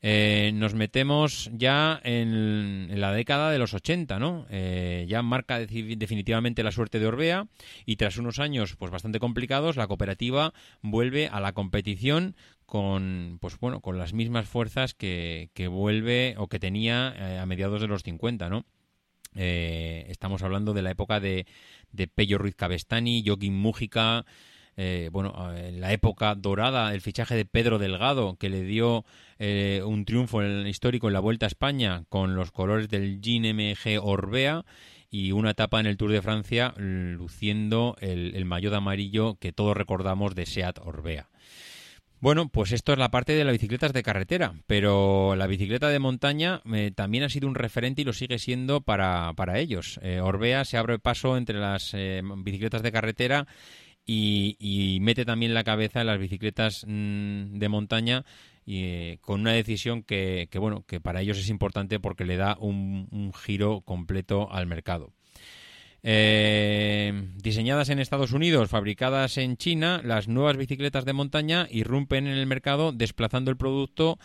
Eh, 0.05 0.51
nos 0.55 0.75
metemos 0.75 1.49
ya 1.53 2.01
en, 2.03 3.01
la 3.01 3.13
década 3.13 3.53
de 3.53 3.59
los 3.59 3.73
80, 3.73 4.19
¿no? 4.19 4.47
Eh, 4.51 5.07
ya 5.09 5.23
marca 5.23 5.61
definitivamente 5.61 6.65
la 6.65 6.73
suerte 6.73 6.99
de 6.99 7.07
Orbea 7.07 7.47
y 7.87 7.97
tras 7.97 8.17
unos 8.17 8.41
años 8.41 8.75
pues 8.77 8.91
bastante 8.91 9.21
complicados, 9.21 9.77
la 9.77 9.87
cooperativa 9.87 10.53
vuelve 10.83 11.29
a 11.29 11.39
la 11.39 11.53
competición 11.53 12.35
con 12.67 13.39
pues 13.41 13.59
bueno 13.61 13.81
con 13.81 13.99
las 13.99 14.13
mismas 14.13 14.49
fuerzas 14.49 14.95
que, 14.95 15.51
que 15.55 15.69
vuelve 15.69 16.35
o 16.37 16.49
que 16.49 16.59
tenía 16.59 17.15
eh, 17.17 17.39
a 17.39 17.47
mediados 17.47 17.81
de 17.81 17.87
los 17.87 18.03
50 18.03 18.49
no 18.49 18.65
eh, 19.35 20.07
estamos 20.09 20.43
hablando 20.43 20.73
de 20.73 20.83
la 20.83 20.91
época 20.91 21.21
de, 21.21 21.47
de 21.91 22.07
Pello 22.07 22.39
Ruiz 22.39 22.55
Cabestani 22.55 23.23
Joaquín 23.27 23.57
Mújica 23.59 24.25
eh, 24.83 25.09
bueno, 25.13 25.35
la 25.73 25.93
época 25.93 26.35
dorada, 26.35 26.93
el 26.93 27.01
fichaje 27.01 27.35
de 27.35 27.45
Pedro 27.45 27.79
Delgado, 27.79 28.37
que 28.37 28.51
le 28.51 28.63
dio 28.63 29.05
un 29.39 30.05
triunfo 30.05 30.43
histórico 30.45 31.09
en 31.09 31.15
la 31.15 31.21
Vuelta 31.21 31.47
a 31.47 31.49
España 31.49 32.05
con 32.09 32.37
los 32.37 32.53
colores 32.53 32.89
del 32.89 33.21
GNMG 33.21 33.99
Orbea 34.01 34.65
y 35.11 35.33
una 35.33 35.51
etapa 35.51 35.81
en 35.81 35.87
el 35.87 35.97
Tour 35.97 36.13
de 36.13 36.23
Francia 36.23 36.75
luciendo 36.77 37.97
el, 38.01 38.37
el 38.37 38.45
maillot 38.45 38.73
amarillo 38.75 39.37
que 39.41 39.53
todos 39.53 39.77
recordamos 39.77 40.37
de 40.37 40.47
Seat 40.47 40.79
Orbea. 40.79 41.29
Bueno, 42.23 42.49
pues 42.49 42.71
esto 42.71 42.93
es 42.93 43.01
la 43.01 43.11
parte 43.11 43.33
de 43.33 43.43
las 43.43 43.51
bicicletas 43.51 43.93
de 43.93 44.05
carretera, 44.05 44.55
pero 44.69 45.35
la 45.35 45.49
bicicleta 45.49 45.89
de 45.89 45.99
montaña 45.99 46.63
eh, 46.73 46.93
también 46.95 47.25
ha 47.25 47.29
sido 47.29 47.49
un 47.49 47.57
referente 47.57 48.03
y 48.03 48.05
lo 48.05 48.13
sigue 48.13 48.39
siendo 48.39 48.81
para, 48.81 49.33
para 49.35 49.59
ellos. 49.59 49.99
Eh, 50.05 50.21
Orbea 50.21 50.65
se 50.65 50.77
abre 50.77 51.01
paso 51.01 51.37
entre 51.37 51.59
las 51.59 51.95
eh, 51.95 52.23
bicicletas 52.37 52.83
de 52.83 52.93
carretera 52.93 53.49
y, 54.07 54.99
mete 55.01 55.25
también 55.25 55.55
la 55.55 55.65
cabeza 55.65 56.01
en 56.01 56.07
las 56.09 56.19
bicicletas 56.19 56.85
mm, 56.87 57.59
de 57.59 57.69
montaña 57.69 58.25
y 58.65 59.17
con 59.19 59.41
una 59.41 59.53
decisión 59.53 60.03
que, 60.03 60.49
que, 60.51 60.59
bueno 60.59 60.85
que 60.87 61.01
para 61.01 61.21
ellos 61.21 61.39
es 61.39 61.49
importante 61.49 61.99
porque 62.01 62.25
le 62.25 62.37
da 62.37 62.57
un 62.61 63.33
giro 63.35 63.81
completo 63.81 64.53
al 64.53 64.67
mercado. 64.67 65.13
Eh, 66.05 67.29
diseñadas 67.37 67.89
en 67.89 68.01
Estados 68.01 68.33
Unidos, 68.33 68.69
fabricadas 68.69 69.39
en 69.39 69.57
China, 69.57 70.01
las 70.03 70.27
nuevas 70.27 70.57
bicicletas 70.57 71.05
de 71.05 71.13
montaña 71.13 71.69
irrumpen 71.71 72.27
en 72.27 72.39
el 72.39 72.47
mercado 72.47 72.91
desplazando 72.91 73.53
el 73.53 73.57
producto 73.57 74.19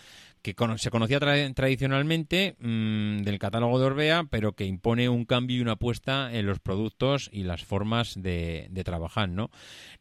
que 0.53 0.77
se 0.77 0.91
conocía 0.91 1.19
tradicionalmente 1.19 2.55
mm, 2.59 3.23
del 3.23 3.39
catálogo 3.39 3.79
de 3.79 3.85
Orbea, 3.85 4.27
pero 4.29 4.53
que 4.53 4.65
impone 4.65 5.09
un 5.09 5.25
cambio 5.25 5.57
y 5.57 5.61
una 5.61 5.73
apuesta 5.73 6.33
en 6.33 6.45
los 6.45 6.59
productos 6.59 7.29
y 7.33 7.43
las 7.43 7.65
formas 7.65 8.13
de, 8.21 8.69
trabajar. 8.85 9.29
¿no? 9.29 9.49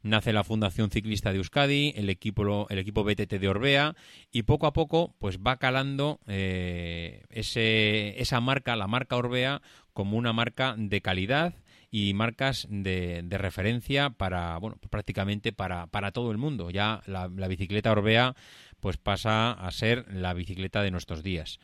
Nace 0.02 0.32
la 0.32 0.44
Fundación 0.44 0.90
Ciclista 0.90 1.32
de 1.32 1.38
Euskadi, 1.38 1.92
el 1.96 2.10
equipo, 2.10 2.68
el 2.68 2.78
equipo 2.78 3.02
BTT 3.02 3.34
de 3.34 3.48
Orbea, 3.48 3.96
y 4.30 4.42
poco 4.42 4.66
a 4.66 4.72
poco 4.72 5.14
pues 5.18 5.38
va 5.38 5.56
calando 5.56 6.20
eh, 6.26 7.24
ese, 7.30 8.20
esa 8.20 8.40
marca, 8.40 8.76
la 8.76 8.86
marca 8.86 9.16
Orbea, 9.16 9.62
como 9.92 10.16
una 10.16 10.32
marca 10.32 10.74
de 10.78 11.00
calidad 11.00 11.54
y 11.90 12.14
marcas 12.14 12.66
de, 12.70 13.22
de 13.24 13.38
referencia 13.38 14.10
para, 14.10 14.58
bueno, 14.58 14.78
prácticamente 14.90 15.52
para, 15.52 15.86
para 15.86 16.12
todo 16.12 16.30
el 16.30 16.38
mundo. 16.38 16.70
Ya 16.70 17.02
la, 17.06 17.28
bicicleta 17.48 17.92
Orbea 17.92 18.34
pues 18.80 18.96
pasa 18.96 19.52
a 19.52 19.70
ser 19.70 20.04
la 20.12 20.34
bicicleta 20.34 20.82
de 20.82 20.90
nuestros 20.90 21.22
días. 21.22 21.58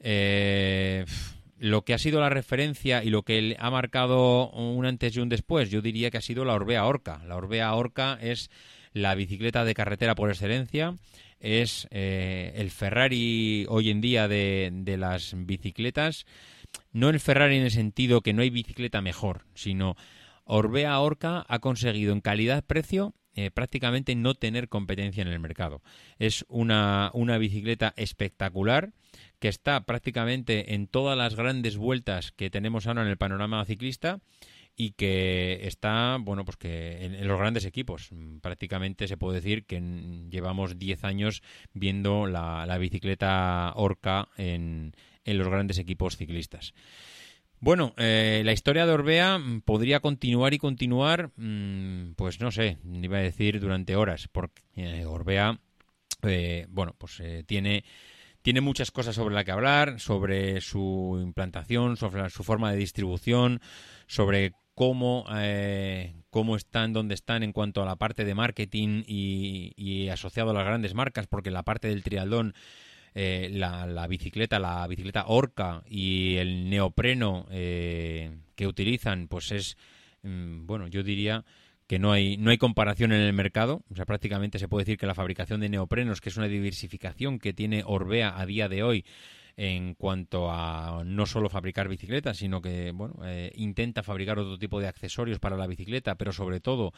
Eh, 0.00 1.04
lo 1.58 1.82
que 1.82 1.94
ha 1.94 1.98
sido 1.98 2.20
la 2.20 2.28
referencia 2.28 3.02
y 3.02 3.10
lo 3.10 3.22
que 3.22 3.56
ha 3.58 3.70
marcado 3.70 4.50
un 4.50 4.84
antes 4.86 5.16
y 5.16 5.20
un 5.20 5.28
después, 5.28 5.70
yo 5.70 5.80
diría 5.80 6.10
que 6.10 6.18
ha 6.18 6.22
sido 6.22 6.44
la 6.44 6.54
Orbea 6.54 6.84
Orca. 6.84 7.22
La 7.26 7.36
Orbea 7.36 7.72
Orca 7.74 8.18
es 8.20 8.50
la 8.92 9.14
bicicleta 9.14 9.64
de 9.64 9.74
carretera 9.74 10.14
por 10.14 10.30
excelencia, 10.30 10.94
es 11.40 11.88
eh, 11.90 12.52
el 12.56 12.70
Ferrari 12.70 13.66
hoy 13.68 13.90
en 13.90 14.00
día 14.00 14.28
de, 14.28 14.70
de 14.72 14.96
las 14.96 15.34
bicicletas. 15.36 16.26
No 16.92 17.08
el 17.08 17.20
Ferrari 17.20 17.56
en 17.56 17.64
el 17.64 17.70
sentido 17.70 18.20
que 18.20 18.32
no 18.32 18.42
hay 18.42 18.50
bicicleta 18.50 19.00
mejor, 19.00 19.44
sino 19.54 19.96
Orbea 20.44 20.98
Orca 21.00 21.44
ha 21.48 21.58
conseguido 21.58 22.12
en 22.12 22.20
calidad-precio 22.20 23.14
eh, 23.36 23.50
prácticamente 23.50 24.14
no 24.14 24.34
tener 24.34 24.68
competencia 24.68 25.22
en 25.22 25.28
el 25.28 25.40
mercado. 25.40 25.82
Es 26.18 26.44
una, 26.48 27.10
una 27.14 27.36
bicicleta 27.36 27.92
espectacular 27.96 28.92
que 29.40 29.48
está 29.48 29.84
prácticamente 29.86 30.74
en 30.74 30.86
todas 30.86 31.18
las 31.18 31.34
grandes 31.34 31.76
vueltas 31.76 32.30
que 32.30 32.48
tenemos 32.48 32.86
ahora 32.86 33.02
en 33.02 33.08
el 33.08 33.16
panorama 33.16 33.64
ciclista 33.64 34.20
y 34.76 34.92
que 34.92 35.66
está, 35.66 36.18
bueno, 36.20 36.44
pues 36.44 36.56
que 36.56 37.04
en, 37.04 37.26
los 37.26 37.38
grandes 37.38 37.64
equipos. 37.64 38.10
Prácticamente 38.40 39.08
se 39.08 39.16
puede 39.16 39.40
decir 39.40 39.64
que 39.66 39.80
llevamos 40.30 40.78
10 40.78 41.02
años 41.04 41.42
viendo 41.72 42.26
la, 42.26 42.66
la 42.66 42.78
bicicleta 42.78 43.72
Orca 43.74 44.28
en, 44.36 44.94
en 45.24 45.38
los 45.38 45.48
grandes 45.48 45.78
equipos 45.78 46.16
ciclistas. 46.16 46.74
Bueno, 47.64 47.94
eh, 47.96 48.42
la 48.44 48.52
historia 48.52 48.84
de 48.84 48.92
Orbea 48.92 49.40
podría 49.64 50.00
continuar 50.00 50.52
y 50.52 50.58
continuar, 50.58 51.30
mm, 51.36 52.12
pues 52.14 52.38
no 52.38 52.50
sé, 52.50 52.76
iba 52.84 53.16
a 53.16 53.22
decir 53.22 53.58
durante 53.58 53.96
horas, 53.96 54.28
porque 54.30 54.62
eh, 54.76 55.06
Orbea, 55.06 55.58
eh, 56.24 56.66
bueno, 56.68 56.94
pues 56.98 57.22
tiene 57.46 57.84
tiene 58.42 58.60
muchas 58.60 58.90
cosas 58.90 59.14
sobre 59.14 59.34
las 59.34 59.46
que 59.46 59.52
hablar, 59.52 59.98
sobre 59.98 60.60
su 60.60 61.18
implantación, 61.22 61.96
sobre 61.96 62.28
su 62.28 62.44
forma 62.44 62.70
de 62.70 62.76
distribución, 62.76 63.62
sobre 64.06 64.52
cómo, 64.74 65.24
cómo 66.28 66.56
están, 66.56 66.92
dónde 66.92 67.14
están 67.14 67.42
en 67.42 67.52
cuanto 67.52 67.82
a 67.82 67.86
la 67.86 67.96
parte 67.96 68.26
de 68.26 68.34
marketing 68.34 69.04
y, 69.06 69.72
y 69.78 70.10
asociado 70.10 70.50
a 70.50 70.52
las 70.52 70.66
grandes 70.66 70.92
marcas, 70.92 71.26
porque 71.26 71.50
la 71.50 71.62
parte 71.62 71.88
del 71.88 72.02
triatlón 72.02 72.52
eh, 73.14 73.48
la, 73.52 74.06
bicicleta, 74.08 74.58
la 74.58 74.86
bicicleta 74.86 75.26
Orca 75.28 75.82
y 75.88 76.36
el 76.36 76.68
neopreno 76.68 77.46
eh, 77.50 78.36
que 78.56 78.66
utilizan, 78.66 79.28
pues 79.28 79.52
es, 79.52 79.76
mm, 80.22 80.66
bueno, 80.66 80.88
yo 80.88 81.02
diría 81.02 81.44
que 81.86 81.98
no 81.98 82.12
hay, 82.12 82.36
no 82.36 82.50
hay 82.50 82.58
comparación 82.58 83.12
en 83.12 83.20
el 83.20 83.32
mercado. 83.32 83.82
O 83.90 83.94
sea, 83.94 84.04
prácticamente 84.04 84.58
se 84.58 84.68
puede 84.68 84.84
decir 84.84 84.98
que 84.98 85.06
la 85.06 85.14
fabricación 85.14 85.60
de 85.60 85.68
neoprenos, 85.68 86.20
que 86.20 86.30
es 86.30 86.36
una 86.36 86.48
diversificación 86.48 87.38
que 87.38 87.52
tiene 87.52 87.82
Orbea 87.86 88.38
a 88.38 88.46
día 88.46 88.68
de 88.68 88.82
hoy, 88.82 89.04
en 89.56 89.94
cuanto 89.94 90.50
a 90.50 91.02
no 91.04 91.26
solo 91.26 91.48
fabricar 91.48 91.88
bicicletas, 91.88 92.38
sino 92.38 92.60
que 92.60 92.90
bueno, 92.92 93.20
eh, 93.24 93.52
intenta 93.54 94.02
fabricar 94.02 94.38
otro 94.38 94.58
tipo 94.58 94.80
de 94.80 94.88
accesorios 94.88 95.38
para 95.38 95.56
la 95.56 95.66
bicicleta, 95.66 96.16
pero 96.16 96.32
sobre 96.32 96.60
todo 96.60 96.92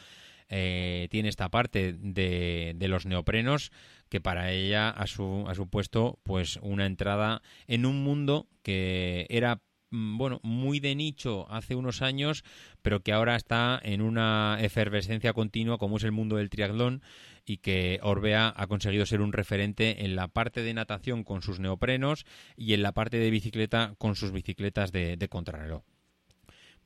eh, 0.49 1.09
tiene 1.11 1.29
esta 1.29 1.51
parte 1.51 1.93
de, 1.93 2.73
de, 2.75 2.89
los 2.89 3.05
neoprenos 3.05 3.73
que 4.09 4.21
para 4.21 4.51
ella 4.53 4.91
ha, 4.91 5.07
su, 5.07 5.45
ha 5.49 5.55
supuesto 5.55 6.19
pues 6.23 6.59
una 6.63 6.87
entrada 6.87 7.43
en 7.67 7.87
un 7.87 8.03
mundo 8.03 8.49
que 8.63 9.27
era 9.31 9.61
mm, 9.91 10.19
bueno, 10.19 10.41
muy 10.43 10.81
de 10.81 10.95
nicho 10.95 11.51
hace 11.51 11.75
unos 11.75 12.03
años, 12.03 12.45
pero 12.83 13.01
que 13.01 13.13
ahora 13.13 13.37
está 13.37 13.81
en 13.83 14.03
una 14.03 14.59
efervescencia 14.61 15.33
continua 15.33 15.79
como 15.79 15.97
es 15.97 16.05
el 16.05 16.13
mundo 16.13 16.37
del 16.37 16.51
triatlón 16.51 17.03
y 17.45 17.59
que 17.59 18.01
Orbea 18.03 18.53
ha 18.57 18.67
conseguido 18.67 19.07
ser 19.07 19.21
un 19.21 19.33
referente 19.33 20.05
en 20.05 20.17
la 20.17 20.29
parte 20.29 20.63
de 20.63 20.75
natación 20.75 21.25
con 21.25 21.43
sus 21.43 21.61
neoprenos 21.61 22.27
y 22.57 22.75
en 22.75 22.83
la 22.83 22.93
parte 22.93 23.19
de 23.19 23.31
bicicleta 23.31 23.95
con 23.99 24.17
sus 24.17 24.33
bicicletas 24.33 24.93
de, 24.93 25.17
de 25.17 25.29
contrarreloj. 25.29 25.83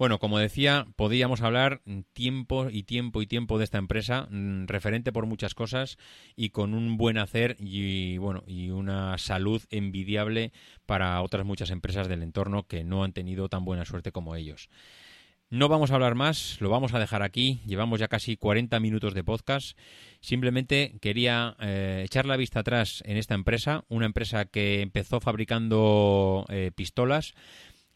Bueno, 0.00 0.18
como 0.18 0.38
decía, 0.38 0.86
podríamos 0.96 1.42
hablar 1.42 1.82
tiempo 2.14 2.70
y 2.70 2.84
tiempo 2.84 3.20
y 3.20 3.26
tiempo 3.26 3.58
de 3.58 3.64
esta 3.64 3.76
empresa, 3.76 4.28
mm, 4.30 4.64
referente 4.66 5.12
por 5.12 5.26
muchas 5.26 5.52
cosas 5.52 5.98
y 6.36 6.48
con 6.48 6.72
un 6.72 6.96
buen 6.96 7.18
hacer 7.18 7.54
y 7.58 8.16
bueno, 8.16 8.42
y 8.46 8.70
una 8.70 9.18
salud 9.18 9.60
envidiable 9.68 10.52
para 10.86 11.20
otras 11.20 11.44
muchas 11.44 11.68
empresas 11.68 12.08
del 12.08 12.22
entorno 12.22 12.66
que 12.66 12.82
no 12.82 13.04
han 13.04 13.12
tenido 13.12 13.50
tan 13.50 13.66
buena 13.66 13.84
suerte 13.84 14.10
como 14.10 14.36
ellos. 14.36 14.70
No 15.52 15.68
vamos 15.68 15.90
a 15.90 15.94
hablar 15.94 16.14
más, 16.14 16.58
lo 16.60 16.70
vamos 16.70 16.94
a 16.94 17.00
dejar 17.00 17.24
aquí. 17.24 17.60
Llevamos 17.66 17.98
ya 17.98 18.06
casi 18.06 18.36
40 18.36 18.78
minutos 18.78 19.14
de 19.14 19.24
podcast. 19.24 19.76
Simplemente 20.20 20.94
quería 21.00 21.56
eh, 21.58 22.02
echar 22.04 22.24
la 22.24 22.36
vista 22.36 22.60
atrás 22.60 23.02
en 23.04 23.16
esta 23.16 23.34
empresa, 23.34 23.84
una 23.88 24.06
empresa 24.06 24.44
que 24.44 24.80
empezó 24.80 25.18
fabricando 25.18 26.46
eh, 26.50 26.70
pistolas, 26.72 27.34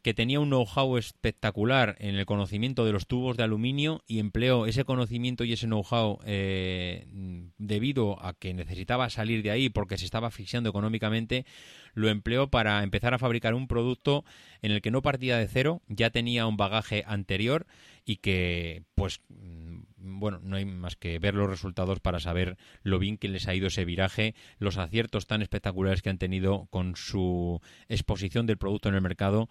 que 0.05 0.13
tenía 0.13 0.39
un 0.39 0.51
know-how 0.51 0.99
espectacular 0.99 1.97
en 1.99 2.17
el 2.17 2.27
conocimiento 2.27 2.85
de 2.85 2.93
los 2.93 3.07
tubos 3.07 3.39
de 3.39 3.43
aluminio 3.43 4.03
y 4.07 4.19
empleó 4.19 4.67
ese 4.67 4.85
conocimiento 4.85 5.45
y 5.45 5.55
ese 5.55 5.67
know-how 5.67 6.19
eh, 6.27 7.07
debido 7.57 8.23
a 8.23 8.35
que 8.35 8.53
necesitaba 8.53 9.09
salir 9.09 9.43
de 9.43 9.51
ahí 9.51 9.71
porque 9.71 9.97
se 9.97 10.05
estaba 10.05 10.29
asfixiando 10.29 10.69
económicamente, 10.69 11.47
lo 11.95 12.11
empleó 12.11 12.51
para 12.51 12.83
empezar 12.83 13.15
a 13.15 13.19
fabricar 13.19 13.55
un 13.55 13.67
producto 13.67 14.27
en 14.61 14.73
el 14.73 14.83
que 14.83 14.91
no 14.91 15.01
partía 15.01 15.39
de 15.39 15.49
cero, 15.49 15.81
ya 15.89 16.11
tenía 16.11 16.47
un 16.47 16.59
bagaje 16.59 17.03
anterior 17.07 17.67
y 18.05 18.17
que, 18.17 18.83
pues, 18.95 19.23
mm, 19.31 19.85
bueno, 19.97 20.39
no 20.43 20.57
hay 20.57 20.67
más 20.67 20.97
que 20.97 21.19
ver 21.19 21.35
los 21.35 21.49
resultados 21.49 22.01
para 22.01 22.21
saber 22.21 22.59
lo 22.83 22.99
bien 22.99 23.17
que 23.17 23.29
les 23.29 23.49
ha 23.49 23.55
ido 23.55 23.69
ese 23.69 23.87
viraje, 23.87 24.35
los 24.59 24.77
aciertos 24.77 25.27
tan 25.27 25.41
espectaculares 25.41 26.03
que 26.03 26.11
han 26.11 26.19
tenido 26.19 26.67
con 26.69 26.95
su 26.95 27.63
exposición 27.89 28.45
del 28.45 28.59
producto 28.59 28.91
en 28.91 28.97
el 28.97 29.01
mercado 29.01 29.49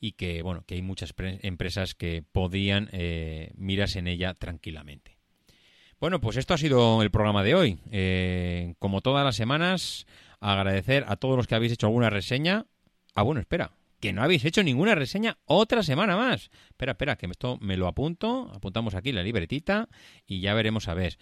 y 0.00 0.12
que, 0.12 0.42
bueno, 0.42 0.64
que 0.66 0.74
hay 0.74 0.82
muchas 0.82 1.14
empresas 1.18 1.94
que 1.94 2.22
podían 2.30 2.88
eh, 2.92 3.52
mirarse 3.56 3.98
en 3.98 4.08
ella 4.08 4.34
tranquilamente. 4.34 5.16
Bueno, 5.98 6.20
pues 6.20 6.36
esto 6.36 6.52
ha 6.54 6.58
sido 6.58 7.02
el 7.02 7.10
programa 7.10 7.42
de 7.42 7.54
hoy. 7.54 7.78
Eh, 7.90 8.74
como 8.78 9.00
todas 9.00 9.24
las 9.24 9.36
semanas, 9.36 10.06
agradecer 10.40 11.04
a 11.08 11.16
todos 11.16 11.36
los 11.36 11.46
que 11.46 11.54
habéis 11.54 11.72
hecho 11.72 11.86
alguna 11.86 12.10
reseña. 12.10 12.66
Ah, 13.14 13.22
bueno, 13.22 13.40
espera, 13.40 13.72
que 14.00 14.12
no 14.12 14.22
habéis 14.22 14.44
hecho 14.44 14.62
ninguna 14.62 14.94
reseña 14.94 15.38
otra 15.46 15.82
semana 15.82 16.16
más. 16.16 16.50
Espera, 16.68 16.92
espera, 16.92 17.16
que 17.16 17.26
esto 17.26 17.56
me 17.62 17.78
lo 17.78 17.86
apunto. 17.86 18.50
Apuntamos 18.54 18.94
aquí 18.94 19.10
la 19.12 19.22
libretita 19.22 19.88
y 20.26 20.40
ya 20.40 20.52
veremos 20.52 20.88
a 20.88 20.94
ver. 20.94 21.16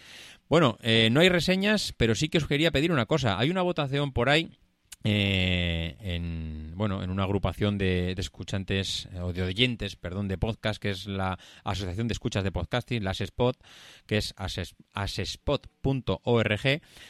Bueno, 0.49 0.77
eh, 0.83 1.09
no 1.13 1.21
hay 1.21 1.29
reseñas, 1.29 1.95
pero 1.97 2.17
sí 2.17 2.29
que 2.29 2.39
os 2.39 2.49
quería 2.49 2.73
pedir 2.73 2.91
una 2.91 3.07
cosa. 3.07 3.39
Hay 3.39 3.51
una 3.51 3.63
votación 3.63 4.13
por 4.13 4.29
ahí 4.29 4.51
eh, 5.07 5.97
en 6.01 6.73
bueno 6.77 7.03
en 7.03 7.11
una 7.11 7.25
agrupación 7.25 7.77
de, 7.77 8.13
escuchantes 8.17 9.07
eh, 9.13 9.21
o 9.21 9.35
de 9.35 9.43
oyentes 9.43 9.97
perdón 9.97 10.29
de 10.29 10.39
podcast 10.39 10.81
que 10.81 10.89
es 10.89 11.07
la 11.07 11.39
asociación 11.63 12.09
de 12.09 12.13
escuchas 12.13 12.43
de 12.43 12.51
podcasting 12.51 13.05
la 13.05 13.11
ASESPOT 13.11 13.59
que 14.07 14.17
es 14.17 14.35
asespot.org 14.95 16.61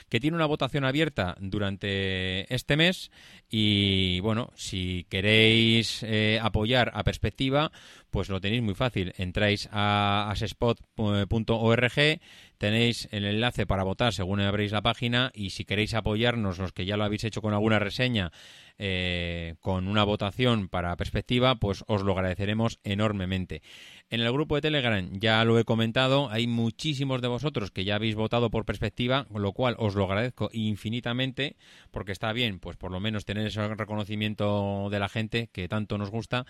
que 0.09 0.21
tiene 0.21 0.37
una 0.37 0.47
votación 0.47 0.85
abierta 0.85 1.37
durante 1.41 2.53
este 2.53 2.77
mes. 2.77 3.13
Y 3.49 4.19
bueno 4.21 4.51
si 4.57 5.07
queréis 5.09 6.03
eh, 6.03 6.41
apoyar 6.43 6.91
a 6.95 7.05
perspectiva 7.05 7.71
pues 8.11 8.29
lo 8.29 8.41
tenéis 8.41 8.63
muy 8.63 8.75
fácil. 8.75 9.13
Entráis 9.17 9.69
a 9.73 10.31
asespot.org 10.31 12.21
Tenéis 12.59 13.09
el 13.11 13.25
enlace 13.25 13.67
para 13.67 13.83
votar 13.83 14.13
según 14.13 14.41
abréis 14.41 14.73
la 14.73 14.83
página 14.83 15.31
y 15.35 15.51
si 15.51 15.65
queréis 15.65 15.95
apoyarnos, 15.95 16.59
los 16.59 16.73
que 16.73 16.87
ya 16.87 16.97
lo 16.97 17.05
habéis 17.05 17.25
hecho 17.25 17.43
con 17.43 17.53
alguna 17.53 17.79
reseña, 17.79 18.33
eh, 18.79 19.55
con 19.61 19.87
una 19.87 20.03
votación 20.03 20.69
para 20.69 20.97
perspectiva, 20.97 21.55
pues 21.57 21.85
os 21.87 22.03
lo 22.03 22.13
agradeceremos 22.13 22.81
enormemente. 22.83 23.63
En 24.11 24.21
el 24.21 24.33
grupo 24.33 24.57
de 24.57 24.63
Telegram 24.63 25.09
ya 25.13 25.45
lo 25.45 25.59
he 25.59 25.65
comentado, 25.65 26.29
hay 26.31 26.47
muchísimos 26.47 27.23
de 27.23 27.29
vosotros 27.29 27.71
que 27.71 27.85
ya 27.85 27.97
habéis 27.97 28.15
votado 28.15 28.51
por 28.51 28.65
perspectiva, 28.65 29.27
lo 29.35 29.53
cual 29.53 29.77
os 29.79 29.95
lo 29.95 30.05
agradezco 30.05 30.51
infinitamente, 30.53 31.57
porque 31.91 32.13
está 32.13 32.33
bien, 32.33 32.59
pues 32.59 32.77
por 32.77 32.91
lo 32.91 33.01
menos 33.01 33.25
tener 33.25 33.47
ese 33.47 33.67
reconocimiento 33.75 34.89
de 34.91 34.99
la 34.99 35.09
gente 35.09 35.49
que 35.53 35.69
tanto 35.69 35.97
nos 35.97 36.11
gusta. 36.11 36.45